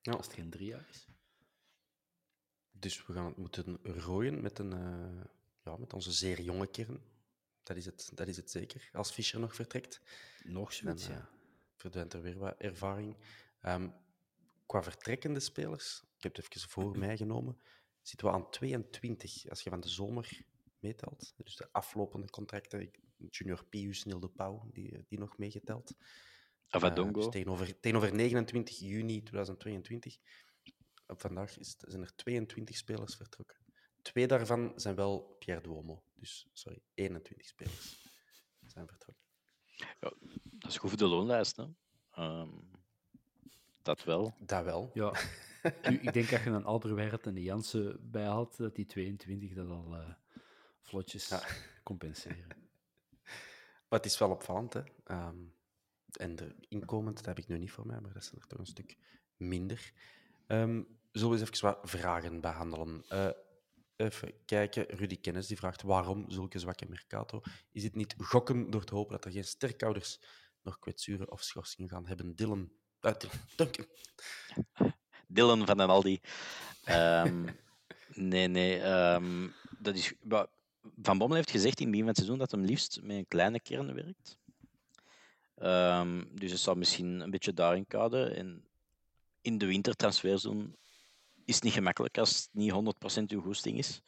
Ja. 0.00 0.12
Als 0.12 0.26
het 0.26 0.34
geen 0.34 0.50
drie 0.50 0.66
jaar 0.66 0.86
is. 0.88 1.06
Dus 2.72 3.06
we 3.06 3.12
gaan 3.12 3.26
het 3.26 3.36
moeten 3.36 3.78
rooien 3.82 4.40
met, 4.40 4.58
een, 4.58 4.72
uh, 4.72 5.24
ja, 5.64 5.76
met 5.76 5.92
onze 5.92 6.12
zeer 6.12 6.40
jonge 6.40 6.66
kern. 6.66 7.02
Dat 7.62 7.76
is 7.76 7.84
het, 7.86 8.10
dat 8.14 8.28
is 8.28 8.36
het 8.36 8.50
zeker. 8.50 8.90
Als 8.92 9.10
Fischer 9.10 9.40
nog 9.40 9.54
vertrekt. 9.54 10.00
Nog 10.42 10.72
zoiets, 10.72 11.06
dan, 11.06 11.16
ja. 11.16 11.28
Verdwijnt 11.76 12.12
er 12.12 12.22
weer 12.22 12.38
wat 12.38 12.56
ervaring. 12.58 13.16
Um, 13.62 13.94
qua 14.66 14.82
vertrekkende 14.82 15.40
spelers, 15.40 16.02
ik 16.16 16.22
heb 16.22 16.36
het 16.36 16.56
even 16.56 16.70
voor 16.70 16.98
mij 16.98 17.16
genomen, 17.16 17.60
zitten 18.02 18.26
we 18.26 18.32
aan 18.32 18.50
22 18.50 19.48
als 19.48 19.62
je 19.62 19.70
van 19.70 19.80
de 19.80 19.88
zomer 19.88 20.44
meetelt. 20.84 21.34
Dus 21.36 21.56
de 21.56 21.68
aflopende 21.72 22.30
contracten, 22.30 22.90
Junior 23.30 23.64
Pius, 23.64 24.04
Neil 24.04 24.20
de 24.20 24.28
Pauw, 24.28 24.68
die, 24.70 25.04
die 25.08 25.18
nog 25.18 25.38
meegeteld. 25.38 25.94
Avadongo. 26.68 27.18
Uh, 27.18 27.24
dus 27.24 27.28
tegenover, 27.28 27.80
tegenover 27.80 28.14
29 28.14 28.78
juni 28.78 29.22
2022. 29.22 30.16
Op 31.06 31.20
vandaag 31.20 31.58
is, 31.58 31.74
zijn 31.78 32.02
er 32.02 32.14
22 32.14 32.76
spelers 32.76 33.16
vertrokken. 33.16 33.56
Twee 34.02 34.26
daarvan 34.26 34.72
zijn 34.76 34.94
wel 34.94 35.36
Pierre 35.38 35.62
Duomo. 35.62 36.04
Dus, 36.14 36.48
sorry, 36.52 36.82
21 36.94 37.46
spelers 37.46 38.02
zijn 38.66 38.88
vertrokken. 38.88 39.24
Ja, 40.00 40.12
dat 40.42 40.70
is 40.70 40.78
goed 40.78 40.90
voor 40.90 40.98
de 40.98 41.06
loonlijst, 41.06 41.56
hè? 41.56 41.64
Um, 42.18 42.70
dat 43.82 44.04
wel. 44.04 44.34
Dat 44.38 44.64
wel. 44.64 44.90
Ja. 44.94 45.12
nu, 45.90 45.98
ik 45.98 46.12
denk 46.12 46.30
dat 46.30 46.42
je 46.42 46.50
een 46.50 46.64
Alderweireld 46.64 47.26
en 47.26 47.34
de 47.34 47.42
Jansen 47.42 48.10
bijhaalt, 48.10 48.56
dat 48.56 48.74
die 48.74 48.86
22 48.86 49.54
dat 49.54 49.68
al 49.68 49.94
uh, 49.94 50.14
vlotjes 50.84 51.28
ja. 51.28 51.42
compenseren. 51.82 52.46
Maar 53.88 54.02
het 54.02 54.12
is 54.12 54.18
wel 54.18 54.30
opvallend, 54.30 54.72
hè. 54.72 54.80
Um, 55.06 55.54
en 56.12 56.36
de 56.36 56.54
inkomend, 56.68 57.16
dat 57.16 57.26
heb 57.26 57.38
ik 57.38 57.46
nu 57.46 57.58
niet 57.58 57.70
voor 57.70 57.86
mij, 57.86 58.00
maar 58.00 58.12
dat 58.12 58.24
zijn 58.24 58.40
er 58.40 58.46
toch 58.46 58.58
een 58.58 58.66
stuk 58.66 58.96
minder. 59.36 59.92
Um, 60.46 60.98
zullen 61.12 61.30
we 61.30 61.38
eens 61.38 61.50
even 61.50 61.68
wat 61.68 61.90
vragen 61.90 62.40
behandelen? 62.40 63.04
Uh, 63.12 63.28
even 63.96 64.32
kijken. 64.44 64.86
Rudy 64.86 65.20
Kennis 65.20 65.46
die 65.46 65.56
vraagt 65.56 65.82
waarom 65.82 66.30
zulke 66.30 66.58
zwakke 66.58 66.86
Mercato? 66.88 67.40
Is 67.72 67.82
het 67.82 67.94
niet 67.94 68.14
gokken 68.18 68.70
door 68.70 68.84
te 68.84 68.94
hopen 68.94 69.12
dat 69.12 69.24
er 69.24 69.30
geen 69.30 69.44
sterkouders 69.44 70.20
nog 70.62 70.78
kwetsuren 70.78 71.30
of 71.30 71.42
schorsingen 71.42 71.90
gaan 71.90 72.06
hebben? 72.06 72.34
Dylan. 72.34 72.72
Uh, 73.00 73.12
Duncan. 73.56 73.86
Dylan 75.28 75.66
van 75.66 75.76
den 75.76 75.88
Aldi. 75.88 76.20
Um, 76.88 77.44
nee, 78.32 78.48
nee. 78.48 78.82
Um, 79.14 79.54
dat 79.78 79.96
is, 79.96 80.14
van 81.02 81.18
Bommel 81.18 81.36
heeft 81.36 81.50
gezegd 81.50 81.80
in 81.80 81.86
het 81.86 81.90
begin 81.90 82.06
van 82.06 82.08
het 82.08 82.16
seizoen 82.16 82.38
dat 82.38 82.50
hem 82.50 82.64
liefst 82.64 83.02
met 83.02 83.16
een 83.16 83.28
kleine 83.28 83.60
kern 83.60 83.94
werkt. 83.94 84.38
Um, 85.58 86.36
dus 86.38 86.50
het 86.50 86.60
zal 86.60 86.74
misschien 86.74 87.20
een 87.20 87.30
beetje 87.30 87.54
daarin 87.54 87.86
kaderen. 87.86 88.36
En 88.36 88.64
in 89.40 89.58
de 89.58 89.66
wintertransferseizoen 89.66 90.76
is 91.44 91.54
het 91.54 91.64
niet 91.64 91.72
gemakkelijk 91.72 92.18
als 92.18 92.36
het 92.36 92.48
niet 92.52 92.72
100% 93.20 93.22
uw 93.26 93.40
goesting 93.40 93.78
is. 93.78 94.00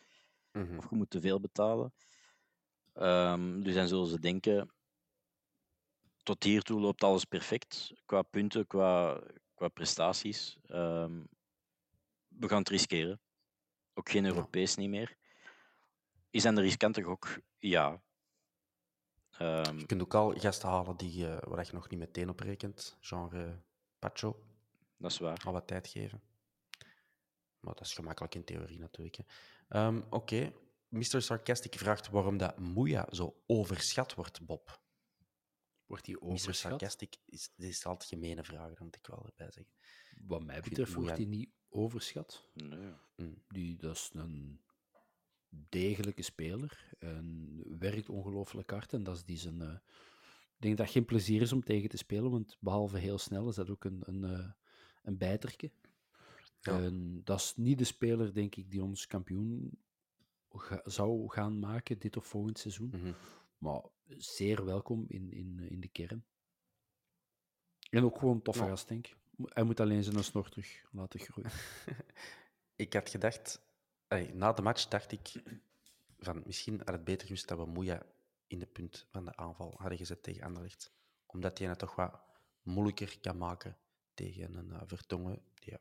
Mm 0.52 0.66
-hmm. 0.66 0.78
Of 0.78 0.90
je 0.90 0.96
moet 0.96 1.10
te 1.10 1.20
veel 1.20 1.40
betalen. 1.40 1.92
Um, 2.94 3.62
dus 3.62 3.74
dan 3.74 3.88
zullen 3.88 4.06
ze 4.06 4.20
denken, 4.20 4.70
tot 6.22 6.42
hiertoe 6.42 6.80
loopt 6.80 7.04
alles 7.04 7.24
perfect. 7.24 7.92
Qua 8.06 8.22
punten, 8.22 8.66
qua, 8.66 9.22
qua 9.54 9.68
prestaties. 9.68 10.58
Um, 10.68 11.28
we 12.28 12.48
gaan 12.48 12.58
het 12.58 12.68
riskeren. 12.68 13.20
Ook 13.94 14.10
geen 14.10 14.24
Europees 14.24 14.74
ja. 14.74 14.80
niet 14.80 14.90
meer. 14.90 15.16
Is 16.36 16.44
aan 16.44 16.54
de 16.54 16.60
riskante 16.60 17.02
gok? 17.02 17.38
Ja. 17.58 18.02
Um, 19.40 19.78
je 19.78 19.86
kunt 19.86 20.02
ook 20.02 20.14
al 20.14 20.34
gasten 20.34 20.68
halen 20.68 20.96
die, 20.96 21.24
uh, 21.24 21.36
waar 21.40 21.64
je 21.64 21.72
nog 21.72 21.88
niet 21.88 21.98
meteen 21.98 22.28
op 22.28 22.40
rekent. 22.40 22.96
Genre 23.00 23.62
Pacho. 23.98 24.44
Dat 24.96 25.10
is 25.10 25.18
waar. 25.18 25.42
Al 25.44 25.52
wat 25.52 25.66
tijd 25.66 25.88
geven. 25.88 26.22
Maar 27.60 27.74
dat 27.74 27.86
is 27.86 27.92
gemakkelijk 27.92 28.34
in 28.34 28.44
theorie 28.44 28.78
natuurlijk. 28.78 29.18
Um, 29.68 29.96
Oké. 29.98 30.16
Okay. 30.16 30.54
Mr. 30.88 31.22
Sarcastic 31.22 31.74
vraagt 31.74 32.10
waarom 32.10 32.36
dat 32.36 32.58
Moeja 32.58 33.06
zo 33.10 33.42
overschat 33.46 34.14
wordt, 34.14 34.46
Bob. 34.46 34.80
Wordt 35.86 36.04
die 36.04 36.20
overschat? 36.20 36.48
Mr. 36.48 36.54
Sarcastic 36.54 37.16
is, 37.24 37.50
is 37.56 37.86
altijd 37.86 38.08
gemene 38.08 38.44
vraag, 38.44 38.68
dat 38.68 38.78
moet 38.78 38.96
ik 38.96 39.06
wel 39.06 39.26
erbij 39.26 39.50
zeggen. 39.50 39.74
Wat 40.26 40.44
mij 40.44 40.60
betreft 40.60 40.94
wordt 40.94 41.16
hij 41.16 41.24
niet 41.24 41.50
overschat. 41.68 42.48
Nee. 42.52 42.92
Mm. 43.16 43.42
Die, 43.48 43.76
dat 43.76 43.94
is 43.94 44.10
een 44.12 44.60
degelijke 45.48 46.22
speler. 46.22 46.94
En 46.98 47.78
werkt 47.78 48.08
ongelooflijk 48.08 48.70
hard. 48.70 48.92
En 48.92 49.02
dat 49.02 49.16
is 49.16 49.24
die 49.24 49.38
zijn. 49.38 49.60
Uh, 49.60 49.72
ik 50.56 50.62
denk 50.62 50.76
dat 50.76 50.86
het 50.86 50.94
geen 50.94 51.04
plezier 51.04 51.42
is 51.42 51.52
om 51.52 51.64
tegen 51.64 51.88
te 51.88 51.96
spelen, 51.96 52.30
want 52.30 52.56
behalve 52.60 52.98
heel 52.98 53.18
snel 53.18 53.48
is 53.48 53.54
dat 53.54 53.70
ook 53.70 53.84
een, 53.84 54.02
een, 54.04 54.22
uh, 54.22 54.50
een 55.02 55.18
bijterke. 55.18 55.70
Ja. 56.60 56.80
En 56.80 57.20
dat 57.24 57.40
is 57.40 57.56
niet 57.56 57.78
de 57.78 57.84
speler, 57.84 58.34
denk 58.34 58.56
ik, 58.56 58.70
die 58.70 58.82
ons 58.82 59.06
kampioen 59.06 59.78
ga, 60.48 60.80
zou 60.84 61.28
gaan 61.28 61.58
maken 61.58 61.98
dit 61.98 62.16
of 62.16 62.26
volgend 62.26 62.58
seizoen. 62.58 62.90
Mm 62.94 63.00
-hmm. 63.00 63.14
Maar 63.58 63.82
zeer 64.08 64.64
welkom 64.64 65.04
in, 65.08 65.32
in, 65.32 65.58
in 65.68 65.80
de 65.80 65.88
kern. 65.88 66.24
En 67.90 68.04
ook 68.04 68.18
gewoon 68.18 68.42
toffe 68.42 68.62
ja. 68.62 68.68
gast, 68.68 68.88
denk 68.88 69.06
ik. 69.06 69.16
Hij 69.44 69.62
moet 69.62 69.80
alleen 69.80 70.04
zijn 70.04 70.24
snor 70.24 70.48
terug 70.48 70.84
laten 70.90 71.20
groeien. 71.20 71.50
ik 72.76 72.92
had 72.92 73.10
gedacht, 73.10 73.65
na 74.32 74.52
de 74.52 74.62
match 74.62 74.88
dacht 74.88 75.12
ik 75.12 75.32
van 76.18 76.42
misschien 76.46 76.78
had 76.78 76.88
het 76.88 77.04
beter 77.04 77.26
geweest 77.26 77.48
dat 77.48 77.58
we 77.58 77.66
Moeja 77.66 78.02
in 78.46 78.58
de 78.58 78.66
punt 78.66 79.06
van 79.10 79.24
de 79.24 79.36
aanval 79.36 79.74
hadden 79.76 79.98
gezet 79.98 80.22
tegen 80.22 80.42
Anderlecht. 80.42 80.92
Omdat 81.26 81.58
hij 81.58 81.68
het 81.68 81.78
toch 81.78 81.94
wat 81.94 82.20
moeilijker 82.62 83.18
kan 83.20 83.38
maken 83.38 83.76
tegen 84.14 84.54
een 84.54 84.68
uh, 84.70 84.80
Vertongen 84.86 85.42
die 85.54 85.72
ja, 85.72 85.78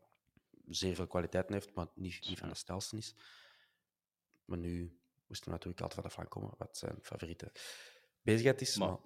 zeer 0.67 0.95
veel 0.95 1.07
kwaliteiten 1.07 1.53
heeft, 1.53 1.73
maar 1.73 1.87
niet, 1.93 2.27
niet 2.27 2.39
van 2.39 2.49
de 2.49 2.55
snelste 2.55 2.97
is. 2.97 3.15
Maar 4.45 4.57
nu 4.57 4.99
moesten 5.27 5.47
we 5.47 5.51
natuurlijk 5.51 5.81
altijd 5.81 5.93
van 5.93 6.03
de 6.03 6.09
flank 6.09 6.29
komen, 6.29 6.53
wat 6.57 6.77
zijn 6.77 6.99
favoriete 7.01 7.51
bezigheid 8.21 8.61
is. 8.61 8.77
Maar, 8.77 8.89
maar 8.89 8.99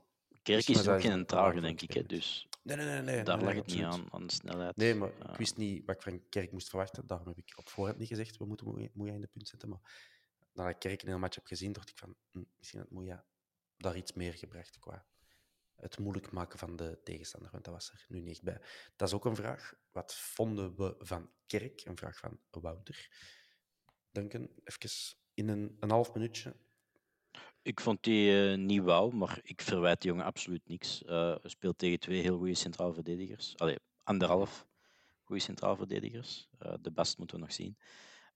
Kerk 0.43 0.67
is 0.67 0.87
ook 0.87 1.01
geen 1.01 1.25
trage, 1.25 1.61
denk 1.61 1.81
ik. 1.81 1.93
Hè, 1.93 2.03
dus 2.03 2.47
nee, 2.61 2.75
nee, 2.75 2.85
nee, 2.85 3.01
nee, 3.01 3.23
daar 3.23 3.37
nee, 3.37 3.45
lag 3.45 3.55
het 3.55 3.67
niet 3.67 3.83
aan, 3.83 4.13
aan 4.13 4.27
de 4.27 4.33
snelheid. 4.33 4.75
Nee, 4.75 4.95
maar 4.95 5.09
uh, 5.09 5.29
ik 5.31 5.37
wist 5.37 5.57
niet 5.57 5.85
wat 5.85 5.95
ik 5.95 6.01
van 6.01 6.29
Kerk 6.29 6.51
moest 6.51 6.69
verwachten. 6.69 7.07
Daarom 7.07 7.27
heb 7.27 7.37
ik 7.37 7.53
op 7.55 7.69
voorhand 7.69 7.97
niet 7.97 8.07
gezegd, 8.07 8.37
we 8.37 8.45
moeten 8.45 8.89
Moeja 8.93 9.13
in 9.13 9.21
de 9.21 9.27
punt 9.27 9.47
zetten. 9.47 9.69
Maar 9.69 10.11
nadat 10.53 10.73
ik 10.73 10.79
Kerk 10.79 11.01
een 11.01 11.19
match 11.19 11.35
heb 11.35 11.45
gezien, 11.45 11.71
dacht 11.71 11.89
ik 11.89 11.97
van, 11.97 12.15
hm, 12.31 12.43
misschien 12.57 12.79
had 12.79 12.89
Moeja 12.89 13.25
daar 13.77 13.97
iets 13.97 14.13
meer 14.13 14.33
gebracht 14.33 14.79
qua 14.79 15.05
het 15.79 15.99
moeilijk 15.99 16.31
maken 16.31 16.59
van 16.59 16.75
de 16.75 16.99
tegenstander, 17.03 17.51
want 17.51 17.63
dat 17.63 17.73
was 17.73 17.91
er 17.91 18.05
nu 18.07 18.19
niet 18.19 18.29
echt 18.29 18.43
bij. 18.43 18.61
Dat 18.95 19.07
is 19.07 19.13
ook 19.13 19.25
een 19.25 19.35
vraag. 19.35 19.73
Wat 19.91 20.15
vonden 20.15 20.75
we 20.75 20.95
van 20.99 21.31
Kerk? 21.47 21.85
Een 21.85 21.97
vraag 21.97 22.17
van 22.17 22.39
Wouter. 22.49 23.09
Duncan, 24.11 24.49
even 24.63 24.89
in 25.33 25.47
een, 25.47 25.77
een 25.79 25.89
half 25.89 26.13
minuutje. 26.13 26.55
Ik 27.61 27.79
vond 27.79 28.03
die 28.03 28.51
uh, 28.51 28.57
niet 28.57 28.81
wauw, 28.81 29.09
maar 29.09 29.39
ik 29.43 29.61
verwijt 29.61 30.01
die 30.01 30.09
jongen 30.09 30.25
absoluut 30.25 30.67
niks. 30.67 31.01
Uh, 31.05 31.35
speelt 31.43 31.77
tegen 31.77 31.99
twee 31.99 32.21
heel 32.21 32.37
goede 32.37 32.55
centraal 32.55 32.93
verdedigers. 32.93 33.57
Allee, 33.57 33.77
anderhalf 34.03 34.67
goede 35.23 35.41
centraal 35.41 35.75
verdedigers. 35.75 36.47
Uh, 36.61 36.73
de 36.81 36.91
best 36.91 37.17
moeten 37.17 37.35
we 37.35 37.41
nog 37.41 37.53
zien. 37.53 37.77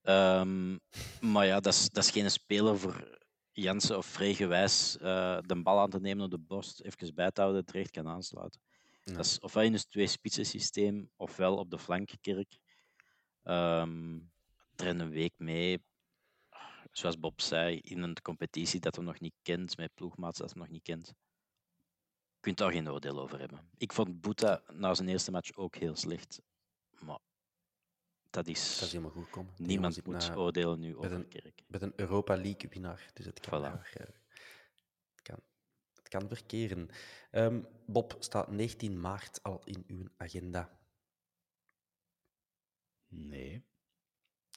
Um, 0.03 0.79
maar 1.21 1.45
ja, 1.45 1.59
dat 1.59 1.73
is, 1.73 1.89
dat 1.89 2.03
is 2.03 2.12
geen 2.12 2.31
speler 2.31 2.79
voor 2.79 3.19
Jansen 3.51 3.97
of 3.97 4.05
Vrij 4.05 4.33
gewijs 4.33 4.97
uh, 5.01 5.38
de 5.45 5.61
bal 5.61 5.80
aan 5.80 5.89
te 5.89 5.99
nemen 5.99 6.26
op 6.26 6.32
de 6.32 6.38
borst, 6.38 6.82
even 6.82 7.15
bij 7.15 7.32
te 7.32 7.41
houden, 7.41 7.65
terecht 7.65 7.91
kan 7.91 8.07
aansluiten. 8.07 8.61
Dat 9.03 9.26
is 9.26 9.39
ofwel 9.39 9.63
in 9.63 9.74
het 9.74 9.89
twee-spitsen 9.89 10.45
systeem, 10.45 11.09
ofwel 11.15 11.57
op 11.57 11.69
de 11.69 11.80
flankkerk. 11.80 12.57
Um, 13.43 14.32
er 14.76 14.88
een 14.88 15.09
week 15.09 15.34
mee, 15.38 15.84
zoals 16.94 17.20
Bob 17.20 17.41
zei, 17.41 17.80
in 17.80 18.02
een 18.02 18.22
competitie 18.22 18.80
dat 18.80 18.96
we 18.96 19.02
nog 19.02 19.20
niet 19.20 19.36
kent, 19.41 19.78
met 19.78 19.94
ploegmaats 19.94 20.39
dat 20.39 20.54
we 20.54 20.60
nog 20.60 20.70
niet 20.70 20.84
kent. 20.84 21.08
Je 21.08 22.39
kunt 22.39 22.58
daar 22.58 22.72
geen 22.72 22.89
oordeel 22.89 23.20
over 23.20 23.39
hebben. 23.39 23.70
Ik 23.78 23.94
vond 23.94 24.22
Boeta 24.22 24.62
na 24.72 24.94
zijn 24.94 25.08
eerste 25.08 25.32
match 25.32 25.56
ook 25.56 25.76
heel 25.76 25.96
slecht. 25.96 26.41
Maar 27.00 27.20
dat 28.30 28.48
is, 28.48 28.74
dat 28.74 28.88
is 28.88 28.91
helemaal 28.91 29.12
goed 29.12 29.30
komen. 29.30 29.54
Niemand 29.58 30.06
moet 30.06 30.28
na, 30.28 30.36
oordelen 30.36 30.80
nu 30.80 30.96
over 30.98 31.12
een, 31.12 31.28
Kerk. 31.28 31.64
Met 31.68 31.82
een 31.82 31.94
Europa 31.96 32.36
League 32.36 32.70
winnaar. 32.70 33.12
Dus 33.14 33.26
het 33.26 33.39
kan, 33.39 33.60
voilà. 33.60 33.64
daar, 33.64 33.91
het 35.16 35.22
kan, 35.22 35.39
het 35.94 36.08
kan 36.08 36.28
verkeren. 36.28 36.89
Um, 37.32 37.68
Bob, 37.86 38.16
staat 38.20 38.52
19 38.52 39.02
maart 39.02 39.44
al 39.44 39.62
in 39.64 39.84
uw 39.88 40.08
agenda? 40.18 40.80
Nee. 43.08 43.64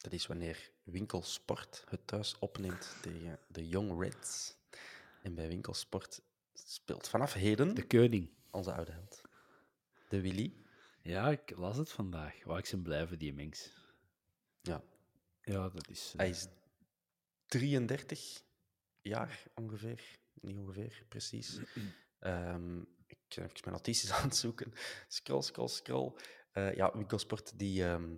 Dat 0.06 0.14
is 0.14 0.26
wanneer 0.26 0.70
Winkelsport 0.84 1.84
het 1.88 2.06
thuis 2.06 2.38
opneemt 2.38 2.96
tegen 3.02 3.38
de 3.48 3.68
Young 3.68 4.00
Reds. 4.02 4.56
En 5.22 5.34
bij 5.34 5.48
Winkelsport 5.48 6.20
speelt 6.54 7.08
vanaf 7.08 7.32
heden 7.32 7.74
De 7.74 7.86
koning. 7.86 8.30
onze 8.50 8.72
oude 8.72 8.92
held. 8.92 9.20
De 10.08 10.20
Willy. 10.20 10.54
Ja, 11.02 11.30
ik 11.30 11.56
las 11.56 11.76
het 11.76 11.92
vandaag. 11.92 12.44
Waar 12.44 12.58
ik 12.58 12.66
zijn 12.66 12.82
blijven, 12.82 13.18
die 13.18 13.32
mens. 13.34 13.70
Ja. 14.60 14.82
Ja, 15.42 15.68
dat 15.68 15.88
is... 15.88 16.10
eh, 16.12 16.16
Hij 16.18 16.28
is 16.28 16.46
33 17.46 18.42
jaar 19.02 19.42
ongeveer. 19.54 20.02
Niet 20.40 20.56
ongeveer, 20.56 21.04
precies. 21.08 21.58
Ehm, 22.18 22.80
ik 23.06 23.18
ben 23.34 23.44
even 23.44 23.60
mijn 23.64 23.76
notities 23.76 24.10
aan 24.12 24.22
het 24.22 24.36
zoeken. 24.36 24.72
Scroll, 25.08 25.42
scroll, 25.42 25.68
scroll. 25.68 26.12
Eh, 26.52 26.74
ja, 26.74 26.92
Winkelsport, 26.94 27.58
die, 27.58 27.84
ehm, 27.84 28.14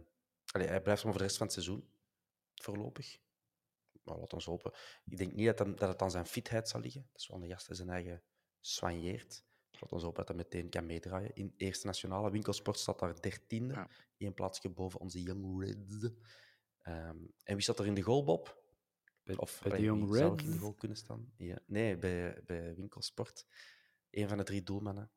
allee, 0.53 0.67
hij 0.67 0.81
blijft 0.83 1.03
maar 1.03 1.13
voor 1.13 1.21
de 1.21 1.27
rest 1.27 1.37
van 1.39 1.47
het 1.47 1.55
seizoen. 1.55 1.89
Voorlopig. 2.55 3.19
Maar 4.03 4.19
laat 4.19 4.33
ons 4.33 4.45
hopen. 4.45 4.73
Ik 5.05 5.17
denk 5.17 5.33
niet 5.33 5.47
dat, 5.47 5.59
hem, 5.59 5.77
dat 5.77 5.89
het 5.89 6.03
aan 6.03 6.11
zijn 6.11 6.27
fitheid 6.27 6.69
zal 6.69 6.81
liggen. 6.81 7.09
Dat 7.13 7.21
is 7.21 7.27
wel 7.29 7.43
een 7.43 7.49
gast 7.49 7.67
die 7.67 7.77
zijn 7.77 7.89
eigen 7.89 8.23
soigneert. 8.61 9.45
Laat 9.71 9.93
ons 9.93 10.03
hopen 10.03 10.19
dat 10.19 10.29
hij 10.29 10.37
meteen 10.37 10.69
kan 10.71 10.87
meedraaien. 10.87 11.35
In 11.35 11.55
Eerste 11.57 11.87
Nationale 11.87 12.31
Winkelsport 12.31 12.79
staat 12.79 12.99
daar 12.99 13.21
dertiende. 13.21 13.75
Ja. 13.75 13.89
Eén 14.19 14.35
plaatsje 14.35 14.69
boven 14.69 15.01
onze 15.01 15.23
Young 15.23 15.63
Reds. 15.65 16.11
Ehm, 16.79 17.17
en 17.43 17.55
wie 17.55 17.61
zat 17.61 17.79
er 17.79 17.87
in 17.87 17.95
de 17.95 18.03
goal, 18.03 18.25
Bob? 18.25 18.63
bij, 19.23 19.37
Of 19.37 19.61
bij 19.63 19.77
de 19.77 19.83
Young 19.83 20.05
wie 20.09 20.17
zou 20.17 20.31
in 20.31 20.37
de 20.37 20.43
Reds. 20.45 20.59
goal 20.59 20.75
kunnen 20.75 20.97
staan? 20.97 21.33
Ja. 21.37 21.59
Nee, 21.67 21.97
bij, 21.99 22.43
bij 22.45 22.75
Winkelsport. 22.75 23.47
Een 24.11 24.29
van 24.29 24.37
de 24.37 24.45
drie 24.45 24.63
doelmannen. 24.63 25.11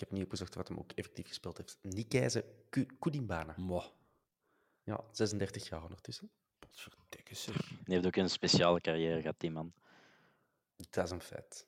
Ik 0.00 0.06
heb 0.06 0.14
niet 0.14 0.24
opgezocht 0.24 0.54
wat 0.54 0.68
hem 0.68 0.78
ook 0.78 0.92
effectief 0.92 1.26
gespeeld 1.26 1.56
heeft. 1.56 1.78
Nikijze 1.82 2.44
Ku- 2.68 2.86
Koedimbana. 2.98 3.54
Mwah, 3.56 3.86
Ja, 4.82 5.04
36 5.12 5.68
jaar 5.68 5.82
ondertussen. 5.82 6.30
potverdikke 6.58 7.34
zeg. 7.34 7.56
Die 7.68 7.94
heeft 7.94 8.06
ook 8.06 8.16
een 8.16 8.30
speciale 8.30 8.80
carrière 8.80 9.20
gehad, 9.20 9.40
die 9.40 9.50
man. 9.50 9.72
Dat 10.90 11.04
is 11.04 11.10
een 11.10 11.20
feit. 11.20 11.66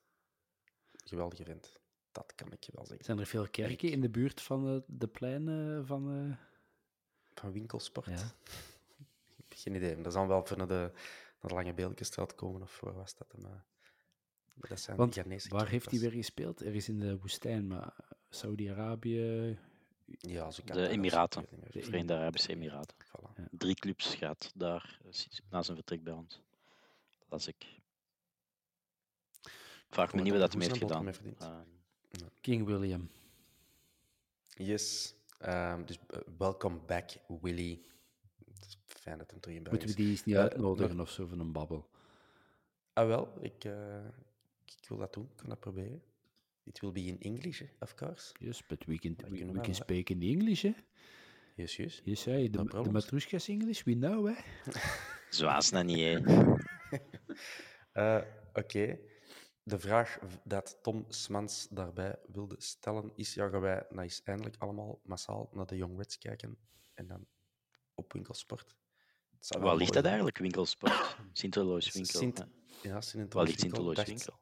Geweldige 1.04 1.44
vent. 1.44 1.80
Dat 2.12 2.34
kan 2.34 2.52
ik 2.52 2.64
je 2.64 2.72
wel 2.74 2.86
zeggen. 2.86 3.04
Zijn 3.04 3.18
er 3.18 3.26
veel 3.26 3.48
kerken 3.48 3.90
in 3.90 4.00
de 4.00 4.10
buurt 4.10 4.40
van 4.40 4.68
eh, 4.68 4.80
de 4.86 5.08
pleinen 5.08 5.86
van... 5.86 6.12
eh, 6.30 6.36
Van 7.34 7.52
winkelsport? 7.52 8.06
Ja. 8.06 8.14
Ik 9.36 9.44
heb 9.48 9.52
geen 9.58 9.74
idee. 9.74 10.00
Dat 10.00 10.12
zal 10.12 10.26
wel 10.28 10.46
voor 10.46 10.56
naar 10.56 10.68
de, 10.68 10.90
naar 11.40 11.50
de 11.50 11.54
Lange 11.54 11.74
Beeldenstraat 11.74 12.34
komen, 12.34 12.62
of 12.62 12.80
waar 12.80 12.94
was 12.94 13.14
dat? 13.16 13.38
Maar 13.38 13.64
maar 14.54 14.68
dat 14.68 14.80
zijn 14.80 14.96
Want 14.96 15.14
waar 15.48 15.68
heeft 15.68 15.90
hij 15.90 16.00
weer 16.00 16.10
gespeeld? 16.10 16.60
Er 16.60 16.74
is 16.74 16.88
in 16.88 16.98
de 16.98 17.18
woestijn, 17.18 17.66
maar 17.66 17.94
Saudi-Arabië... 18.34 19.58
Ja, 20.18 20.50
zo 20.50 20.62
kan 20.64 20.76
De 20.76 20.80
dat, 20.82 20.90
dat 20.90 20.98
Emiraten. 20.98 21.42
ik 21.42 21.72
De. 21.72 21.82
Verenigde 21.82 22.14
Arabische 22.14 22.50
Emiraten. 22.50 22.96
Voilà. 23.06 23.32
Ja. 23.36 23.48
Drie 23.50 23.74
clubs 23.74 24.14
gaat 24.14 24.52
daar 24.54 24.98
eh, 25.04 25.40
na 25.50 25.62
zijn 25.62 25.76
vertrek 25.76 26.02
bij 26.02 26.12
ons. 26.12 26.40
Dat 27.18 27.26
las 27.28 27.46
ik. 27.46 27.66
Vraag 29.88 30.14
me 30.14 30.20
niet 30.22 30.32
dat 30.32 30.40
wat 30.40 30.52
hij 30.52 30.60
er 30.62 31.04
heeft 31.04 31.18
gedaan. 31.18 31.66
Eh, 32.10 32.20
King 32.40 32.66
William. 32.66 33.10
Yes. 34.56 35.14
Ehm, 35.38 35.84
dus 35.84 35.98
eh, 36.06 36.20
welcome 36.38 36.78
back, 36.86 37.10
Willy. 37.40 37.82
Het 38.54 38.66
is 38.66 38.78
fijn 38.86 39.18
dat 39.18 39.30
hem 39.30 39.40
terug 39.40 39.56
in 39.56 39.66
Moeten 39.70 39.88
we 39.88 39.94
die 39.94 40.10
eens 40.10 40.24
niet 40.24 40.34
Eh, 40.34 40.40
uitnodigen 40.42 41.00
of 41.00 41.10
zo 41.10 41.26
van 41.26 41.40
een 41.40 41.52
babbel? 41.52 41.88
Ah, 42.92 43.06
wel. 43.06 43.32
Ik, 43.40 43.64
eh, 43.64 44.04
ik 44.64 44.88
wil 44.88 44.98
dat 44.98 45.12
doen. 45.12 45.28
Ik 45.30 45.36
kan 45.36 45.48
dat 45.48 45.60
proberen. 45.60 46.02
It 46.64 46.80
will 46.80 46.92
be 46.92 47.00
in 47.00 47.18
English, 47.20 47.62
of 47.80 47.94
course. 47.94 48.32
Yes, 48.38 48.66
but 48.66 48.84
we 48.84 48.98
can, 48.98 49.16
we, 49.28 49.36
kunnen 49.36 49.54
we 49.54 49.60
can 49.60 49.74
speak 49.74 50.10
in 50.10 50.22
English, 50.22 50.62
hè? 50.62 50.72
Yes, 51.56 51.76
yes. 51.76 52.00
Yes? 52.04 52.24
De, 52.24 52.48
No 52.50 52.64
de 52.64 53.44
English, 53.46 53.82
we 53.84 53.94
know, 53.94 54.26
hè? 54.26 54.34
Zwaas 55.30 55.70
dat 55.70 55.84
niet, 55.84 55.98
hè. 55.98 56.18
Eh, 57.92 58.22
Oké. 58.52 58.98
De 59.62 59.78
vraag 59.78 60.18
dat 60.44 60.78
Tom 60.82 61.04
Smans 61.08 61.68
daarbij 61.70 62.18
wilde 62.32 62.54
stellen 62.58 63.12
is: 63.14 63.34
ja, 63.34 63.48
gaan 63.48 63.60
wij 63.60 63.86
nou 63.90 64.02
eens 64.02 64.22
eindelijk 64.24 64.56
allemaal 64.58 65.00
massaal 65.04 65.50
naar 65.52 65.66
de 65.66 65.76
Young 65.76 65.96
Reds 65.96 66.18
kijken 66.18 66.56
en 66.94 67.06
dan 67.06 67.26
op 67.94 68.12
winkelsport? 68.12 68.76
Het 69.36 69.46
zou 69.46 69.60
wel 69.60 69.68
Waar 69.70 69.78
ligt 69.78 69.92
dat 69.92 70.04
eigenlijk, 70.04 70.38
winkelsport? 70.38 71.16
Sint-Alois 71.32 71.84
S- 71.90 71.94
winkel. 71.94 72.18
Sint-? 72.20 72.46
Ja, 72.82 73.00
Sint 73.00 73.32
Sint-Alois 73.60 73.96
dacht- 73.96 74.08
winkel? 74.08 74.38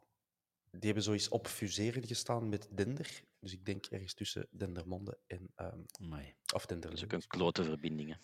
Die 0.70 0.80
hebben 0.84 1.02
zoiets 1.02 1.28
op 1.28 1.46
fuseren 1.46 2.06
gestaan 2.06 2.48
met 2.48 2.68
Dender. 2.70 3.22
Dus 3.40 3.52
ik 3.52 3.64
denk 3.64 3.86
ergens 3.86 4.14
tussen 4.14 4.46
Dendermonde 4.50 5.18
en. 5.26 5.50
ehm 5.54 5.80
Amai. 6.00 6.24
of 6.24 6.34
Dat 6.46 6.60
is 6.60 6.66
Dendermonde. 6.66 7.04
ook 7.04 7.12
een 7.12 7.26
klote 7.28 7.64
verbindingen. 7.64 8.20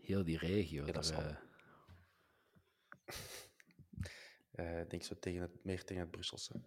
Heel 0.00 0.24
die 0.24 0.38
regio. 0.38 0.86
Ja, 0.86 0.92
dat 0.92 1.04
is 1.04 1.10
daar, 1.10 1.18
al- 1.24 1.30
eh, 1.30 1.36
Eh, 4.52 4.80
Ik 4.80 4.90
denk 4.90 5.02
zo 5.02 5.18
tegen 5.18 5.40
het, 5.40 5.64
meer 5.64 5.84
tegen 5.84 6.02
het 6.02 6.10
Brusselse. 6.10 6.60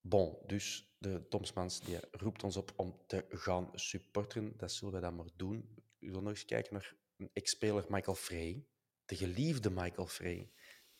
Bon, 0.00 0.38
dus 0.46 0.94
de 0.98 1.28
Tomsmans 1.28 1.80
die 1.80 1.98
roept 2.10 2.42
ons 2.42 2.56
op 2.56 2.72
om 2.76 3.00
te 3.06 3.24
gaan 3.28 3.70
supporteren. 3.74 4.52
Dat 4.56 4.72
zullen 4.72 4.94
we 4.94 5.00
dan 5.00 5.16
maar 5.16 5.28
doen. 5.36 5.74
We 5.98 6.06
zullen 6.06 6.22
nog 6.22 6.32
eens 6.32 6.44
kijken 6.44 6.72
naar 6.72 6.94
een 7.16 7.30
ex-speler 7.32 7.84
Michael 7.88 8.16
Frey. 8.16 8.66
De 9.04 9.16
geliefde 9.16 9.70
Michael 9.70 10.06
Frey. 10.06 10.50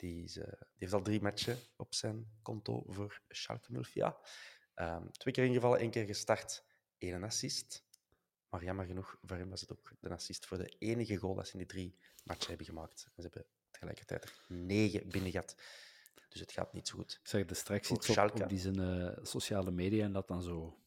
Die, 0.05 0.25
is, 0.25 0.37
eh, 0.37 0.45
die 0.47 0.79
heeft 0.79 0.93
al 0.93 1.03
drie 1.03 1.21
matchen 1.21 1.59
op 1.77 1.95
zijn 1.95 2.27
konto 2.43 2.85
voor 2.87 3.21
Schalke 3.29 3.83
04. 3.83 4.17
Ehm, 4.75 5.09
twee 5.11 5.35
keer 5.35 5.45
ingevallen, 5.45 5.79
één 5.79 5.91
keer 5.91 6.05
gestart, 6.05 6.65
één 6.99 7.23
assist. 7.23 7.85
Maar 8.49 8.65
jammer 8.65 8.87
genoeg, 8.87 9.19
voor 9.23 9.37
hem 9.37 9.51
was 9.51 9.61
het 9.61 9.73
ook 9.73 9.93
de 10.01 10.09
assist 10.09 10.47
voor 10.47 10.59
de 10.59 10.75
enige 10.79 11.17
goal 11.17 11.35
dat 11.35 11.47
ze 11.47 11.53
in 11.53 11.59
die 11.59 11.67
drie 11.67 11.99
matchen 12.25 12.49
hebben 12.49 12.67
gemaakt. 12.67 13.05
En 13.05 13.23
ze 13.23 13.29
hebben 13.33 13.45
tegelijkertijd 13.71 14.25
er 14.25 14.35
negen 14.49 15.09
binnen 15.09 15.31
gehad. 15.31 15.57
Dus 16.29 16.41
het 16.41 16.53
gaat 16.53 16.73
niet 16.73 16.89
zo 16.89 16.97
goed. 16.97 17.19
Ik 17.23 17.29
zag 17.29 17.41
er 17.41 17.57
straks 17.57 17.91
iets 17.91 18.09
op, 18.11 18.41
op 18.41 18.49
die 18.49 18.59
zijn 18.59 18.81
eh, 18.81 19.25
sociale 19.25 19.71
media 19.71 20.05
en 20.05 20.13
dat 20.13 20.29
dan 20.29 20.43
zo 20.43 20.84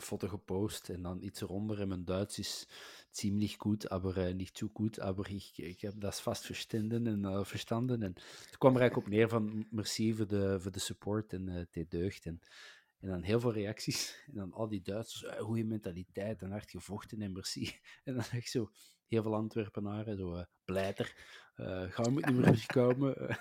foto 0.00 0.28
gepost 0.28 0.88
en 0.88 1.02
dan 1.02 1.22
iets 1.22 1.40
eronder. 1.40 1.80
En 1.80 1.88
mijn 1.88 2.04
Duits 2.04 2.38
is 2.38 2.68
ziemlich 3.10 3.56
goed, 3.56 3.88
aber 3.88 4.26
eh, 4.26 4.34
niet 4.34 4.58
zo 4.58 4.68
goed. 4.72 5.00
Aber 5.00 5.30
ik, 5.30 5.50
ik 5.54 5.80
heb 5.80 5.94
dat 5.96 6.20
vast 6.20 6.44
verstanden 6.44 7.06
en 7.06 7.46
verstanden. 7.46 8.02
En 8.02 8.14
kwam 8.58 8.74
er 8.74 8.80
eigenlijk 8.80 9.08
op 9.08 9.12
neer 9.14 9.28
van 9.28 9.66
merci 9.70 10.14
voor 10.14 10.26
de, 10.26 10.60
voor 10.60 10.72
de 10.72 10.78
support 10.78 11.32
en 11.32 11.48
eh, 11.48 11.64
deed 11.70 11.90
deugd. 11.90 12.26
En, 12.26 12.40
en 13.00 13.08
dan 13.08 13.22
heel 13.22 13.40
veel 13.40 13.52
reacties. 13.52 14.16
En 14.28 14.34
dan 14.34 14.52
al 14.52 14.68
die 14.68 14.82
Duitsers, 14.82 15.38
goede 15.38 15.64
mentaliteit 15.64 16.42
en 16.42 16.50
hard 16.50 16.70
gevochten 16.70 17.22
en 17.22 17.32
merci. 17.32 17.78
En 18.04 18.14
dan 18.14 18.24
echt 18.32 18.50
zo 18.50 18.70
heel 19.06 19.22
veel 19.22 19.34
Antwerpenaren, 19.34 20.16
zo 20.16 20.44
blijter. 20.64 21.14
eh 21.54 21.90
gaan 21.90 22.04
we 22.04 22.10
niet 22.10 22.34
meer 22.34 22.42
terugkomen. 22.42 23.38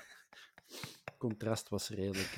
contrast 1.18 1.70
was 1.70 1.90
redelijk. 1.90 2.38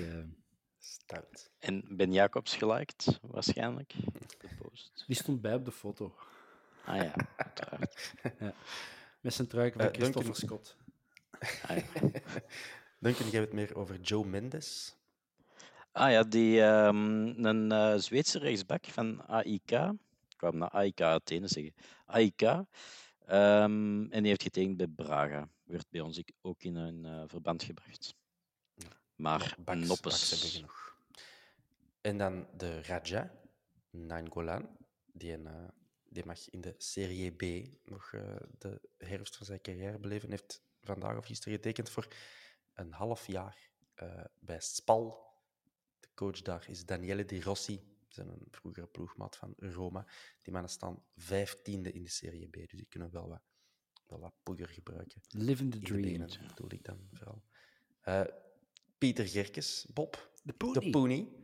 En 1.60 1.84
Ben 1.89 2.12
Jacobs 2.14 2.55
geliked, 2.55 3.20
waarschijnlijk, 3.22 3.93
de 4.39 4.49
post. 4.62 5.03
die 5.07 5.16
stond 5.16 5.41
bij 5.41 5.53
op 5.55 5.66
de 5.66 5.72
foto. 5.72 6.16
Ah 6.86 6.95
ja, 7.03 7.14
uiteraard. 7.36 8.14
Met 9.22 9.34
zijn 9.34 9.47
truiken 9.47 9.82
van 9.82 9.89
Eh, 9.91 9.99
Duncan- 9.99 10.24
Christopher 10.24 10.47
Scott. 10.47 10.78
Ah 11.68 11.78
ja. 11.78 11.84
Duncan, 12.99 13.30
jij 13.30 13.39
hebt 13.39 13.51
het 13.51 13.53
meer 13.53 13.76
over 13.76 13.99
Joe 14.01 14.26
Mendes. 14.26 14.95
Ah 15.91 16.12
ja, 16.12 16.24
die, 16.24 16.62
ehm, 16.62 17.45
een 17.45 17.72
eh, 17.72 17.95
Zweedse 17.97 18.39
rechtsback 18.39 18.86
van 18.86 19.26
AIK. 19.28 19.72
Ik 19.72 20.38
kwam 20.38 20.57
naar 20.57 20.70
AIK 20.70 21.01
Athene 21.01 21.47
zeggen. 21.47 21.74
AIK. 22.05 22.41
ehm, 22.41 22.66
en 24.12 24.20
die 24.20 24.28
heeft 24.28 24.43
getekend 24.43 24.78
bij 24.78 24.88
Braga. 24.88 25.49
Werd 25.64 25.86
bij 25.89 26.01
ons 26.01 26.22
ook 26.41 26.64
in 26.64 26.76
een 26.76 27.05
eh, 27.05 27.24
verband 27.28 27.64
gebracht. 27.64 28.16
Maar 29.16 29.55
baks- 29.60 29.88
Noppes. 29.88 29.99
baks 30.01 30.30
hebben 30.32 30.49
genoeg. 30.49 30.88
En 32.10 32.18
dan 32.18 32.47
de 32.57 32.82
Raja, 32.82 33.32
Nainggolan. 33.89 34.78
Die, 35.05 35.34
een, 35.34 35.47
eh, 35.47 35.68
die 36.05 36.26
mag 36.26 36.49
in 36.49 36.62
de 36.62 36.76
Serie 36.78 37.32
B 37.32 37.70
nog 37.89 38.14
eh, 38.14 38.36
de 38.57 38.82
herfst 38.97 39.38
van 39.38 39.45
zijn 39.45 39.62
carrière 39.62 39.99
beleven. 39.99 40.30
Heeft 40.30 40.62
vandaag 40.82 41.18
of 41.18 41.26
gisteren 41.26 41.53
getekend 41.53 41.89
voor 41.89 42.07
een 42.74 42.91
half 42.91 43.28
jaar 43.28 43.70
eh, 43.93 44.26
bij 44.39 44.60
Spal. 44.60 45.34
De 45.99 46.07
coach 46.14 46.41
daar 46.41 46.66
is 46.70 46.86
Daniele 46.86 47.26
Di 47.26 47.41
Rossi. 47.41 47.82
Is 48.10 48.18
een 48.18 48.47
vroegere 48.51 48.88
ploegmaat 48.88 49.38
van 49.38 49.53
Roma. 49.57 50.05
Die 50.41 50.53
mannen 50.53 50.72
staan 50.72 51.03
vijftiende 51.16 51.91
in 51.91 52.03
de 52.03 52.10
Serie 52.10 52.47
B. 52.47 52.53
Dus 52.53 52.72
die 52.72 52.88
kunnen 52.89 53.12
wel 53.12 53.28
wat, 53.28 53.41
wel 54.07 54.20
wat 54.20 54.34
poeier 54.43 54.70
gebruiken. 54.70 55.22
Living 55.28 55.72
the 55.72 55.80
dream. 55.80 56.01
benen 56.01 56.30
bedoel 56.47 56.72
ik 56.72 56.84
dan 56.84 57.10
vooral. 57.12 57.43
Pieter 58.97 59.28
Gerkes, 59.28 59.88
Bob, 59.93 60.32
De 60.43 60.53
de 60.74 60.89
Pony. 60.89 61.38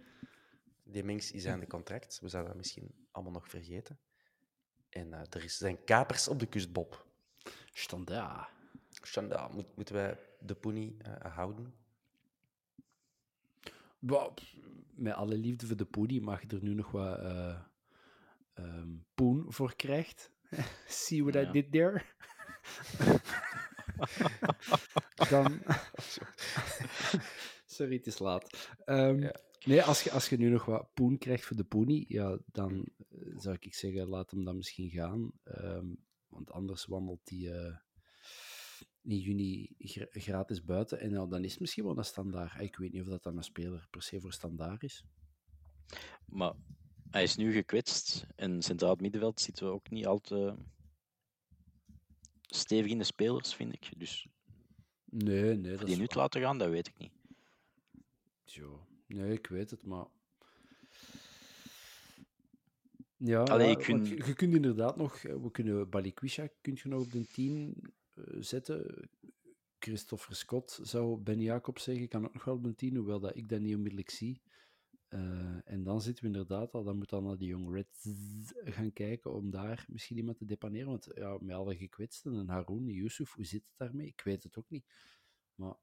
Die 0.95 1.03
mens 1.03 1.31
is 1.31 1.45
aan 1.45 1.59
de 1.59 1.67
contract. 1.67 2.19
We 2.19 2.29
zouden 2.29 2.51
dat 2.51 2.61
misschien 2.61 3.07
allemaal 3.11 3.33
nog 3.33 3.49
vergeten. 3.49 3.99
En 4.89 5.13
eh, 5.13 5.19
er 5.29 5.43
is, 5.43 5.57
zijn 5.57 5.83
kapers 5.83 6.27
op 6.27 6.39
de 6.39 6.45
kust, 6.45 6.71
Bob. 6.71 7.05
Standaard. 7.71 8.49
Shanda, 9.03 9.47
moet, 9.47 9.75
moeten 9.75 9.95
wij 9.95 10.19
de 10.39 10.55
Pony 10.55 10.95
eh, 10.97 11.35
houden? 11.35 11.73
Met 14.93 15.13
alle 15.13 15.37
liefde 15.37 15.67
voor 15.67 15.75
de 15.75 15.85
poenie 15.85 16.21
mag 16.21 16.41
je 16.41 16.47
er 16.47 16.63
nu 16.63 16.73
nog 16.73 16.91
wat 16.91 17.19
eh, 17.19 17.59
ehm, 18.53 18.95
poen 19.13 19.53
voor 19.53 19.75
krijgt. 19.75 20.31
See 20.87 21.23
what 21.23 21.35
I 21.35 21.39
Ja. 21.39 21.51
did 21.51 21.71
there? 21.71 22.03
Sorry, 27.75 27.95
het 27.95 28.07
is 28.07 28.19
laat. 28.19 28.69
Ehm, 28.85 29.19
Ja. 29.19 29.35
Nee, 29.65 29.81
als 29.83 30.03
je, 30.03 30.11
als 30.11 30.29
je 30.29 30.37
nu 30.37 30.49
nog 30.49 30.65
wat 30.65 30.93
poen 30.93 31.17
krijgt 31.17 31.45
voor 31.45 31.55
de 31.55 31.63
pony, 31.63 32.05
ja, 32.07 32.39
dan 32.45 32.85
eh, 33.09 33.37
zou 33.37 33.57
ik 33.59 33.73
zeggen, 33.73 34.07
laat 34.07 34.31
hem 34.31 34.43
dan 34.43 34.55
misschien 34.55 34.89
gaan. 34.89 35.31
Ehm, 35.43 35.85
want 36.27 36.51
anders 36.51 36.85
wandelt 36.85 37.29
hij 37.29 37.51
eh, 37.53 37.75
in 39.01 39.17
juni 39.19 39.75
gra- 39.77 40.07
gratis 40.11 40.63
buiten. 40.63 40.99
En 40.99 41.09
ja, 41.09 41.25
dan 41.25 41.43
is 41.43 41.51
het 41.51 41.59
misschien 41.59 41.83
wel 41.83 41.97
een 41.97 42.03
standaard. 42.05 42.61
Ik 42.61 42.75
weet 42.75 42.91
niet 42.91 43.01
of 43.01 43.07
dat 43.07 43.23
dan 43.23 43.37
een 43.37 43.43
speler 43.43 43.87
per 43.89 44.01
se 44.01 44.21
voor 44.21 44.33
standaard 44.33 44.83
is. 44.83 45.03
Maar 46.25 46.53
hij 47.09 47.23
is 47.23 47.35
nu 47.35 47.53
gekwetst 47.53 48.25
en 48.35 48.61
centraal 48.61 48.95
middenveld 48.99 49.39
zitten 49.41 49.65
we 49.65 49.71
ook 49.71 49.89
niet 49.89 50.05
al 50.05 50.19
te 50.19 50.55
stevig 52.41 52.91
in 52.91 52.97
de 52.97 53.03
spelers, 53.03 53.55
vind 53.55 53.73
ik. 53.73 53.89
Dus 53.97 54.27
Nee, 55.05 55.57
nee. 55.57 55.77
Dat 55.77 55.87
die 55.87 55.97
nu 55.97 56.07
te 56.07 56.17
laten 56.17 56.41
gaan, 56.41 56.57
dat 56.57 56.69
weet 56.69 56.87
ik 56.87 56.97
niet. 56.97 57.11
Zo. 58.45 58.87
Nee, 59.07 59.33
ik 59.33 59.47
weet 59.47 59.71
het, 59.71 59.85
maar... 59.85 60.05
Ja, 63.17 63.43
Allee, 63.43 63.69
ik 63.69 63.77
kun- 63.77 64.05
je, 64.05 64.15
je 64.25 64.33
kunt 64.33 64.53
inderdaad 64.53 64.95
nog... 64.97 65.21
We 65.21 65.51
kunnen 65.51 65.89
Balikwisha 65.89 66.47
kun 66.61 66.77
je 66.83 66.89
nog 66.89 67.03
op 67.03 67.11
de 67.11 67.27
10 67.27 67.75
eh, 68.13 68.23
zetten. 68.39 69.09
Christopher 69.79 70.35
Scott 70.35 70.79
zou 70.81 71.17
Ben 71.17 71.41
Jacob 71.41 71.79
zeggen, 71.79 72.07
kan 72.07 72.25
ook 72.25 72.33
nog 72.33 72.43
wel 72.45 72.55
op 72.55 72.63
de 72.63 72.75
10, 72.75 72.95
hoewel 72.95 73.19
dat 73.19 73.35
ik 73.35 73.49
dat 73.49 73.59
niet 73.59 73.75
onmiddellijk 73.75 74.09
zie. 74.09 74.41
Eh, 75.07 75.69
en 75.71 75.83
dan 75.83 76.01
zitten 76.01 76.23
we 76.23 76.29
inderdaad 76.29 76.71
al, 76.73 76.83
dan 76.83 76.97
moet 76.97 77.09
dan 77.09 77.23
naar 77.23 77.37
die 77.37 77.47
Young 77.47 77.73
Reds 77.73 78.07
gaan 78.75 78.93
kijken 78.93 79.33
om 79.33 79.49
daar 79.51 79.85
misschien 79.87 80.17
iemand 80.17 80.37
te 80.37 80.45
depaneren. 80.45 80.87
Want 80.87 81.07
ja, 81.15 81.37
met 81.41 81.55
alle 81.55 81.75
gekwetsten 81.77 82.33
en 82.33 82.49
Haroun, 82.49 82.85
Yusuf, 82.85 83.33
hoe 83.33 83.45
zit 83.45 83.63
het 83.65 83.77
daarmee? 83.77 84.07
Ik 84.07 84.21
weet 84.23 84.43
het 84.43 84.57
ook 84.57 84.69
niet. 84.69 84.85
Maar 85.55 85.75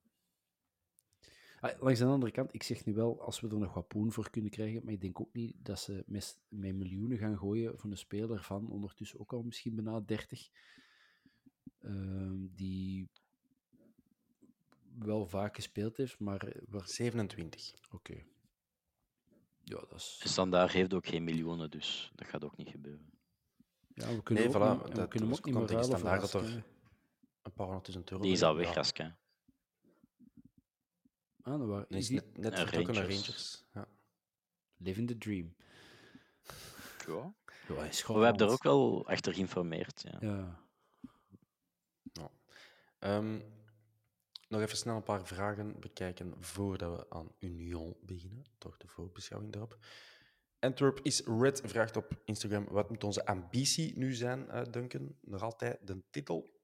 Langs 1.78 1.98
de 1.98 2.04
andere 2.04 2.32
kant, 2.32 2.54
ik 2.54 2.62
zeg 2.62 2.84
nu 2.84 2.94
wel, 2.94 3.20
als 3.22 3.40
we 3.40 3.48
er 3.48 3.58
nog 3.58 3.74
wat 3.74 3.88
poen 3.88 4.12
voor 4.12 4.30
kunnen 4.30 4.50
krijgen, 4.50 4.84
maar 4.84 4.92
ik 4.92 5.00
denk 5.00 5.20
ook 5.20 5.32
niet 5.32 5.54
dat 5.64 5.80
ze 5.80 6.02
met, 6.06 6.38
met 6.48 6.74
miljoenen 6.74 7.18
gaan 7.18 7.38
gooien 7.38 7.78
voor 7.78 7.90
een 7.90 7.96
speler 7.96 8.42
van 8.42 8.70
ondertussen 8.70 9.20
ook 9.20 9.32
al 9.32 9.42
misschien 9.42 9.74
bijna 9.74 10.00
30, 10.00 10.48
ehm, 11.78 12.36
die 12.54 13.08
wel 14.98 15.26
vaak 15.26 15.54
gespeeld 15.54 15.96
heeft, 15.96 16.18
maar... 16.18 16.46
eh, 16.46 16.62
waar- 16.68 16.88
27. 16.88 17.72
Oké. 17.90 18.14
Ja, 19.64 19.76
dat 19.80 19.92
is... 19.94 20.20
Standaard 20.24 20.72
heeft 20.72 20.94
ook 20.94 21.06
geen 21.06 21.24
miljoenen, 21.24 21.70
dus 21.70 22.12
dat 22.14 22.26
gaat 22.28 22.44
ook 22.44 22.56
niet 22.56 22.68
gebeuren. 22.68 23.10
Ja, 23.94 24.14
we 24.14 24.22
kunnen 24.22 24.44
Nee, 24.44 24.54
ook 24.56 24.78
voilà. 24.78 24.82
we 24.88 24.94
dat 24.94 25.08
kunnen 25.08 25.32
ook 25.32 25.44
niet 25.44 25.54
meer 25.54 25.66
tegen 25.66 25.84
standaard 25.84 26.20
dat 26.20 26.34
er 26.34 26.64
een 27.42 27.52
paar 27.52 27.66
honderdduizend 27.66 28.10
euro... 28.10 28.22
Die 28.22 28.32
is 28.32 28.42
al 28.42 28.54
weg. 28.56 28.74
Ah, 31.42 31.66
waar, 31.66 31.84
Die 31.88 31.98
is 31.98 32.08
net, 32.08 32.38
net 32.38 32.58
vertrokken 32.58 32.94
naar 32.94 33.08
Rangers. 33.08 33.64
Ja. 33.72 33.88
living 34.76 35.08
the 35.08 35.18
dream. 35.18 35.54
Ja. 37.06 37.34
Ja, 37.68 37.84
is 37.84 38.06
we 38.06 38.12
hebben 38.12 38.46
er 38.46 38.52
ook 38.52 38.62
wel 38.62 39.06
achter 39.06 39.34
geïnformeerd. 39.34 40.04
Ja. 40.20 40.60
Ja. 42.12 42.30
Ehm, 42.98 43.40
nog 44.48 44.60
even 44.60 44.76
snel 44.76 44.96
een 44.96 45.02
paar 45.02 45.26
vragen 45.26 45.80
bekijken 45.80 46.34
voordat 46.38 46.98
we 46.98 47.10
aan 47.10 47.32
Union 47.38 47.96
beginnen. 48.00 48.44
Toch 48.58 48.76
de 48.76 48.86
voorbeschouwing 48.88 49.52
daarop. 49.52 49.78
Antwerp 50.58 51.00
is 51.02 51.20
Red 51.24 51.62
vraagt 51.64 51.96
op 51.96 52.20
Instagram: 52.24 52.64
wat 52.70 52.90
moet 52.90 53.04
onze 53.04 53.26
ambitie 53.26 53.98
nu 53.98 54.14
zijn, 54.14 54.50
eh, 54.50 54.62
Duncan? 54.70 55.16
Nog 55.20 55.42
altijd 55.42 55.86
de 55.86 56.02
titel? 56.10 56.60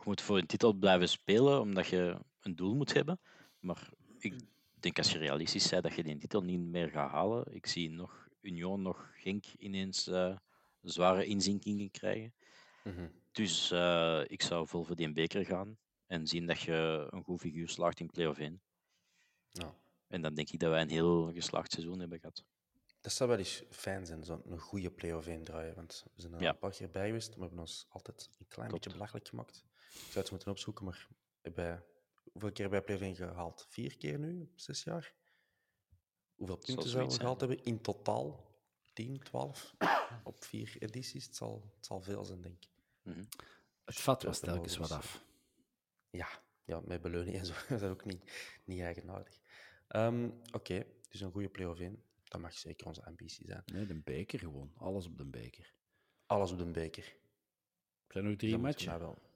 Je 0.00 0.06
moet 0.06 0.20
voor 0.20 0.38
een 0.38 0.46
titel 0.46 0.72
blijven 0.72 1.08
spelen, 1.08 1.60
omdat 1.60 1.86
je 1.86 2.16
een 2.40 2.56
doel 2.56 2.74
moet 2.74 2.92
hebben. 2.92 3.20
Maar 3.58 3.88
ik 4.18 4.34
denk 4.74 4.98
als 4.98 5.12
je 5.12 5.18
realistisch 5.18 5.68
bent 5.68 5.82
dat 5.82 5.94
je 5.94 6.02
die 6.02 6.18
titel 6.18 6.42
niet 6.42 6.60
meer 6.60 6.88
gaat 6.90 7.10
halen. 7.10 7.54
Ik 7.54 7.66
zie 7.66 7.90
nog 7.90 8.28
Union, 8.40 8.82
nog 8.82 9.10
Genk 9.14 9.44
ineens 9.58 10.06
eh, 10.06 10.36
zware 10.82 11.24
inzinkingen 11.24 11.90
krijgen. 11.90 12.34
Mhm. 12.84 13.08
Dus 13.32 13.70
eh, 13.70 14.22
ik 14.26 14.42
zou 14.42 14.66
vol 14.66 14.84
voor 14.84 14.96
die 14.96 15.12
beker 15.12 15.44
gaan 15.44 15.78
en 16.06 16.26
zien 16.26 16.46
dat 16.46 16.60
je 16.60 17.06
een 17.10 17.22
goed 17.22 17.40
figuur 17.40 17.68
slaagt 17.68 18.00
in 18.00 18.10
play-off 18.10 18.38
1. 18.38 18.60
Ja. 19.48 19.74
En 20.08 20.22
dan 20.22 20.34
denk 20.34 20.50
ik 20.50 20.58
dat 20.60 20.70
wij 20.70 20.82
een 20.82 20.90
heel 20.90 21.32
geslaagd 21.32 21.72
seizoen 21.72 22.00
hebben 22.00 22.18
gehad. 22.18 22.44
Dat 23.00 23.12
zou 23.12 23.28
wel 23.30 23.38
eens 23.38 23.62
fijn 23.70 24.06
zijn, 24.06 24.24
zo'n 24.24 24.58
goede 24.58 24.90
play-off 24.90 25.28
draaien. 25.44 25.74
Want 25.74 26.04
we 26.14 26.20
zijn 26.20 26.34
er 26.34 26.40
Ja. 26.40 26.50
een 26.50 26.58
paar 26.58 26.70
keer 26.70 26.90
bij 26.90 27.06
geweest, 27.06 27.28
maar 27.28 27.36
we 27.38 27.44
hebben 27.44 27.60
ons 27.60 27.86
altijd 27.88 28.30
een 28.38 28.46
klein 28.48 28.70
beetje 28.70 28.90
belachelijk 28.90 29.28
gemaakt. 29.28 29.64
Ik 29.92 30.12
zou 30.12 30.18
het 30.18 30.30
moeten 30.30 30.50
opzoeken, 30.50 30.84
maar 30.84 31.08
bij, 31.42 31.82
hoeveel 32.32 32.52
keer 32.52 32.70
hebben 32.70 32.84
wij 32.86 32.96
play-off 32.96 33.18
gehaald? 33.18 33.66
Vier 33.68 33.96
keer 33.96 34.18
nu, 34.18 34.40
op 34.40 34.60
zes 34.60 34.84
jaar? 34.84 35.14
Hoeveel 36.34 36.56
punten 36.56 36.88
zouden 36.88 37.12
we 37.12 37.18
gehaald 37.18 37.40
hebben 37.40 37.64
in 37.64 37.80
totaal? 37.80 38.48
10, 38.92 39.18
12? 39.22 39.74
op 40.24 40.44
vier 40.44 40.76
edities? 40.78 41.24
Het 41.24 41.36
zal, 41.36 41.72
het 41.76 41.86
zal 41.86 42.00
veel 42.00 42.24
zijn, 42.24 42.40
denk 42.40 42.64
ik. 42.64 42.70
Mhm. 43.02 43.24
Het 43.84 44.00
vat 44.00 44.22
was 44.22 44.40
telkens 44.40 44.76
wat 44.76 44.90
af. 44.90 45.24
Ja, 46.10 46.28
ja 46.64 46.80
met 46.84 47.02
beleuning 47.02 47.36
en 47.36 47.46
zo. 47.46 47.52
dat 47.68 47.82
is 47.82 47.88
ook 47.88 48.04
niet, 48.04 48.32
niet 48.64 48.80
eigenaardig. 48.80 49.40
Ehm, 49.88 50.30
Oké, 50.52 50.86
dus 51.08 51.20
een 51.20 51.32
goede 51.32 51.48
play-off 51.48 51.80
1. 51.80 52.04
Dat 52.24 52.40
mag 52.40 52.52
zeker 52.52 52.86
onze 52.86 53.04
ambitie 53.04 53.46
zijn. 53.46 53.62
Nee, 53.64 53.86
de 53.86 54.00
beker 54.00 54.38
gewoon. 54.38 54.72
Alles 54.76 55.06
op 55.06 55.18
de 55.18 55.24
beker. 55.24 55.74
Alles 56.26 56.52
op 56.52 56.58
de 56.58 56.70
beker. 56.70 57.04
Er 58.06 58.12
zijn 58.12 58.24
nog 58.24 58.36
drie 58.36 58.58
matchen. 58.58 58.98
wel 58.98 59.29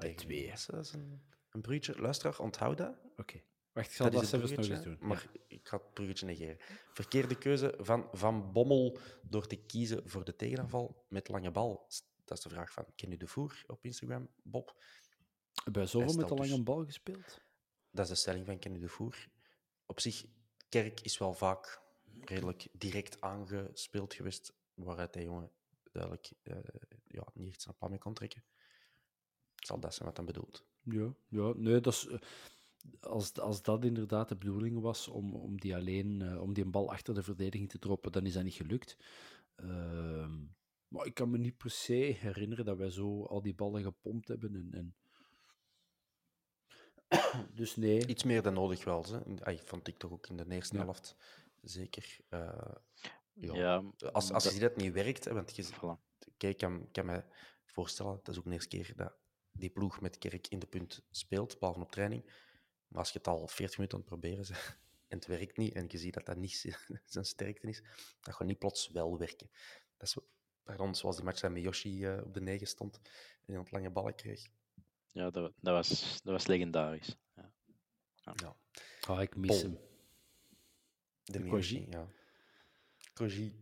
tegen 0.00 0.16
twee. 0.16 0.46
Is 0.46 0.68
een, 0.68 1.22
een 1.50 1.60
bruggetje. 1.60 2.00
Luisteraar, 2.00 2.38
onthoud 2.38 2.78
dat. 2.78 2.94
Oké. 3.16 3.40
Wacht, 3.72 3.86
ik 3.88 3.94
zal 3.94 4.10
dat, 4.10 4.22
is 4.22 4.28
zelfs 4.28 4.50
nog 4.50 4.68
eens 4.68 4.82
doen. 4.82 4.96
Maar 5.00 5.26
ik 5.48 5.68
ga 5.68 5.76
het 5.76 5.94
bruggetje 5.94 6.26
negeren. 6.26 6.56
Verkeerde 6.92 7.38
keuze 7.38 7.74
van 7.78 8.08
Van 8.12 8.52
Bommel 8.52 8.98
door 9.22 9.46
te 9.46 9.56
kiezen 9.56 10.08
voor 10.08 10.24
de 10.24 10.36
tegenaanval 10.36 11.06
met 11.08 11.28
lange 11.28 11.50
bal. 11.50 11.86
Dat 12.24 12.38
is 12.38 12.44
de 12.44 12.50
vraag 12.50 12.72
van 12.72 12.86
Kenny 12.96 13.16
de 13.16 13.26
Voer 13.26 13.62
op 13.66 13.84
Instagram, 13.84 14.28
Bob. 14.42 14.82
Bij 15.72 15.86
zoveel 15.86 16.14
met 16.14 16.28
de 16.28 16.34
lange 16.34 16.48
dus- 16.48 16.62
bal 16.62 16.84
gespeeld? 16.84 17.40
Dat 17.90 18.04
is 18.04 18.10
de 18.10 18.18
stelling 18.18 18.46
van 18.46 18.58
Kenny 18.58 18.78
de 18.78 18.88
Voer. 18.88 19.28
Op 19.86 20.00
zich, 20.00 20.24
Kerk 20.68 21.00
is 21.00 21.18
wel 21.18 21.34
vaak 21.34 21.82
redelijk 22.20 22.68
direct 22.72 23.20
aangespeeld 23.20 24.14
geweest, 24.14 24.52
waaruit 24.74 25.14
hij 25.14 25.24
jongen 25.24 25.50
duidelijk 25.92 26.32
eh, 26.42 26.56
ja, 27.06 27.26
niet 27.34 27.48
echt 27.48 27.62
zijn 27.62 27.76
plan 27.76 27.90
mee 27.90 27.98
kon 27.98 28.14
trekken. 28.14 28.44
Zal 29.60 29.80
dat 29.80 29.94
zijn 29.94 30.08
wat 30.08 30.16
hij 30.16 30.26
bedoelt? 30.26 30.64
Ja, 30.82 31.14
ja 31.28 31.52
nee, 31.56 31.80
dat 31.80 31.92
is, 31.92 32.06
eh, 32.06 32.18
als, 33.00 33.32
als 33.38 33.62
dat 33.62 33.84
inderdaad 33.84 34.28
de 34.28 34.36
bedoeling 34.36 34.80
was 34.80 35.08
om, 35.08 35.34
om 35.34 35.60
die 35.60 35.74
alleen 35.76 36.22
eh, 36.22 36.40
om 36.42 36.52
die 36.54 36.64
een 36.64 36.70
bal 36.70 36.90
achter 36.90 37.14
de 37.14 37.22
verdediging 37.22 37.68
te 37.70 37.78
droppen, 37.78 38.12
dan 38.12 38.26
is 38.26 38.32
dat 38.32 38.44
niet 38.44 38.54
gelukt. 38.54 38.96
Ehm, 39.54 40.38
maar 40.88 41.06
ik 41.06 41.14
kan 41.14 41.30
me 41.30 41.38
niet 41.38 41.56
per 41.56 41.70
se 41.70 41.94
herinneren 41.94 42.64
dat 42.64 42.76
wij 42.76 42.90
zo 42.90 43.24
al 43.24 43.42
die 43.42 43.54
ballen 43.54 43.82
gepompt 43.82 44.28
hebben. 44.28 44.54
En, 44.54 44.68
en... 44.72 44.94
Dus 47.54 47.76
nee. 47.76 48.06
Iets 48.06 48.24
meer 48.24 48.42
dan 48.42 48.54
nodig 48.54 48.84
wel. 48.84 49.04
Hè. 49.04 49.44
Ai, 49.44 49.58
vond 49.64 49.88
ik 49.88 49.98
toch 49.98 50.10
ook 50.12 50.26
in 50.26 50.36
de 50.36 50.44
eerste 50.48 50.76
Ja. 50.76 50.82
helft. 50.82 51.16
Zeker. 51.62 52.16
eh, 52.28 52.74
ja. 53.32 53.54
Ja, 53.54 53.76
Als, 53.76 54.12
als 54.12 54.26
je 54.26 54.32
dat- 54.32 54.42
ziet 54.42 54.60
dat 54.60 54.70
het 54.74 54.82
niet 54.82 54.92
werkt, 54.92 55.24
hè, 55.24 55.32
want 55.34 55.56
je, 55.56 55.64
voilà. 55.64 56.18
kijk, 56.36 56.52
ik 56.52 56.56
kan, 56.58 56.88
kan 56.92 57.06
me 57.06 57.24
voorstellen, 57.64 58.12
dat 58.22 58.28
is 58.28 58.38
ook 58.38 58.44
de 58.44 58.50
eerste 58.52 58.68
keer 58.76 58.92
dat 58.96 59.18
die 59.52 59.70
ploeg 59.70 60.00
met 60.00 60.18
Kerk 60.18 60.46
in 60.48 60.58
de 60.58 60.66
punt 60.66 61.02
speelt, 61.10 61.58
behalve 61.58 61.80
op 61.80 61.92
training. 61.92 62.24
Maar 62.88 62.98
als 62.98 63.10
je 63.12 63.18
het 63.18 63.26
al 63.26 63.48
40 63.48 63.76
minuten 63.76 63.98
aan 63.98 64.04
het 64.04 64.12
proberen 64.12 64.46
bent 64.48 64.58
en 65.08 65.16
het 65.18 65.26
werkt 65.26 65.56
niet, 65.56 65.74
en 65.74 65.84
je 65.88 65.98
ziet 65.98 66.14
dat 66.14 66.26
dat 66.26 66.36
niet 66.36 66.52
zi- 66.56 66.74
zijn 67.04 67.24
sterkte 67.24 67.68
is, 67.68 67.82
dat 68.20 68.34
gaat 68.34 68.46
niet 68.46 68.58
plots 68.58 68.88
wel 68.88 69.18
werken. 69.18 69.50
Dat 69.96 70.08
is, 70.08 70.16
pardon, 70.62 70.94
zoals 70.94 71.16
die 71.16 71.24
match 71.24 71.40
dat 71.40 71.50
met 71.50 71.62
Yoshi 71.62 72.04
eh, 72.06 72.22
op 72.24 72.34
de 72.34 72.40
9 72.40 72.66
stond 72.66 72.96
en 73.46 73.52
hij 73.52 73.58
het 73.58 73.70
lange 73.70 73.90
ballen 73.90 74.14
kreeg. 74.14 74.48
Ja, 75.12 75.30
dat, 75.30 75.52
dat, 75.60 75.74
was, 75.74 76.20
dat 76.22 76.32
was 76.32 76.46
legendarisch. 76.46 77.16
Ja. 77.34 77.52
Ja. 78.22 78.56
Ah, 79.00 79.22
ik 79.22 79.36
mis 79.36 79.48
Pol. 79.48 79.58
hem. 79.70 79.78
De 81.24 81.32
De 81.32 81.38
Miyoshi, 81.40 81.74
Koji. 81.84 81.90
ja. 81.90 82.08
Koji. 83.14 83.60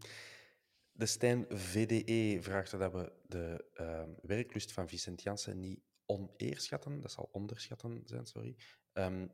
De 0.99 1.07
Stijn 1.07 1.46
VDE 1.49 2.38
vraagt 2.40 2.70
dat 2.70 2.92
we 2.92 3.12
de 3.26 3.64
ehm, 3.74 4.11
werklust 4.22 4.72
van 4.72 4.88
Vicent 4.88 5.22
Janssen 5.22 5.61
niet 5.61 5.80
oneerschatten. 6.07 7.01
Dat 7.01 7.12
zal 7.12 7.28
onderschatten 7.32 8.03
zijn, 8.05 8.26
sorry. 8.26 8.57
Ehm, 8.92 9.28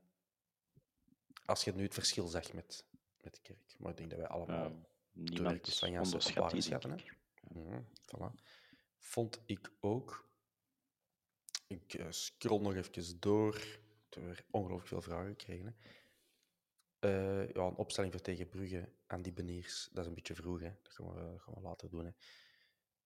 als 1.44 1.64
je 1.64 1.72
nu 1.72 1.82
het 1.82 1.94
verschil 1.94 2.26
zag 2.26 2.52
met, 2.52 2.86
met 3.20 3.34
de 3.34 3.40
kerk. 3.40 3.74
Maar 3.78 3.90
ik 3.90 3.96
denk 3.96 4.10
dat 4.10 4.18
wij 4.18 4.28
allemaal 4.28 4.70
Ja, 4.70 4.86
niemand 5.12 5.40
werklust 5.40 5.78
van 5.78 5.90
Jansen 5.90 6.42
op 6.42 6.50
denk 6.50 6.62
schatten. 6.62 7.00
Mhm, 7.48 7.82
voilà. 7.82 8.42
Vond 8.98 9.40
ik 9.46 9.72
ook. 9.80 10.30
Ik 11.66 11.94
eh, 11.94 12.06
scroll 12.10 12.60
nog 12.60 12.74
even 12.74 13.20
door. 13.20 13.52
We 14.10 14.20
hebben 14.20 14.36
ongelooflijk 14.50 14.88
veel 14.88 15.02
vragen 15.02 15.28
gekregen. 15.28 15.66
Hè. 15.66 15.72
Eh, 17.04 17.48
ja, 17.48 17.62
een 17.66 17.76
opstelling 17.76 18.12
voor 18.12 18.22
tegen 18.22 18.48
Brugge 18.48 18.88
aan 19.06 19.22
die 19.22 19.32
beniers. 19.32 19.88
Dat 19.92 20.02
is 20.02 20.08
een 20.08 20.14
beetje 20.14 20.34
vroeg, 20.34 20.60
hè. 20.60 20.70
Dat 20.82 20.92
gaan 20.92 21.14
we, 21.14 21.30
dat 21.30 21.40
gaan 21.42 21.54
we 21.54 21.60
later 21.60 21.90
doen. 21.90 22.04
Hè. 22.04 22.10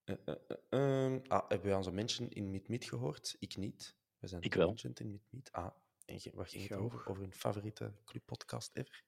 Eh, 0.05 0.17
eh, 0.25 0.35
eh, 0.71 1.05
ehm, 1.05 1.21
ah, 1.29 1.49
hebben 1.49 1.67
wij 1.69 1.77
onze 1.77 1.93
mensen 1.93 2.31
in 2.31 2.51
Mid-Mid 2.51 2.85
gehoord? 2.85 3.37
Ik 3.39 3.57
niet. 3.57 3.97
We 4.19 4.27
zijn 4.27 4.43
Ik 4.43 4.55
wel. 4.55 4.67
mentioned 4.67 5.01
in 5.01 5.11
Mid-Mid. 5.11 5.53
Ah, 5.53 5.71
En 6.05 6.21
Wat 6.35 6.49
ging 6.51 6.69
het 6.69 6.79
over? 6.79 6.99
over. 7.09 7.23
Hun 7.23 7.33
favoriete 7.33 7.93
clubpodcast 8.05 8.71
ever? 8.77 9.05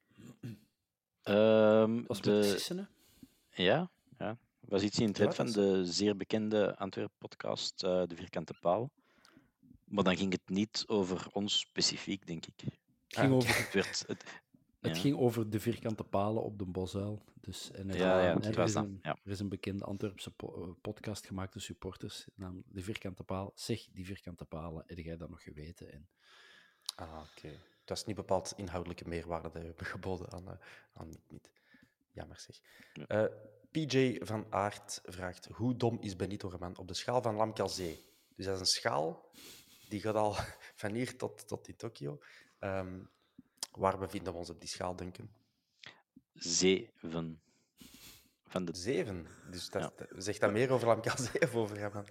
Ehm, 1.22 2.02
Was 2.06 2.20
de, 2.20 2.42
Sissen, 2.44 2.78
hè? 2.78 2.84
ja, 3.62 3.90
ja. 4.18 4.38
Was 4.60 4.82
iets 4.82 4.98
in 4.98 5.06
het 5.08 5.18
red 5.18 5.34
van 5.34 5.50
de 5.52 5.84
zeer 5.84 6.16
bekende 6.16 6.76
Antwerp-podcast, 6.76 7.82
eh, 7.82 8.02
De 8.06 8.16
Vierkante 8.16 8.54
Paal. 8.60 8.90
Maar 9.84 10.04
dan 10.04 10.16
ging 10.16 10.32
het 10.32 10.48
niet 10.48 10.84
over 10.86 11.26
ons 11.32 11.58
specifiek, 11.58 12.26
denk 12.26 12.46
ik. 12.46 12.60
Het 12.60 12.68
ging, 13.18 13.30
Ah, 13.30 13.32
over, 13.36 13.56
Het, 13.56 13.72
werd, 13.72 14.04
het, 14.06 14.24
het 14.80 14.94
ja. 14.96 15.00
ging 15.02 15.16
over 15.16 15.50
de 15.50 15.60
vierkante 15.60 16.04
palen 16.04 16.42
op 16.42 16.58
de 16.58 16.64
Bosuil. 16.64 17.22
Dus, 17.40 17.70
en 17.70 17.90
er, 17.90 17.96
Ja, 17.96 18.20
ja, 18.20 18.40
er 18.40 18.54
was 18.54 18.68
is 18.68 18.74
een, 18.74 18.98
ja. 19.02 19.18
er 19.24 19.30
is 19.30 19.40
een 19.40 19.48
bekende 19.48 19.84
Antwerpse 19.84 20.30
po- 20.30 20.62
eh, 20.64 20.74
podcast 20.80 21.26
gemaakt 21.26 21.52
door 21.52 21.62
supporters, 21.62 22.26
namelijk 22.34 22.66
De 22.70 22.82
Vierkante 22.82 23.22
Paal. 23.22 23.52
Zeg, 23.54 23.86
die 23.92 24.04
vierkante 24.06 24.44
palen, 24.44 24.84
heb 24.86 24.98
jij 24.98 25.16
dat 25.16 25.30
nog 25.30 25.42
geweten? 25.42 25.92
En 25.92 26.08
Ah, 26.96 27.22
oké. 27.36 27.48
Dat 27.84 27.96
is 27.98 28.04
niet 28.04 28.16
bepaald 28.16 28.52
inhoudelijke 28.56 29.08
meerwaarde 29.08 29.42
dat 29.50 29.52
we 29.62 29.66
hebben 29.68 29.86
geboden 29.96 30.32
aan, 30.32 30.48
eh 30.48 30.56
aan 30.92 31.08
Niet 31.08 31.30
Niet. 31.30 31.50
Jammer 32.12 32.38
zeg. 32.40 32.60
Ja. 32.92 33.06
Eh, 33.06 33.34
PJ 33.70 34.18
van 34.24 34.46
Aert 34.50 35.00
vraagt: 35.04 35.46
Hoe 35.52 35.76
dom 35.76 35.98
is 36.00 36.16
Benito 36.16 36.48
Raman 36.50 36.78
op 36.78 36.88
de 36.88 36.94
schaal 36.94 37.22
van 37.22 37.34
Lamkalzee? 37.34 38.04
Dus 38.36 38.44
dat 38.44 38.54
is 38.54 38.60
een 38.60 38.66
schaal 38.66 39.30
die 39.88 40.00
gaat 40.00 40.14
al 40.14 40.34
van 40.82 40.92
hier 40.94 41.16
tot, 41.16 41.48
tot 41.48 41.68
in 41.68 41.76
Tokio. 41.76 42.20
Ehm, 42.58 43.00
waar 43.70 43.98
bevinden 43.98 44.32
we 44.32 44.38
ons 44.38 44.50
op 44.50 44.60
die 44.60 44.68
schaal, 44.68 44.96
Duncan? 44.96 45.28
zeven. 46.34 47.40
Van 48.46 48.64
de, 48.64 48.76
Zeven. 48.76 49.26
Dus 49.50 49.68
dat, 49.70 49.98
dat- 49.98 50.08
zegt 50.24 50.40
dat 50.40 50.52
meer 50.52 50.70
over 50.70 50.86
Lamkalzee 50.86 51.40
of 51.46 51.54
over 51.54 51.76
Raman? 51.78 52.06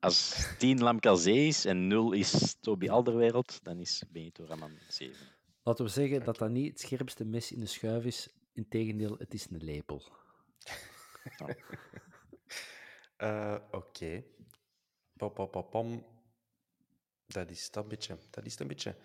als 0.00 0.46
10 0.58 0.80
Lamkelzee 0.82 1.46
is 1.46 1.64
en 1.64 1.86
0 1.86 2.12
is 2.12 2.56
Toby 2.60 2.88
Alderwereld, 2.90 3.64
dan 3.64 3.78
is 3.80 4.02
Benito 4.08 4.44
Raman 4.44 4.78
7. 4.88 5.16
laten 5.62 5.84
we 5.84 5.90
zeggen 5.90 6.24
dat 6.24 6.38
dat 6.38 6.50
niet 6.50 6.68
het 6.70 6.80
scherpste 6.80 7.24
mes 7.24 7.52
in 7.52 7.60
de 7.60 7.66
schuif 7.66 8.04
is. 8.04 8.28
Integendeel, 8.52 9.16
het 9.18 9.34
is 9.34 9.46
een 9.50 9.64
lepel. 9.64 10.02
Eh, 13.16 13.56
Oké. 13.70 14.24
Pom, 15.16 15.32
pom, 15.32 15.50
pom, 15.50 15.68
pom. 15.68 16.06
Dat 17.26 17.50
is 17.50 17.68
een 17.72 17.88
beetje. 17.88 18.18
Dat 18.30 18.44
is 18.44 18.52
het 18.52 18.60
een 18.60 18.66
beetje. 18.66 18.96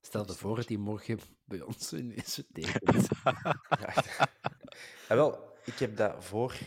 Stel 0.00 0.24
je 0.26 0.30
is 0.30 0.36
voor 0.36 0.56
dat 0.56 0.68
hij 0.68 0.76
morgen 0.76 1.18
bij 1.44 1.60
ons 1.60 1.92
ineens 1.92 2.42
tekent. 2.52 3.08
Ja, 3.24 3.54
Ja, 5.08 5.16
wel, 5.16 5.54
ik 5.64 5.78
heb 5.78 5.96
dat 5.96 6.24
voor 6.24 6.58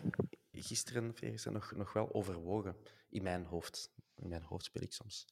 gisteren 0.51 1.13
nog, 1.53 1.71
nog 1.75 1.93
wel 1.93 2.13
overwogen 2.13 2.75
in 3.09 3.23
mijn 3.23 3.45
hoofd. 3.45 3.91
In 4.15 4.27
mijn 4.29 4.41
hoofd 4.43 4.65
speel 4.65 4.81
ik 4.81 4.93
soms 4.93 5.27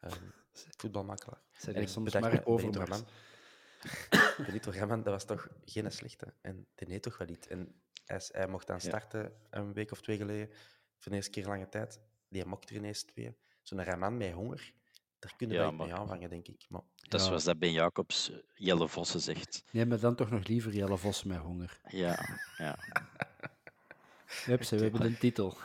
ehm, 0.00 0.24
voetbalmakelaar. 0.52 1.42
Zijn 1.52 1.76
En 1.76 1.82
ik 1.82 1.88
soms 1.88 2.12
maar 2.14 2.44
overmars. 2.46 3.02
Benito 4.46 4.70
Raman, 4.70 5.02
dat 5.02 5.12
was 5.12 5.24
toch 5.24 5.48
geen 5.64 5.92
slechte. 5.92 6.34
En 6.40 6.66
deed 6.74 7.02
toch 7.02 7.18
wel 7.18 7.28
iets. 7.28 7.46
En 7.46 7.80
hij, 8.04 8.16
is- 8.16 8.32
hij 8.32 8.48
mocht 8.48 8.66
dan 8.66 8.76
Ja. 8.76 8.88
starten 8.88 9.32
een 9.50 9.72
week 9.72 9.90
of 9.90 10.00
twee 10.00 10.16
geleden, 10.16 10.48
voor 10.98 11.10
de 11.10 11.16
eerste 11.16 11.30
keer 11.30 11.42
in 11.42 11.48
lange 11.48 11.68
tijd. 11.68 12.00
Die 12.28 12.44
mocht 12.44 12.70
er 12.70 12.76
ineens 12.76 13.02
twee. 13.02 13.36
Zo'n 13.62 13.84
Raman 13.84 14.16
met 14.16 14.32
honger, 14.32 14.72
daar 15.18 15.34
kunnen 15.36 15.56
Ja, 15.56 15.62
wij 15.62 15.70
niet 15.70 15.80
mee 15.80 15.94
aanvangen, 15.94 16.30
denk 16.30 16.48
ik. 16.48 16.66
Maar 16.68 16.80
Dat 16.96 17.14
is 17.14 17.20
Ja. 17.20 17.26
zoals 17.26 17.44
dat 17.44 17.58
Ben 17.58 17.72
Jacobs 17.72 18.30
eh, 18.30 18.36
Jelle 18.54 18.88
Vossen 18.88 19.20
zegt. 19.20 19.64
Nee, 19.72 19.86
maar 19.86 20.00
dan 20.00 20.14
toch 20.14 20.30
nog 20.30 20.46
liever 20.46 20.72
Jelle 20.74 20.96
Vossen 20.98 21.28
met 21.28 21.38
honger. 21.38 21.80
Ja, 21.88 22.38
ja. 22.56 22.78
Hup, 24.44 24.62
ze, 24.64 24.76
we 24.76 24.82
hebben 24.82 25.02
een 25.04 25.18
titel. 25.18 25.56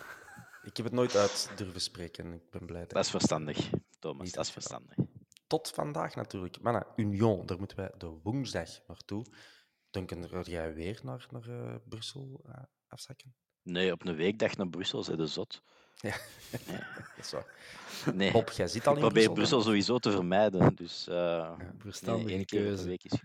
ik 0.64 0.78
heb 0.78 0.86
het 0.86 0.96
nooit 0.96 1.16
uit 1.16 1.52
durven 1.56 1.82
spreken. 1.82 2.34
Ik 2.34 2.50
ben 2.50 2.66
blij 2.66 2.82
dat 2.82 2.90
Dat 2.90 3.04
is 3.06 3.10
verstandig, 3.12 3.70
Thomas. 4.00 4.26
Niet 4.26 4.34
Dat 4.34 4.46
is 4.46 4.52
verstandig. 4.52 4.96
tot 5.48 5.70
vandaag 5.70 6.16
natuurlijk. 6.16 6.62
Maar 6.62 6.74
nou, 6.74 6.86
Union, 6.96 7.46
daar 7.46 7.58
moeten 7.58 7.78
wij 7.78 7.92
de 7.98 8.08
woensdag 8.24 8.70
naartoe. 8.88 9.26
Duncan, 9.90 10.30
ga 10.30 10.42
jij 10.42 10.74
weer 10.74 11.00
naar, 11.04 11.28
naar 11.32 11.50
eh, 11.50 11.76
Brussel 11.86 12.42
eh, 12.46 12.64
afzakken? 12.88 13.34
Nee, 13.62 13.92
op 13.92 14.06
een 14.06 14.16
weekdag 14.16 14.56
naar 14.58 14.70
Brussel, 14.70 15.04
zei 15.04 15.18
de 15.18 15.28
zot. 15.28 15.62
Ja, 15.96 16.16
dat 16.96 17.18
is 17.18 17.32
waar. 17.32 17.46
Nee, 18.14 18.32
Bob, 18.32 18.50
jij 18.50 18.68
zit 18.68 18.88
al 18.88 18.92
ik 18.92 18.98
in 18.98 19.04
probeer 19.04 19.32
Brussel. 19.32 19.34
Brussel 19.34 19.58
dan? 19.58 19.68
sowieso 19.68 19.98
te 20.00 20.12
vermijden. 20.12 20.76
Dus 20.76 21.08
eh 21.08 21.58
nee, 21.58 21.68
Verstandige 21.78 22.30
één 22.30 22.46
keer 22.46 22.60
per 22.60 22.70
keuze. 22.70 22.88
week 22.88 23.04
is 23.04 23.12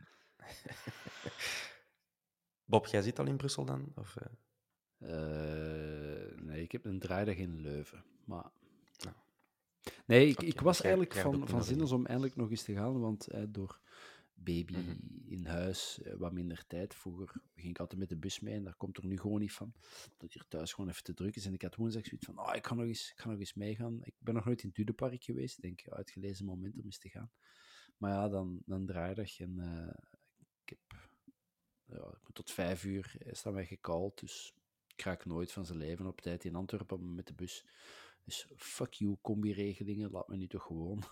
Bob, 2.65 2.87
jij 2.87 3.03
zit 3.03 3.19
al 3.19 3.27
in 3.27 3.37
Brussel 3.37 3.65
dan? 3.65 3.93
Of, 3.95 4.17
eh? 4.17 4.27
Eh, 4.99 6.39
nee, 6.41 6.63
ik 6.63 6.73
heb 6.73 6.85
een 6.85 6.99
draaidag 6.99 7.35
in 7.35 7.61
Leuven. 7.61 8.05
Maar... 8.25 8.51
Nou. 8.99 9.17
Nee, 10.07 10.29
ik, 10.29 10.43
ik 10.43 10.61
was 10.61 10.81
eigenlijk 10.81 11.15
van, 11.15 11.49
van 11.49 11.65
zin 11.65 11.83
om 11.83 12.07
eindelijk 12.07 12.37
nog 12.37 12.51
eens 12.51 12.63
te 12.63 12.75
gaan, 12.75 13.01
want 13.01 13.29
door 13.49 13.79
baby 14.39 14.77
Mhm. 14.77 14.97
in 15.27 15.47
huis 15.47 16.03
eh, 16.03 16.15
wat 16.15 16.33
minder 16.33 16.67
tijd. 16.67 16.95
Vroeger 16.95 17.43
ging 17.55 17.71
ik 17.71 17.79
altijd 17.79 18.01
met 18.01 18.09
de 18.09 18.17
bus 18.17 18.41
mee 18.41 18.55
en 18.55 18.65
daar 18.65 18.77
komt 18.77 18.97
er 18.97 19.07
nu 19.07 19.19
gewoon 19.19 19.41
niet 19.41 19.53
van. 19.53 19.75
Dat 20.17 20.33
hier 20.33 20.45
thuis 20.49 20.73
gewoon 20.73 20.91
even 20.91 21.03
te 21.03 21.15
druk 21.15 21.37
is. 21.37 21.47
En 21.47 21.55
ik 21.55 21.63
had 21.63 21.75
woensdag 21.77 22.07
zoiets 22.07 22.27
van, 22.27 22.39
oh, 22.39 22.55
ik, 22.55 22.67
ga 22.67 22.75
nog 22.75 22.85
eens, 22.87 23.11
ik 23.11 23.21
ga 23.21 23.29
nog 23.29 23.39
eens 23.39 23.55
meegaan. 23.55 24.05
Ik 24.05 24.15
ben 24.19 24.35
nog 24.35 24.45
nooit 24.45 24.63
in 24.63 24.69
het 24.69 24.77
Dudepark 24.77 25.25
geweest. 25.25 25.57
Ik 25.57 25.63
denk, 25.63 25.89
uitgelezen 25.89 26.45
moment 26.45 26.79
om 26.79 26.85
eens 26.85 26.99
te 26.99 27.09
gaan. 27.09 27.31
Maar 27.97 28.11
ja, 28.13 28.29
dan, 28.29 28.63
dan 28.67 28.87
draaidag 28.87 29.39
en 29.41 29.59
eh, 29.59 29.95
ik 30.65 30.69
heb 30.69 31.07
ja, 31.87 31.97
ik 31.97 32.23
moet 32.23 32.35
tot 32.35 32.51
vijf 32.51 32.85
uur 32.85 33.17
is 33.19 33.43
dat 33.43 33.53
mij 33.53 33.67
gekald, 33.67 34.21
dus 34.21 34.55
ik 34.97 35.03
raak 35.03 35.25
nooit 35.25 35.53
van 35.53 35.67
zijn 35.67 35.79
leven 35.79 36.07
op 36.07 36.21
tijd 36.21 36.45
in 36.45 36.55
Antwerpen 36.55 37.15
met 37.15 37.27
de 37.27 37.35
bus. 37.35 37.65
Dus 38.25 38.47
fuck 38.57 38.93
you, 38.93 39.17
combi-regelingen, 39.23 40.11
laat 40.11 40.29
me 40.29 40.37
nu 40.37 40.47
toch 40.47 40.63
gewoon 40.63 41.03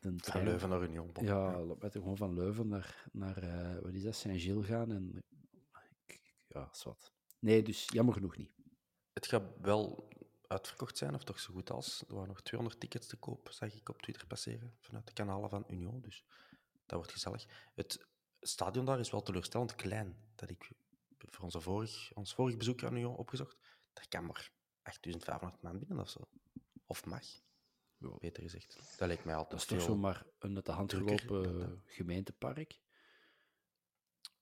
de 0.00 0.14
Van 0.20 0.42
Leuven 0.42 0.68
naar 0.68 0.82
Union. 0.82 1.10
Ja, 1.20 1.50
mij 1.58 1.90
toch 1.90 2.02
gewoon 2.02 2.16
van 2.16 2.34
Leuven 2.34 2.68
naar, 2.68 3.08
naar 3.12 3.36
eh, 3.36 3.82
wat 3.82 3.92
is 3.92 4.02
dat, 4.02 4.14
Saint-Gilles 4.16 4.66
gaan 4.66 4.92
en 4.92 5.22
ja, 6.48 6.70
wat. 6.84 7.12
Nee, 7.38 7.62
dus 7.62 7.86
jammer 7.92 8.14
genoeg 8.14 8.36
niet. 8.36 8.52
Het 9.12 9.26
gaat 9.26 9.42
wel 9.60 10.08
uitverkocht 10.46 10.98
zijn, 10.98 11.14
of 11.14 11.24
toch 11.24 11.40
zo 11.40 11.52
goed 11.52 11.70
als. 11.70 12.04
Er 12.08 12.14
waren 12.14 12.28
nog 12.28 12.42
200 12.42 12.80
tickets 12.80 13.06
te 13.06 13.16
koop, 13.16 13.48
zag 13.50 13.74
ik 13.74 13.88
op 13.88 14.02
Twitter 14.02 14.26
passeren, 14.26 14.76
vanuit 14.80 15.06
de 15.06 15.12
kanalen 15.12 15.50
van 15.50 15.64
Union. 15.68 16.00
Dus 16.00 16.24
dat 16.86 16.98
wordt 16.98 17.12
gezellig. 17.12 17.46
Het 17.74 18.06
stadion 18.40 18.84
daar 18.84 18.98
is 18.98 19.10
wel 19.10 19.22
teleurstellend 19.22 19.74
klein. 19.74 20.16
Dat 20.34 20.50
ik 20.50 20.70
voor 21.18 21.44
onze 21.44 21.60
vorig, 21.60 22.12
ons 22.14 22.34
vorig 22.34 22.56
bezoek 22.56 22.82
aan 22.82 22.92
Union 22.96 23.16
opgezocht. 23.16 23.58
Daar 23.92 24.08
kan 24.08 24.26
maar 24.26 24.50
8500 24.82 25.62
man 25.62 25.78
binnen 25.78 25.98
of 25.98 26.10
zo. 26.10 26.20
Of 26.86 27.04
mag, 27.04 27.24
beter 27.98 28.42
gezegd. 28.42 28.96
Dat 28.98 29.08
leek 29.08 29.24
mij 29.24 29.34
altijd 29.34 29.50
Dat 29.50 29.60
is 29.60 29.66
toch 29.66 29.86
zomaar 29.86 30.24
een 30.38 30.56
uit 30.56 30.66
de 30.66 30.72
hand 30.72 30.92
gelopen 30.92 31.82
gemeentepark. 31.86 32.80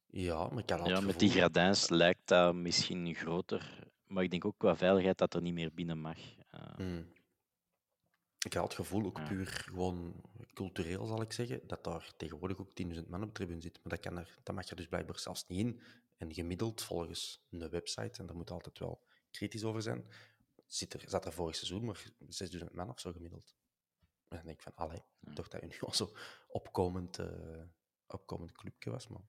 Ja, 0.06 0.48
maar 0.48 0.58
ik 0.58 0.68
Ja, 0.86 1.00
met 1.00 1.18
die 1.18 1.30
gradijns 1.30 1.88
lijkt 1.88 2.28
dat 2.28 2.54
misschien 2.54 3.14
groter. 3.14 3.78
Maar 4.06 4.22
ik 4.22 4.30
denk 4.30 4.44
ook 4.44 4.58
qua 4.58 4.76
veiligheid 4.76 5.18
dat 5.18 5.34
er 5.34 5.42
niet 5.42 5.54
meer 5.54 5.74
binnen 5.74 5.98
mag. 6.00 6.18
Eh, 6.50 6.74
Hmm. 6.76 7.14
Ik 8.38 8.52
had 8.52 8.64
het 8.64 8.74
gevoel, 8.74 9.04
ook 9.04 9.18
Ja. 9.18 9.26
puur 9.26 9.46
gewoon 9.46 10.14
cultureel 10.52 11.06
zal 11.06 11.20
ik 11.22 11.32
zeggen, 11.32 11.60
dat 11.66 11.84
daar 11.84 12.12
tegenwoordig 12.16 12.58
ook 12.58 12.74
10.000 12.74 13.08
man 13.08 13.22
op 13.22 13.26
de 13.28 13.32
tribune 13.34 13.60
zit. 13.60 13.78
Maar 13.82 13.92
dat, 13.92 14.00
kan 14.00 14.18
er, 14.18 14.38
dat 14.42 14.54
mag 14.54 14.68
er 14.68 14.76
dus 14.76 14.86
blijkbaar 14.86 15.18
zelfs 15.18 15.46
niet 15.46 15.58
in. 15.58 15.80
En 16.16 16.34
gemiddeld, 16.34 16.82
volgens 16.82 17.46
een 17.50 17.68
website, 17.70 18.20
en 18.20 18.26
daar 18.26 18.36
moet 18.36 18.50
altijd 18.50 18.78
wel 18.78 19.00
kritisch 19.30 19.64
over 19.64 19.82
zijn, 19.82 20.04
zit 20.66 20.94
er, 20.94 21.02
zat 21.08 21.24
er 21.24 21.32
vorig 21.32 21.56
seizoen 21.56 21.84
maar 21.84 22.12
6.000 22.58 22.64
man 22.72 22.90
of 22.90 23.00
zo 23.00 23.12
gemiddeld. 23.12 23.56
En 24.28 24.36
dan 24.36 24.46
denk 24.46 24.56
ik 24.56 24.62
van, 24.62 24.74
allee, 24.74 25.02
dacht 25.20 25.50
dat 25.50 25.62
Union 25.62 25.94
zo 25.94 26.16
opkomend, 26.46 27.18
eh 27.18 27.62
opkomend 28.06 28.52
clubje 28.52 28.90
was, 28.90 29.08
maar... 29.08 29.28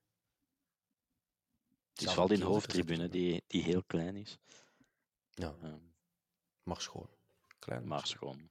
het 1.89 2.01
is 2.01 2.07
vooral 2.07 2.27
die 2.27 2.43
hoofdtribune 2.43 3.09
die, 3.09 3.43
die 3.47 3.63
heel 3.63 3.83
klein 3.83 4.15
is. 4.15 4.39
Ja, 5.29 5.55
Eh, 5.61 5.75
maar 6.63 6.81
schoon. 6.81 7.09
Klein, 7.59 7.87
maar 7.87 8.07
schoon. 8.07 8.49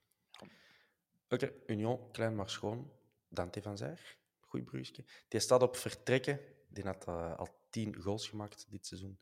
Oké, 1.29 1.53
Union, 1.67 2.11
klein 2.11 2.35
maar 2.35 2.51
schoon. 2.51 2.93
Dante 3.29 3.63
van 3.63 3.77
Zijr, 3.77 4.19
goed 4.41 4.65
bruggetje. 4.65 5.05
Die 5.29 5.41
staat 5.41 5.63
op 5.63 5.77
vertrekken. 5.77 6.41
Die 6.69 6.85
had 6.85 7.07
eh, 7.07 7.37
al 7.37 7.67
tien 7.71 8.03
goals 8.03 8.29
gemaakt 8.29 8.71
dit 8.71 8.87
seizoen. 8.87 9.21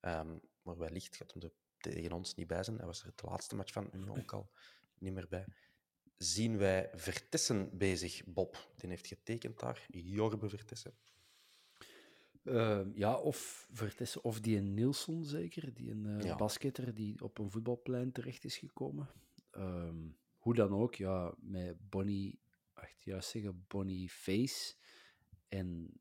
Ehm, 0.00 0.38
maar 0.62 0.76
wellicht 0.78 1.16
gaat 1.16 1.32
hem 1.32 1.42
er 1.42 1.52
tegen 1.90 2.12
ons 2.12 2.34
niet 2.34 2.46
bij 2.46 2.62
zijn. 2.62 2.76
Hij 2.76 2.86
was 2.86 3.02
er 3.02 3.12
de 3.14 3.26
laatste 3.26 3.56
match 3.56 3.72
van 3.72 3.88
Union 3.92 4.18
ook 4.18 4.32
al 4.32 4.50
niet 4.98 5.12
meer 5.12 5.28
bij. 5.28 5.46
Zien 6.16 6.56
wij 6.58 6.90
Vertessen 6.94 7.78
bezig, 7.78 8.24
Bob. 8.24 8.68
Die 8.76 8.88
heeft 8.88 9.06
getekend 9.06 9.58
daar. 9.58 9.84
Jorbe 9.88 10.48
Vertessen. 10.48 10.94
Ehm, 12.44 12.90
ja, 12.94 13.14
of 13.16 13.68
Vertessen, 13.72 14.24
of 14.24 14.40
die 14.40 14.56
een 14.56 14.74
Nielsen 14.74 15.24
zeker, 15.24 15.74
die 15.74 15.90
een 15.90 16.22
Ja. 16.22 16.36
basketter 16.36 16.94
die 16.94 17.22
op 17.22 17.38
een 17.38 17.50
voetbalplein 17.50 18.12
terecht 18.12 18.44
is 18.44 18.56
gekomen. 18.58 19.08
Ehm, 19.50 20.08
hoe 20.38 20.54
dan 20.54 20.72
ook, 20.72 20.94
ja, 20.94 21.34
met 21.38 21.88
Bonnie, 21.90 22.38
echt 22.74 23.02
juist 23.04 23.28
zeggen, 23.30 23.64
Bonnie 23.68 24.08
Face 24.10 24.74
en 25.48 26.00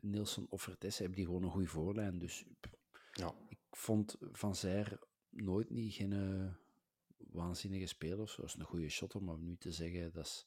Nielsen 0.00 0.46
of 0.50 0.62
Vertessen 0.62 1.00
hebben 1.04 1.18
die 1.18 1.26
gewoon 1.28 1.42
een 1.44 1.50
goede 1.50 1.66
voorlijn. 1.68 2.18
Dus 2.18 2.44
Ja, 3.12 3.34
ik 3.48 3.58
vond 3.70 4.16
Van 4.20 4.56
Zijr 4.56 4.98
nooit 5.36 5.70
niet 5.70 5.94
geen 5.94 6.12
eh, 6.12 6.54
waanzinnige 7.16 7.86
speler 7.86 8.20
of 8.20 8.30
zo. 8.30 8.40
Dat 8.40 8.50
is 8.50 8.56
een 8.56 8.64
goede 8.64 9.20
maar 9.20 9.34
om 9.34 9.44
nu 9.44 9.56
te 9.56 9.72
zeggen, 9.72 10.12
dat 10.12 10.24
is 10.24 10.46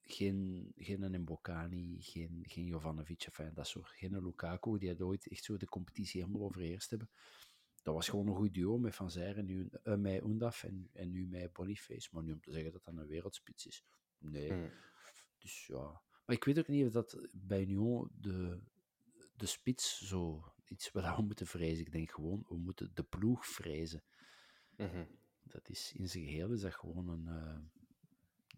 geen, 0.00 0.72
geen 0.76 1.20
Mbokani, 1.20 1.96
geen, 2.00 2.44
geen 2.46 2.66
Jovanovic, 2.66 3.22
enfin, 3.22 3.54
dat 3.54 3.66
soort. 3.66 3.88
Geen 3.88 4.22
Lukaku, 4.24 4.78
die 4.78 4.88
had 4.88 5.00
ooit 5.00 5.28
echt 5.28 5.44
zo 5.44 5.56
de 5.56 5.68
competitie 5.68 6.20
helemaal 6.20 6.42
overheerst 6.42 6.90
hebben. 6.90 7.10
Dat 7.82 7.94
was 7.94 8.08
gewoon 8.08 8.26
een 8.26 8.34
goed 8.34 8.54
duo 8.54 8.78
met 8.78 8.94
Van 8.94 9.10
Zijr 9.10 9.38
en 9.38 9.44
nu 9.44 9.68
uh, 9.84 9.94
met 9.94 10.22
Undaf 10.22 10.64
en, 10.64 10.90
en 10.92 11.10
nu 11.10 11.26
met 11.26 11.52
Boniface. 11.52 12.08
Maar 12.12 12.22
nu 12.22 12.32
om 12.32 12.40
te 12.40 12.52
zeggen 12.52 12.72
dat 12.72 12.84
dat 12.84 12.96
een 12.96 13.06
wereldspits 13.06 13.66
is, 13.66 13.84
nee. 14.18 14.52
Hmm. 14.52 14.70
Dus 15.38 15.66
ja. 15.66 16.00
Maar 16.26 16.36
ik 16.36 16.44
weet 16.44 16.58
ook 16.58 16.68
niet 16.68 16.86
of 16.86 16.92
dat 16.92 17.28
bij 17.32 17.60
Union 17.60 18.10
de, 18.20 18.60
de 19.36 19.46
spits 19.46 20.08
zo 20.08 20.52
iets 20.70 20.92
wat 20.92 21.16
we 21.16 21.22
moeten 21.22 21.46
vrezen. 21.46 21.86
Ik 21.86 21.92
denk 21.92 22.10
gewoon, 22.10 22.44
we 22.48 22.56
moeten 22.56 22.90
de 22.94 23.02
ploeg 23.02 23.46
vrezen. 23.46 24.02
Mhm. 24.76 25.04
Dat 25.42 25.68
is 25.68 25.92
in 25.92 26.08
zijn 26.08 26.24
geheel 26.24 26.52
is 26.52 26.60
dat 26.60 26.74
gewoon 26.74 27.08
een. 27.08 27.26
Uh, 27.26 27.58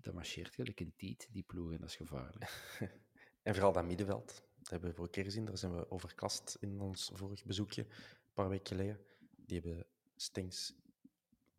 dat 0.00 0.14
marcheert 0.14 0.54
gelijk 0.54 0.80
een 0.80 0.92
tiet, 0.96 1.28
die 1.30 1.42
ploeg, 1.42 1.72
en 1.72 1.78
dat 1.78 1.88
is 1.88 1.96
gevaarlijk. 1.96 2.76
en 3.42 3.54
vooral 3.54 3.72
dat 3.72 3.84
middenveld. 3.84 4.26
Dat 4.58 4.70
hebben 4.70 4.88
we 4.88 4.94
vorige 4.94 5.12
keer 5.12 5.24
gezien. 5.24 5.44
Daar 5.44 5.58
zijn 5.58 5.76
we 5.76 5.90
overklast 5.90 6.56
in 6.60 6.80
ons 6.80 7.10
vorig 7.14 7.44
bezoekje, 7.44 7.82
een 7.82 8.32
paar 8.34 8.48
weken 8.48 8.66
geleden. 8.66 9.00
Die 9.36 9.60
hebben 9.60 9.86
Stings 10.16 10.74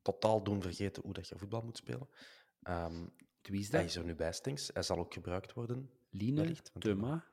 totaal 0.01 0.43
doen 0.43 0.61
vergeten 0.61 1.03
hoe 1.03 1.13
dat 1.13 1.27
je 1.27 1.37
voetbal 1.37 1.61
moet 1.61 1.77
spelen. 1.77 2.07
Um, 2.63 3.13
Wie 3.41 3.59
is 3.59 3.69
dat? 3.69 3.79
Hij 3.79 3.89
is 3.89 3.95
er 3.95 4.03
nu 4.03 4.15
bij, 4.15 4.33
Stings. 4.33 4.69
Hij 4.73 4.83
zal 4.83 4.97
ook 4.97 5.13
gebruikt 5.13 5.53
worden. 5.53 5.89
Line, 6.09 6.55
Thuma. 6.79 7.25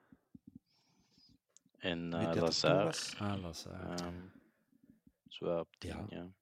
En 1.86 2.12
uh, 2.12 2.20
het 2.20 2.32
toen 2.32 2.42
Lazar. 2.42 2.96
Ah, 3.18 3.40
Lazar. 3.42 3.90
ehm, 3.90 4.14
zo 5.28 5.58
op 5.58 5.76
10, 5.78 5.90
Ja. 5.90 6.06
ja. 6.08 6.32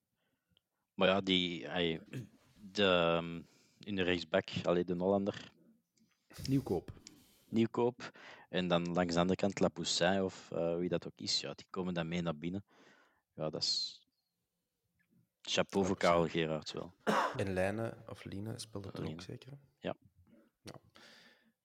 Maar 0.95 1.09
ja, 1.09 1.21
die, 1.21 1.67
hij, 1.69 2.01
de, 2.55 2.85
ehm, 2.85 3.43
in 3.79 3.95
de 3.95 4.03
rechtsback, 4.03 4.49
alleen 4.63 4.87
de 4.87 4.95
Hollander, 4.95 5.53
Nieuwkoop. 6.49 6.93
Nieuwkoop. 7.49 8.13
En 8.49 8.69
dan 8.69 8.93
langs 8.93 9.15
de 9.15 9.21
andere 9.21 9.39
kant 9.39 9.61
Lapoussin 9.61 10.23
of 10.23 10.51
eh, 10.51 10.77
wie 10.77 10.89
dat 10.89 11.07
ook 11.07 11.19
is, 11.19 11.41
ja, 11.41 11.55
die 11.55 11.67
komen 11.71 11.95
dan 11.95 12.09
mee 12.09 12.23
naar 12.23 12.37
binnen. 12.37 12.65
Ja, 13.35 13.51
dat 13.51 13.63
is... 13.63 14.03
Chapeau 15.43 15.87
voor 15.87 15.97
Karel 15.97 16.29
Gerards 16.29 16.73
wel. 16.73 16.95
En 17.37 17.53
Lijnen 17.53 18.05
of 18.09 18.25
Line 18.25 18.59
speelde 18.59 18.91
er 18.93 19.11
ook 19.11 19.21
zeker. 19.21 19.53
Ja. 19.79 19.97
ja. 20.63 20.75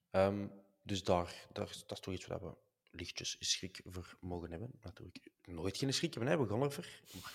Ehm, 0.09 0.47
dus 0.83 1.03
daar, 1.03 1.47
daar, 1.51 1.67
dat 1.67 1.91
is 1.91 1.99
toch 1.99 2.13
iets 2.13 2.27
waar 2.27 2.39
we 2.39 2.55
lichtjes 2.91 3.35
schrik 3.39 3.81
voor 3.85 4.17
mogen 4.19 4.51
hebben. 4.51 4.71
Natuurlijk 4.81 5.31
nooit 5.45 5.77
geen 5.77 5.93
schrik 5.93 6.13
hebben, 6.13 6.31
hè. 6.31 6.39
we 6.39 6.47
gaan 6.49 6.61
ervoor. 6.61 6.87
Maar 7.21 7.33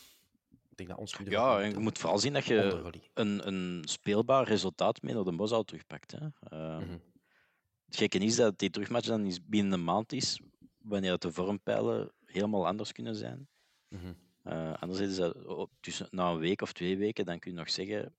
ik 0.70 0.76
denk 0.76 0.88
dat 0.88 0.98
ons 0.98 1.16
Ja, 1.24 1.60
en 1.60 1.70
je 1.70 1.78
moet 1.78 1.98
vooral 1.98 2.18
zien 2.18 2.32
dat 2.32 2.44
je 2.44 2.92
een, 3.14 3.46
een 3.46 3.82
speelbaar 3.88 4.46
resultaat 4.46 5.02
mee 5.02 5.14
naar 5.14 5.24
de 5.24 5.32
Bos 5.36 5.50
al 5.52 5.64
terugpakt. 5.64 6.10
Hè. 6.10 6.28
Ehm, 6.40 6.80
Mhm. 6.84 6.98
Het 7.84 7.96
gekke 7.96 8.18
is 8.18 8.36
dat 8.36 8.58
die 8.58 8.70
terugmatch 8.70 9.06
dan 9.06 9.24
is 9.26 9.44
binnen 9.44 9.72
een 9.72 9.84
maand 9.84 10.12
is, 10.12 10.40
wanneer 10.78 11.10
dat 11.10 11.22
de 11.22 11.32
vormpijlen 11.32 12.12
helemaal 12.24 12.66
anders 12.66 12.92
kunnen 12.92 13.16
zijn. 13.16 13.48
Mhm. 13.88 14.12
Eh 14.42 14.74
anderzijds 14.74 15.12
is 15.12 15.18
dat 15.18 15.44
op- 15.46 15.70
tussen, 15.80 16.08
na 16.10 16.30
een 16.30 16.38
week 16.38 16.60
of 16.62 16.72
twee 16.72 16.96
weken, 16.96 17.24
dan 17.24 17.38
kun 17.38 17.50
je 17.50 17.56
nog 17.56 17.70
zeggen, 17.70 18.14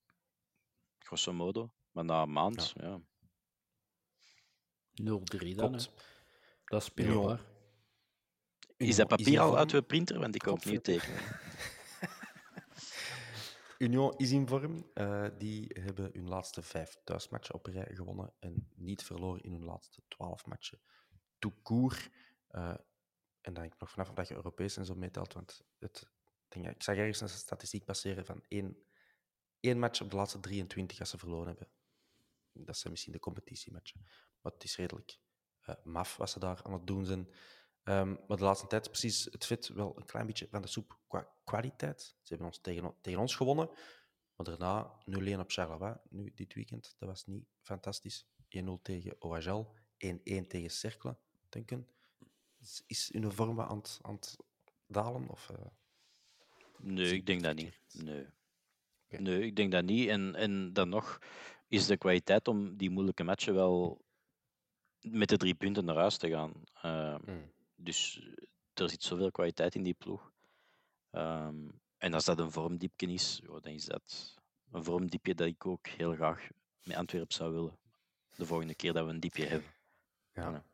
grosso 0.99 1.33
modo. 1.33 1.71
Maar 1.91 2.05
na 2.05 2.21
een 2.21 2.31
maand, 2.31 2.73
ja. 2.75 2.99
0-3 5.01 5.55
dan. 5.55 5.73
hè. 5.73 5.79
Dat 6.65 6.81
is 6.81 6.87
speelbaar. 6.87 7.39
Is 8.77 8.95
dat 8.95 9.07
papier 9.07 9.39
al 9.39 9.45
vorm. 9.47 9.59
uit 9.59 9.69
de 9.69 9.81
printer? 9.81 10.19
Want 10.19 10.35
ik 10.35 10.43
Godver- 10.43 10.71
opnieuw 10.71 10.81
tekenen. 10.81 11.23
Union 13.77 14.13
is 14.17 14.31
in 14.31 14.47
vorm. 14.47 14.89
Eh, 14.93 15.27
die 15.37 15.67
hebben 15.79 16.09
hun 16.13 16.27
laatste 16.27 16.61
vijf 16.61 16.97
thuismatchen 17.03 17.55
op 17.55 17.65
rij 17.65 17.95
gewonnen 17.95 18.33
en 18.39 18.71
niet 18.75 19.03
verloren 19.03 19.41
in 19.41 19.51
hun 19.51 19.63
laatste 19.63 20.01
twaalf 20.07 20.45
matchen. 20.45 20.79
Tout 21.39 21.61
court. 21.63 22.09
Eh, 22.47 22.69
en 23.41 23.53
dan 23.53 23.53
denk 23.53 23.73
ik 23.73 23.79
nog 23.79 23.89
vanaf 23.89 24.09
dat 24.09 24.27
je 24.27 24.33
Europees 24.35 24.77
en 24.77 24.85
zo 24.85 24.95
meetelt, 24.95 25.33
want 25.33 25.61
het, 25.79 26.09
ik 26.49 26.83
zag 26.83 26.95
ergens 26.95 27.21
een 27.21 27.29
statistiek 27.29 27.85
passeren 27.85 28.25
van 28.25 28.43
één, 28.47 28.77
één 29.59 29.79
match 29.79 30.01
op 30.01 30.09
de 30.09 30.15
laatste 30.15 30.39
23 30.39 30.99
als 30.99 31.09
ze 31.09 31.17
verloren 31.17 31.47
hebben. 31.47 31.69
Dat 32.51 32.77
zijn 32.77 32.91
misschien 32.91 33.13
de 33.13 33.19
competitiematchen. 33.19 34.01
Maar 34.41 34.51
het 34.51 34.63
is 34.63 34.75
redelijk 34.75 35.19
eh, 35.65 35.75
maf 35.83 36.17
wat 36.17 36.29
ze 36.29 36.39
daar 36.39 36.59
aan 36.63 36.73
het 36.73 36.87
doen 36.87 37.05
zijn. 37.05 37.29
Ehm, 37.83 38.15
maar 38.27 38.37
de 38.37 38.43
laatste 38.43 38.67
tijd 38.67 38.81
is 38.81 38.87
precies 38.99 39.25
het 39.31 39.45
vet 39.45 39.67
wel 39.67 39.93
een 39.97 40.05
klein 40.05 40.25
beetje 40.25 40.47
van 40.51 40.61
de 40.61 40.67
soep 40.67 40.99
qua 41.07 41.29
kwaliteit. 41.43 42.01
Ze 42.01 42.15
hebben 42.27 42.47
ons 42.47 42.59
tegen, 42.61 42.95
tegen 43.01 43.19
ons 43.19 43.35
gewonnen, 43.35 43.69
maar 44.35 44.45
daarna 44.45 44.99
0-1 45.05 45.39
op 45.39 45.51
Charleroi, 45.51 45.95
nu 46.09 46.31
dit 46.35 46.53
weekend. 46.53 46.95
Dat 46.99 47.09
was 47.09 47.25
niet 47.25 47.45
fantastisch. 47.61 48.25
1-0 48.49 48.81
tegen 48.81 49.15
OHL, 49.19 49.65
1-1 49.97 50.47
tegen 50.47 50.69
Cercle, 50.69 51.17
denken. 51.49 51.87
Is- 52.87 53.09
hun 53.13 53.31
vorm 53.31 53.61
aan 53.61 53.77
het, 53.77 53.99
aan 54.01 54.13
het 54.13 54.35
dalen? 54.87 55.29
Of, 55.29 55.49
eh, 55.49 55.65
Nee, 56.77 57.13
ik 57.13 57.25
denk 57.25 57.43
dat 57.43 57.55
niet. 57.55 57.79
Nee. 57.91 58.25
Nee, 59.09 59.41
ik 59.41 59.55
denk 59.55 59.71
dat 59.71 59.83
niet. 59.83 60.09
En, 60.09 60.35
en 60.35 60.73
dan 60.73 60.89
nog 60.89 61.19
is 61.67 61.85
de 61.85 61.97
kwaliteit 61.97 62.47
om 62.47 62.77
die 62.77 62.89
moeilijke 62.89 63.23
matchen 63.23 63.53
wel 63.53 64.04
met 65.11 65.29
de 65.29 65.37
drie 65.37 65.53
punten 65.55 65.85
naar 65.85 65.95
huis 65.95 66.17
te 66.17 66.29
gaan. 66.29 66.53
Eh, 66.81 67.15
hmm. 67.25 67.51
Dus 67.75 68.19
eh, 68.19 68.83
er 68.83 68.89
zit 68.89 69.03
zoveel 69.03 69.31
kwaliteit 69.31 69.75
in 69.75 69.83
die 69.83 69.93
ploeg. 69.93 70.31
Ehm, 71.11 71.69
en 71.97 72.13
als 72.13 72.25
dat 72.25 72.39
een 72.39 72.51
vormdiepje 72.51 73.07
is, 73.07 73.41
ja, 73.43 73.59
dan 73.59 73.71
is 73.73 73.85
dat 73.85 74.35
een 74.71 74.83
vormdiepje 74.83 75.35
dat 75.35 75.47
ik 75.47 75.65
ook 75.65 75.87
heel 75.87 76.13
graag 76.13 76.47
met 76.83 76.97
Antwerp 76.97 77.31
zou 77.31 77.53
willen. 77.53 77.77
De 78.35 78.45
volgende 78.45 78.75
keer 78.75 78.93
dat 78.93 79.05
we 79.05 79.11
een 79.11 79.19
diepje 79.19 79.45
hebben. 79.45 79.69
Ja, 80.33 80.49
Ja. 80.49 80.65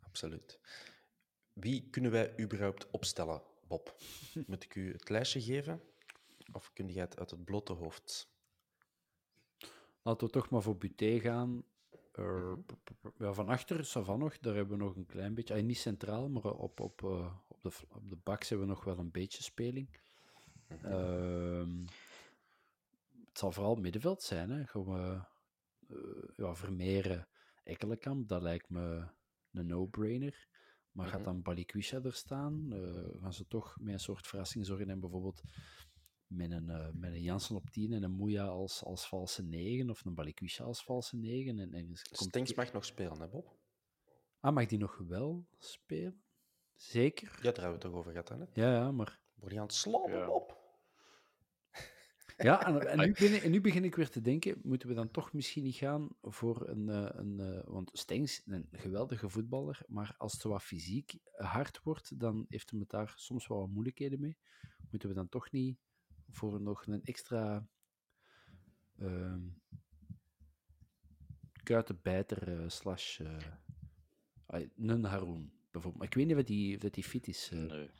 absoluut. 0.00 0.60
Wie 1.52 1.88
kunnen 1.90 2.10
wij 2.10 2.34
überhaupt 2.40 2.90
opstellen, 2.90 3.42
Bob? 3.68 3.96
Moet 4.46 4.64
ik 4.64 4.74
u 4.74 4.92
het 4.92 5.08
lijstje 5.08 5.42
geven? 5.42 5.82
Of 6.52 6.72
kun 6.72 6.88
jij 6.88 7.02
het 7.02 7.18
uit 7.18 7.30
het 7.30 7.44
blote 7.44 7.72
hoofd? 7.72 8.28
Laten 10.02 10.26
we 10.26 10.32
toch 10.32 10.50
maar 10.50 10.62
voor 10.62 10.76
Buté 10.76 11.20
gaan. 11.20 11.64
P- 12.64 13.12
ja, 13.18 13.32
van 13.32 13.48
achter, 13.48 13.84
Savan 13.84 14.18
nog, 14.18 14.38
daar 14.38 14.54
hebben 14.54 14.78
we 14.78 14.84
nog 14.84 14.96
een 14.96 15.06
klein 15.06 15.34
beetje. 15.34 15.54
ah, 15.54 15.62
niet 15.62 15.78
centraal, 15.78 16.28
maar 16.28 16.44
op, 16.44 16.80
op, 16.80 17.02
eh, 17.04 17.34
op, 17.48 17.62
de, 17.62 17.70
op 17.88 18.08
de 18.10 18.16
hebben 18.24 18.60
we 18.60 18.66
nog 18.66 18.84
wel 18.84 18.98
een 18.98 19.10
beetje 19.10 19.42
speling. 19.42 20.00
Mhm. 20.68 20.86
Ehm, 20.86 21.84
het 23.28 23.38
zal 23.38 23.52
vooral 23.52 23.74
middenveld 23.74 24.22
zijn. 24.22 24.50
Hè. 24.50 24.66
Gaan 24.66 24.84
we 24.84 25.20
eh, 25.88 26.28
ja, 26.36 26.54
Vermeeren, 26.54 27.28
Ekkelenkamp, 27.62 28.28
dat 28.28 28.42
lijkt 28.42 28.70
me 28.70 29.06
een 29.52 29.66
no-brainer. 29.66 30.48
Maar 30.92 31.06
gaat 31.06 31.20
Mhm. 31.20 31.24
dan 31.24 31.42
Balikwisha 31.42 32.02
er 32.02 32.12
staan? 32.12 32.66
Gaan 33.20 33.32
ze 33.32 33.46
toch 33.46 33.76
met 33.80 33.92
een 33.92 34.00
soort 34.00 34.26
verrassing 34.26 34.66
zorgen 34.66 34.90
en 34.90 35.00
bijvoorbeeld 35.00 35.42
met 36.30 36.50
een, 36.50 36.70
eh, 36.70 36.88
met 36.92 37.12
een 37.12 37.22
Jansen 37.22 37.56
op 37.56 37.70
10 37.70 37.92
en 37.92 38.02
een 38.02 38.10
Moeja 38.10 38.46
als, 38.46 38.84
als 38.84 39.08
valse 39.08 39.42
9 39.42 39.90
of 39.90 40.04
een 40.04 40.14
Balikwisha 40.14 40.64
als 40.64 40.84
valse 40.84 41.16
9? 41.16 41.58
En, 41.58 41.72
en 41.72 41.90
Stenks 41.94 42.54
mag 42.54 42.72
nog 42.72 42.84
spelen, 42.84 43.20
hè, 43.20 43.28
Bob? 43.28 43.58
Ah, 44.40 44.54
mag 44.54 44.66
die 44.66 44.78
nog 44.78 44.96
wel 44.96 45.46
spelen? 45.58 46.22
Zeker? 46.76 47.28
Ja, 47.28 47.42
daar 47.42 47.42
hebben 47.42 47.62
we 47.62 47.70
het 47.72 47.80
toch 47.80 47.92
over 47.92 48.10
gehad, 48.10 48.28
hè? 48.28 48.62
Ja, 48.62 48.74
ja, 48.74 48.92
maar... 48.92 49.20
Word 49.34 49.52
je 49.52 49.58
aan 49.58 49.64
het 49.66 49.74
slapen, 49.74 50.18
Ja. 50.18 50.26
Bob? 50.26 50.58
Ja, 52.36 52.66
en, 52.66 52.88
en, 52.88 52.98
nu 52.98 53.12
begin, 53.12 53.40
en 53.40 53.50
nu 53.50 53.60
begin 53.60 53.84
ik 53.84 53.94
weer 53.94 54.10
te 54.10 54.20
denken, 54.20 54.60
moeten 54.62 54.88
we 54.88 54.94
dan 54.94 55.10
toch 55.10 55.32
misschien 55.32 55.62
niet 55.62 55.74
gaan 55.74 56.08
voor 56.20 56.68
een... 56.68 56.88
eh, 56.88 57.08
een 57.12 57.40
eh, 57.40 57.64
want 57.64 57.90
Stengs, 57.92 58.42
een 58.44 58.68
geweldige 58.72 59.28
voetballer, 59.28 59.82
maar 59.86 60.14
als 60.18 60.32
het 60.32 60.42
wat 60.42 60.62
fysiek 60.62 61.18
hard 61.32 61.82
wordt, 61.82 62.18
dan 62.20 62.46
heeft 62.48 62.70
hem 62.70 62.80
het 62.80 62.88
daar 62.88 63.12
soms 63.16 63.46
wel 63.46 63.58
wat 63.58 63.68
moeilijkheden 63.68 64.20
mee. 64.20 64.36
Moeten 64.90 65.08
we 65.08 65.14
dan 65.14 65.28
toch 65.28 65.50
niet 65.50 65.78
voor 66.30 66.60
nog 66.60 66.86
een 66.86 67.02
extra 67.04 67.66
ehm 68.98 69.40
kuitenbijter 71.62 72.60
eh, 72.62 72.68
slash 72.68 73.20
ah, 74.46 74.62
een 74.76 75.04
Haroon, 75.04 75.52
bijvoorbeeld. 75.70 75.96
Maar 75.96 76.06
ik 76.06 76.14
weet 76.14 76.26
niet 76.26 76.36
of 76.36 76.42
die, 76.42 76.82
of 76.84 76.90
die 76.90 77.04
fit 77.04 77.28
is. 77.28 77.50
eh. 77.52 77.58
Nee. 77.58 77.90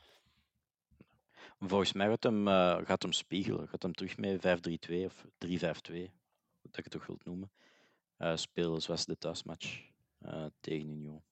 Volgens 1.59 1.93
mij 1.93 2.07
gaat 2.07 2.23
hem, 2.23 2.47
gaat 2.85 3.01
hem 3.01 3.11
spiegelen. 3.11 3.67
Gaat 3.67 3.83
hem 3.83 3.93
terug 3.93 4.17
met 4.17 4.41
5-3-2 4.89 5.05
of 5.05 5.25
3-5-2, 5.25 5.27
wat 5.45 6.75
je 6.75 6.81
het 6.81 6.89
toch 6.91 7.05
wilt 7.05 7.25
noemen. 7.25 7.51
spelen 8.35 8.81
zoals 8.81 9.05
de 9.05 9.17
thuismatch 9.17 9.89
tegen 10.59 10.89
Union. 10.89 11.23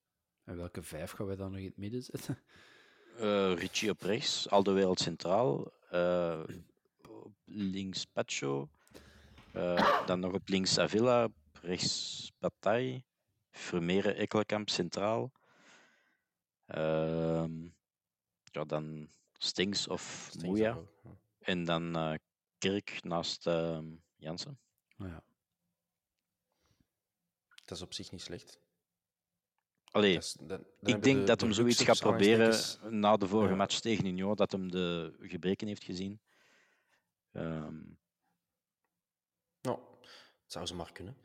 En 0.43 0.58
welke 0.58 0.82
vijf 0.84 1.12
gaan 1.12 1.26
wij 1.26 1.36
dan 1.36 1.52
nog 1.52 1.60
in 1.60 1.66
het 1.66 1.78
midden 1.78 2.04
zetten? 2.04 2.38
Richie 3.56 3.89
op 3.89 4.02
rechts, 4.02 4.50
Alderweireld 4.50 5.00
centraal. 5.00 5.72
eh, 5.89 6.43
op 7.30 7.36
links 7.45 8.05
Pacho. 8.05 8.69
eh, 9.53 10.05
dan 10.05 10.19
nog 10.19 10.34
op 10.34 10.47
links 10.47 10.77
Avila, 10.77 11.23
op 11.23 11.34
rechts 11.61 12.32
Bataille. 12.39 13.03
Vermeeren 13.51 14.15
Ekkelkamp 14.15 14.69
centraal. 14.69 15.32
Ehm, 16.65 17.63
ja, 18.43 18.63
dan 18.65 19.09
Stings 19.38 19.88
of 19.88 20.25
Stenks 20.30 20.45
Moeja. 20.47 20.73
ook, 20.73 20.88
ja. 21.03 21.09
En 21.39 21.63
dan 21.63 21.95
eh 21.95 22.13
Kirk 22.57 23.03
naast 23.03 23.47
ehm, 23.47 23.86
Jansen. 24.15 24.59
Nou 24.97 25.11
ja. 25.11 25.23
Dat 27.65 27.77
is 27.77 27.84
op 27.84 27.93
zich 27.93 28.11
niet 28.11 28.21
slecht. 28.21 28.59
Allee, 29.91 30.13
Dat 30.13 30.23
is- 30.23 30.36
ik 30.82 31.03
denk 31.03 31.03
de- 31.19 31.23
dat 31.23 31.39
de 31.39 31.45
hem 31.45 31.53
zoiets 31.53 31.84
gaat 31.84 31.99
proberen 31.99 32.55
na 32.99 33.17
de 33.17 33.27
vorige 33.27 33.51
Ja. 33.51 33.57
match 33.57 33.80
tegen 33.80 34.05
Union, 34.05 34.36
dat 34.36 34.51
hem 34.51 34.71
de 34.71 35.15
gebreken 35.19 35.67
heeft 35.67 35.84
gezien. 35.84 36.19
Ehm, 37.32 37.77
Nou, 39.61 39.80
het 40.43 40.51
zou 40.51 40.65
ze 40.65 40.75
maar 40.75 40.91
kunnen. 40.91 41.17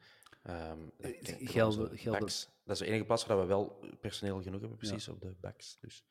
Ehm, 0.42 0.88
Eh, 0.98 1.20
gelden- 1.48 1.98
gelden- 1.98 2.20
backs. 2.20 2.48
Dat 2.64 2.74
is 2.80 2.86
de 2.86 2.86
enige 2.86 3.05
plaats 3.05 3.26
waar 3.26 3.38
we 3.38 3.44
wel 3.44 3.78
personeel 4.00 4.42
genoeg 4.42 4.61
hebben, 4.61 4.78
precies, 4.78 5.09
op 5.09 5.20
de 5.20 5.34
backs. 5.40 5.78
Dus 5.80 6.05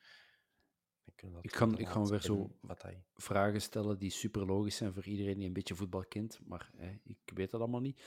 Ik 1.05 1.19
ga- 1.19 1.27
met 1.65 1.79
ik 1.79 1.87
ga 1.87 1.99
Laat 1.99 2.09
weer 2.09 2.21
zo- 2.21 2.57
Bataille. 2.61 3.03
Vragen 3.13 3.61
stellen 3.61 3.99
die 3.99 4.09
super 4.09 4.45
logisch 4.45 4.75
zijn 4.75 4.93
voor 4.93 5.05
iedereen 5.05 5.37
die 5.37 5.47
een 5.47 5.53
beetje 5.53 5.75
voetbal 5.75 6.05
kent, 6.05 6.39
maar 6.45 6.69
hè, 6.75 6.99
ik 7.03 7.17
weet 7.33 7.51
dat 7.51 7.61
allemaal 7.61 7.81
niet. 7.81 8.01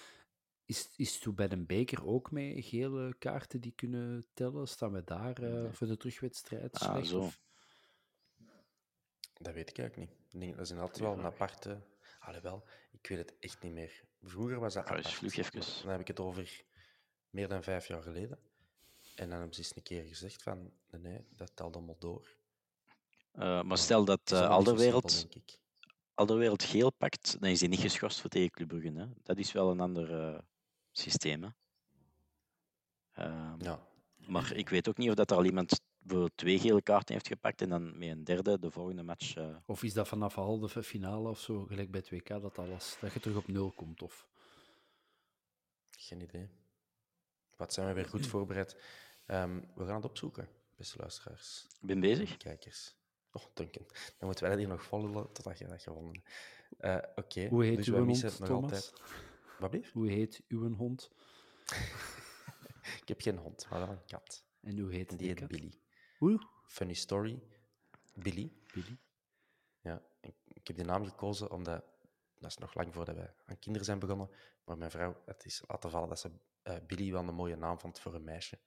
Is, 0.65 0.93
is 0.97 1.19
toen 1.19 1.35
bij 1.35 1.51
een 1.51 1.67
beker 1.67 2.07
ook 2.07 2.31
met 2.31 2.65
gele 2.65 3.15
kaarten 3.19 3.61
die 3.61 3.73
kunnen 3.73 4.27
tellen? 4.35 4.69
Staan 4.69 4.93
we 4.93 5.05
daar 5.05 5.43
eh, 5.43 5.73
voor 5.73 5.87
de 5.87 5.97
terugwedstrijd 5.97 6.75
Ah, 6.75 6.91
slecht? 6.93 7.07
zo. 7.09 7.19
of- 7.21 7.41
Dat 9.39 9.55
weet 9.55 9.71
ik 9.71 9.79
eigenlijk 9.79 10.11
niet. 10.11 10.19
Ik 10.33 10.41
denk, 10.41 10.53
dat 10.57 10.65
is 10.65 10.71
inderdaad 10.71 10.99
wel 10.99 11.13
een 11.13 11.25
aparte... 11.25 11.81
Alhoewel, 12.21 12.65
ik 12.91 13.07
weet 13.09 13.19
het 13.19 13.35
echt 13.39 13.63
niet 13.63 13.73
meer. 13.73 14.05
Vroeger 14.23 14.61
was 14.61 14.75
dat 14.75 14.85
apart. 14.85 15.09
vlug 15.09 15.37
even. 15.37 15.61
Dan 15.83 15.91
heb 15.91 16.01
ik 16.01 16.07
het 16.09 16.21
over 16.21 16.65
meer 17.31 17.49
dan 17.49 17.63
vijf 17.63 17.87
jaar 17.87 18.03
geleden. 18.03 18.39
En 19.15 19.29
dan 19.29 19.39
hebben 19.39 19.55
ze 19.55 19.61
eens 19.61 19.77
een 19.77 19.83
keer 19.83 20.05
gezegd 20.05 20.43
van, 20.43 20.73
nee, 20.91 21.25
dat 21.37 21.51
telt 21.55 21.77
allemaal 21.77 21.97
door. 21.99 22.37
eh, 23.33 23.63
maar 23.63 23.79
stel 23.79 24.05
dat 24.05 24.21
uh, 24.33 24.49
Alderwereld. 24.49 25.27
Alderwereld 26.15 26.63
geel 26.63 26.91
pakt, 26.93 27.41
dan 27.41 27.51
is 27.51 27.61
hij 27.61 27.69
niet 27.69 27.81
geschorst 27.81 28.21
voor 28.21 28.31
tegen 28.31 28.51
Club 28.51 28.69
Brugge. 28.69 28.93
Hè? 28.93 29.07
Dat 29.23 29.39
is 29.39 29.53
wel 29.53 29.71
een 29.71 29.81
ander 29.81 30.21
eh, 30.35 30.39
systeem. 30.93 31.43
Hè? 31.43 31.49
Ehm, 33.13 33.63
Ja, 33.65 33.87
Maar 34.17 34.53
ik 34.53 34.69
weet 34.69 34.89
ook 34.89 34.97
niet 34.97 35.09
of 35.09 35.15
dat 35.15 35.31
er 35.31 35.37
al 35.37 35.45
iemand 35.45 35.81
voor 36.07 36.31
twee 36.35 36.59
gele 36.59 36.83
kaarten 36.83 37.15
heeft 37.15 37.27
gepakt 37.27 37.61
en 37.63 37.69
dan 37.69 37.99
met 37.99 38.09
een 38.09 38.25
derde 38.25 38.59
de 38.59 38.71
volgende 38.71 39.03
match. 39.03 39.37
eh, 39.37 39.57
Of 39.67 39.83
is 39.83 39.93
dat 39.93 40.09
vanaf 40.09 40.35
de 40.35 40.41
halve 40.41 40.83
finale 40.83 41.29
of 41.29 41.41
zo, 41.41 41.65
gelijk 41.65 41.91
bij 41.91 42.01
het 42.01 42.11
WK, 42.11 42.29
dat, 42.29 42.59
alles, 42.59 42.97
dat 43.01 43.13
je 43.13 43.21
terug 43.21 43.37
op 43.37 43.47
nul 43.49 43.71
komt? 43.71 44.03
Of... 44.03 44.27
geen 45.91 46.21
idee. 46.21 46.49
Wat 47.57 47.73
zijn 47.73 47.87
we 47.87 47.93
weer 47.93 48.09
goed 48.09 48.27
voorbereid. 48.27 48.77
Ehm, 49.27 49.61
we 49.75 49.85
gaan 49.87 49.95
het 49.95 50.05
opzoeken, 50.05 50.49
beste 50.77 50.99
luisteraars. 50.99 51.67
Ik 51.81 51.87
ben 51.87 52.01
bezig. 52.01 52.37
Kijkers. 52.37 52.95
Oh, 53.33 53.43
Duncan. 53.55 53.85
Dan 53.87 54.15
moeten 54.19 54.41
wij 54.45 54.51
dat 54.51 54.59
hier 54.61 54.69
nog 54.69 54.83
volgen 54.83 55.33
totdat 55.33 55.59
je 55.59 55.67
dat 55.67 55.83
gewonnen 55.83 56.13
hebt. 56.13 56.29
Eh, 56.79 57.11
Oké. 57.25 57.49
Hoe 57.49 57.65
heet 57.65 57.77
dus 57.77 57.89
uw 57.89 58.05
hond, 58.05 58.21
Thomas? 58.37 58.49
altijd... 58.49 58.93
Wat 59.59 59.71
blieft? 59.71 59.93
Hoe 59.93 60.09
heet 60.09 60.43
uw 60.49 60.75
hond? 60.75 61.11
Ik 63.03 63.09
heb 63.09 63.21
geen 63.21 63.39
hond, 63.39 63.67
maar 63.71 63.79
wel 63.81 63.89
een 63.89 64.05
kat. 64.07 64.45
En 64.61 64.79
hoe 64.79 64.93
heet 64.93 65.11
En 65.11 65.17
die 65.17 65.27
die 65.27 65.29
heet 65.29 65.39
kat? 65.39 65.49
Billy. 65.49 65.73
Hoe? 66.27 66.39
Funny 66.67 66.95
story. 66.95 67.43
Billy. 68.15 68.53
Billy. 68.73 68.99
Ja, 69.81 70.03
ik, 70.21 70.35
ik 70.45 70.67
heb 70.67 70.77
die 70.77 70.85
naam 70.85 71.05
gekozen 71.05 71.51
omdat... 71.51 71.85
Dat 72.39 72.51
is 72.51 72.57
nog 72.57 72.75
lang 72.75 72.95
voordat 72.95 73.15
wij 73.15 73.35
aan 73.45 73.59
kinderen 73.59 73.87
zijn 73.87 73.99
begonnen. 73.99 74.31
Maar 74.65 74.79
mijn 74.79 74.91
vrouw 74.91 75.23
het 75.25 75.45
is 75.45 75.63
laten 75.67 75.91
vallen 75.91 76.09
dat 76.09 76.21
ze 76.21 76.31
eh, 76.63 76.77
Billy 76.87 77.13
wel 77.13 77.29
een 77.29 77.35
mooie 77.35 77.57
naam 77.57 77.79
vond 77.79 78.01
voor 78.01 78.15
een 78.15 78.25
meisje. 78.25 78.59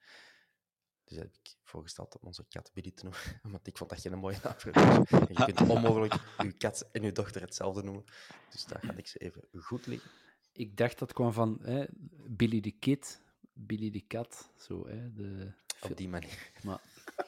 Dus 1.04 1.18
heb 1.18 1.34
ik 1.34 1.58
voorgesteld 1.64 2.20
om 2.20 2.28
onze 2.28 2.46
kat 2.50 2.72
Billy 2.74 2.92
te 2.92 3.04
noemen. 3.04 3.22
Want 3.54 3.68
ik 3.68 3.78
vond 3.78 3.90
dat 3.90 4.02
geen 4.02 4.18
mooie 4.18 4.40
naam 4.44 4.60
voor 4.60 4.76
een 4.76 5.06
je 5.28 5.54
kunt 5.54 5.70
onmogelijk 5.76 6.14
je 6.38 6.52
kat 6.52 6.90
en 6.92 7.02
je 7.02 7.12
dochter 7.12 7.42
hetzelfde 7.42 7.84
noemen. 7.84 8.04
Dus 8.50 8.66
daar 8.66 8.82
ga 8.82 8.94
ik 8.94 9.08
ze 9.08 9.18
even 9.18 9.48
goed 9.62 9.86
liggen. 9.86 10.12
Ik 10.52 10.78
dacht 10.78 11.00
dat 11.00 11.14
kwam 11.14 11.34
van 11.34 11.60
hè, 11.62 11.86
Billy 12.28 12.60
de 12.60 12.72
Kid, 12.72 13.22
Billy 13.54 13.92
de 13.92 14.02
Kat. 14.02 14.52
Zo, 14.56 14.88
hè, 14.88 15.14
de... 15.14 15.54
Op 15.82 15.98
die 15.98 16.10
manier. 16.10 16.52
Maar 16.64 16.82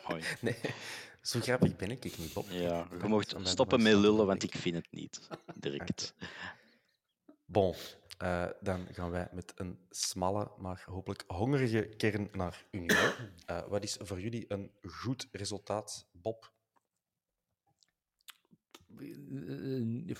Hoi. 0.03 0.23
Nee, 0.41 0.55
zo 1.21 1.39
grappig 1.39 1.75
ben 1.75 1.91
ik 1.91 2.03
niet, 2.03 2.34
Bob. 2.34 2.49
Ja, 2.49 2.88
je 3.01 3.07
mocht 3.07 3.36
stoppen 3.43 3.82
met 3.82 3.93
lullen, 3.93 4.25
want 4.25 4.43
ik 4.43 4.55
vind 4.55 4.75
het 4.75 4.88
niet. 4.91 5.27
Direct. 5.55 6.13
Bon, 7.45 7.75
eh, 8.17 8.47
dan 8.59 8.88
gaan 8.91 9.11
wij 9.11 9.27
met 9.32 9.53
een 9.55 9.79
smalle, 9.89 10.51
maar 10.57 10.84
hopelijk 10.86 11.23
hongerige 11.27 11.82
kern 11.97 12.29
naar 12.32 12.65
Union. 12.71 13.11
Eh, 13.45 13.67
wat 13.67 13.84
is 13.84 13.97
voor 13.99 14.21
jullie 14.21 14.45
een 14.47 14.71
goed 14.82 15.27
resultaat, 15.32 16.05
Bob? 16.11 16.51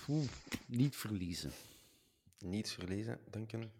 oeh, 0.08 0.28
niet 0.66 0.96
verliezen. 0.96 1.52
Niet 2.38 2.70
verliezen, 2.70 3.18
Duncan. 3.30 3.70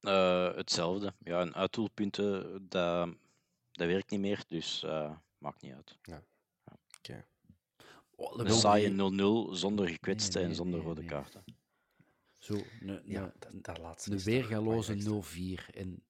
Eh, 0.00 0.54
hetzelfde. 0.54 1.12
Ja, 1.18 1.40
en 1.40 1.54
uitdoelpunten, 1.54 2.66
dat, 2.68 3.08
dat 3.76 3.88
werkt 3.88 4.10
niet 4.10 4.20
meer, 4.20 4.44
dus 4.46 4.82
eh, 4.82 5.16
maakt 5.38 5.62
niet 5.62 5.72
uit. 5.72 5.98
Oké. 6.98 7.24
Oh, 8.10 8.30
dat 8.30 8.38
Een 8.40 8.46
wil 8.46 8.56
saaie 8.56 8.88
niet. 8.88 9.50
0-0 9.52 9.58
zonder 9.58 9.88
gekwetsten 9.88 10.40
nee, 10.40 10.50
en 10.50 10.56
zonder 10.56 10.78
nee, 10.78 10.88
rode 10.88 11.00
nee. 11.00 11.10
kaarten. 11.10 11.44
Zo, 12.38 12.54
een, 12.80 13.02
Ja, 13.04 13.22
een- 13.22 13.32
dat, 13.38 13.64
dat 13.64 13.78
laatste. 13.78 14.10
een 14.10 14.16
toch 14.16 14.26
weergaloze 14.26 14.94
belangrijkste. 14.96 15.70
0-4 15.72 15.74
en 15.74 16.04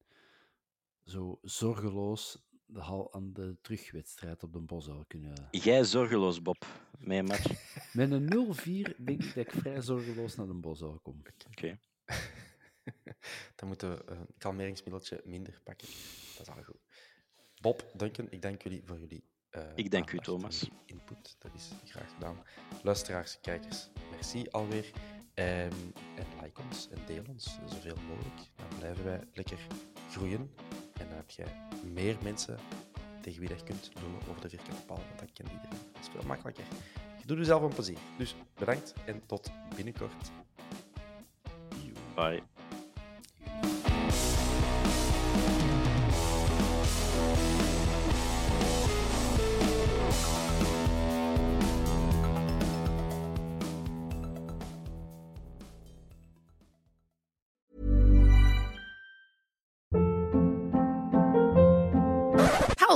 zo 1.05 1.39
zorgeloos 1.43 2.45
de 2.67 2.81
hal 2.81 3.12
aan 3.14 3.33
de 3.33 3.57
terugwedstrijd 3.61 4.43
op 4.43 4.53
de 4.53 4.61
Bosuil 4.61 5.05
kunnen. 5.09 5.49
Jij 5.51 5.85
zorgeloos, 5.85 6.43
Bob, 6.43 6.67
met 6.99 7.19
een 7.19 7.25
match. 7.25 7.75
Met 7.93 8.11
een 8.11 8.29
0-4 8.29 8.97
denk 9.05 9.23
ik 9.23 9.35
dat 9.35 9.45
ik 9.47 9.51
vrij 9.51 9.81
zorgeloos 9.81 10.37
naar 10.37 10.47
de 10.47 10.55
Bosuil 10.55 10.99
kom. 11.03 11.23
Oké. 11.51 11.79
Dan 13.57 13.69
moeten 13.69 13.91
we 13.97 14.11
een 14.11 14.27
kalmeringsmiddeltje 14.39 15.21
minder 15.25 15.61
pakken. 15.64 15.89
Dat 16.37 16.47
is 16.49 16.55
al 16.55 16.62
goed. 16.62 16.86
Bob, 17.61 17.85
Duncan, 17.97 18.27
ik 18.31 18.43
dank 18.43 18.63
jullie 18.63 18.83
voor 18.85 18.99
jullie 18.99 19.25
eh, 19.51 19.63
Ik 19.75 19.91
dank 19.91 20.11
u, 20.11 20.19
Thomas. 20.19 20.69
input. 20.85 21.37
Dat 21.39 21.55
is 21.55 21.71
graag 21.85 22.13
gedaan. 22.15 22.43
Luisteraars, 22.83 23.41
kijkers, 23.41 23.89
merci 24.11 24.47
alweer. 24.51 24.91
Ehm, 25.35 25.73
en 26.17 26.27
like 26.43 26.61
ons 26.63 26.89
en 26.89 26.99
deel 27.07 27.23
ons 27.29 27.59
zoveel 27.67 27.97
mogelijk. 28.09 28.51
Dan 28.57 28.79
blijven 28.79 29.05
wij 29.05 29.21
lekker 29.33 29.59
groeien. 30.11 30.51
En 30.93 31.09
dan 31.09 31.17
heb 31.17 31.31
jij 31.31 31.47
meer 31.93 32.17
mensen 32.23 32.59
tegen 33.21 33.41
wie 33.41 33.49
je 33.49 33.63
kunt 33.65 33.91
lullen 33.95 34.29
over 34.29 34.41
de 34.41 34.49
vierkante 34.49 34.83
paal. 34.83 34.97
Want 34.97 35.19
dat 35.19 35.33
kent 35.33 35.49
iedereen. 35.51 35.79
Dat 35.93 36.03
is 36.03 36.09
veel 36.09 36.27
makkelijker. 36.27 36.65
Je 37.21 37.27
doet 37.27 37.39
jezelf 37.39 37.63
een 37.63 37.75
plezier. 37.75 37.99
Dus 38.19 38.35
bedankt 38.55 38.95
en 39.07 39.27
tot 39.27 39.51
binnenkort. 39.75 40.31
Bye. 42.15 42.43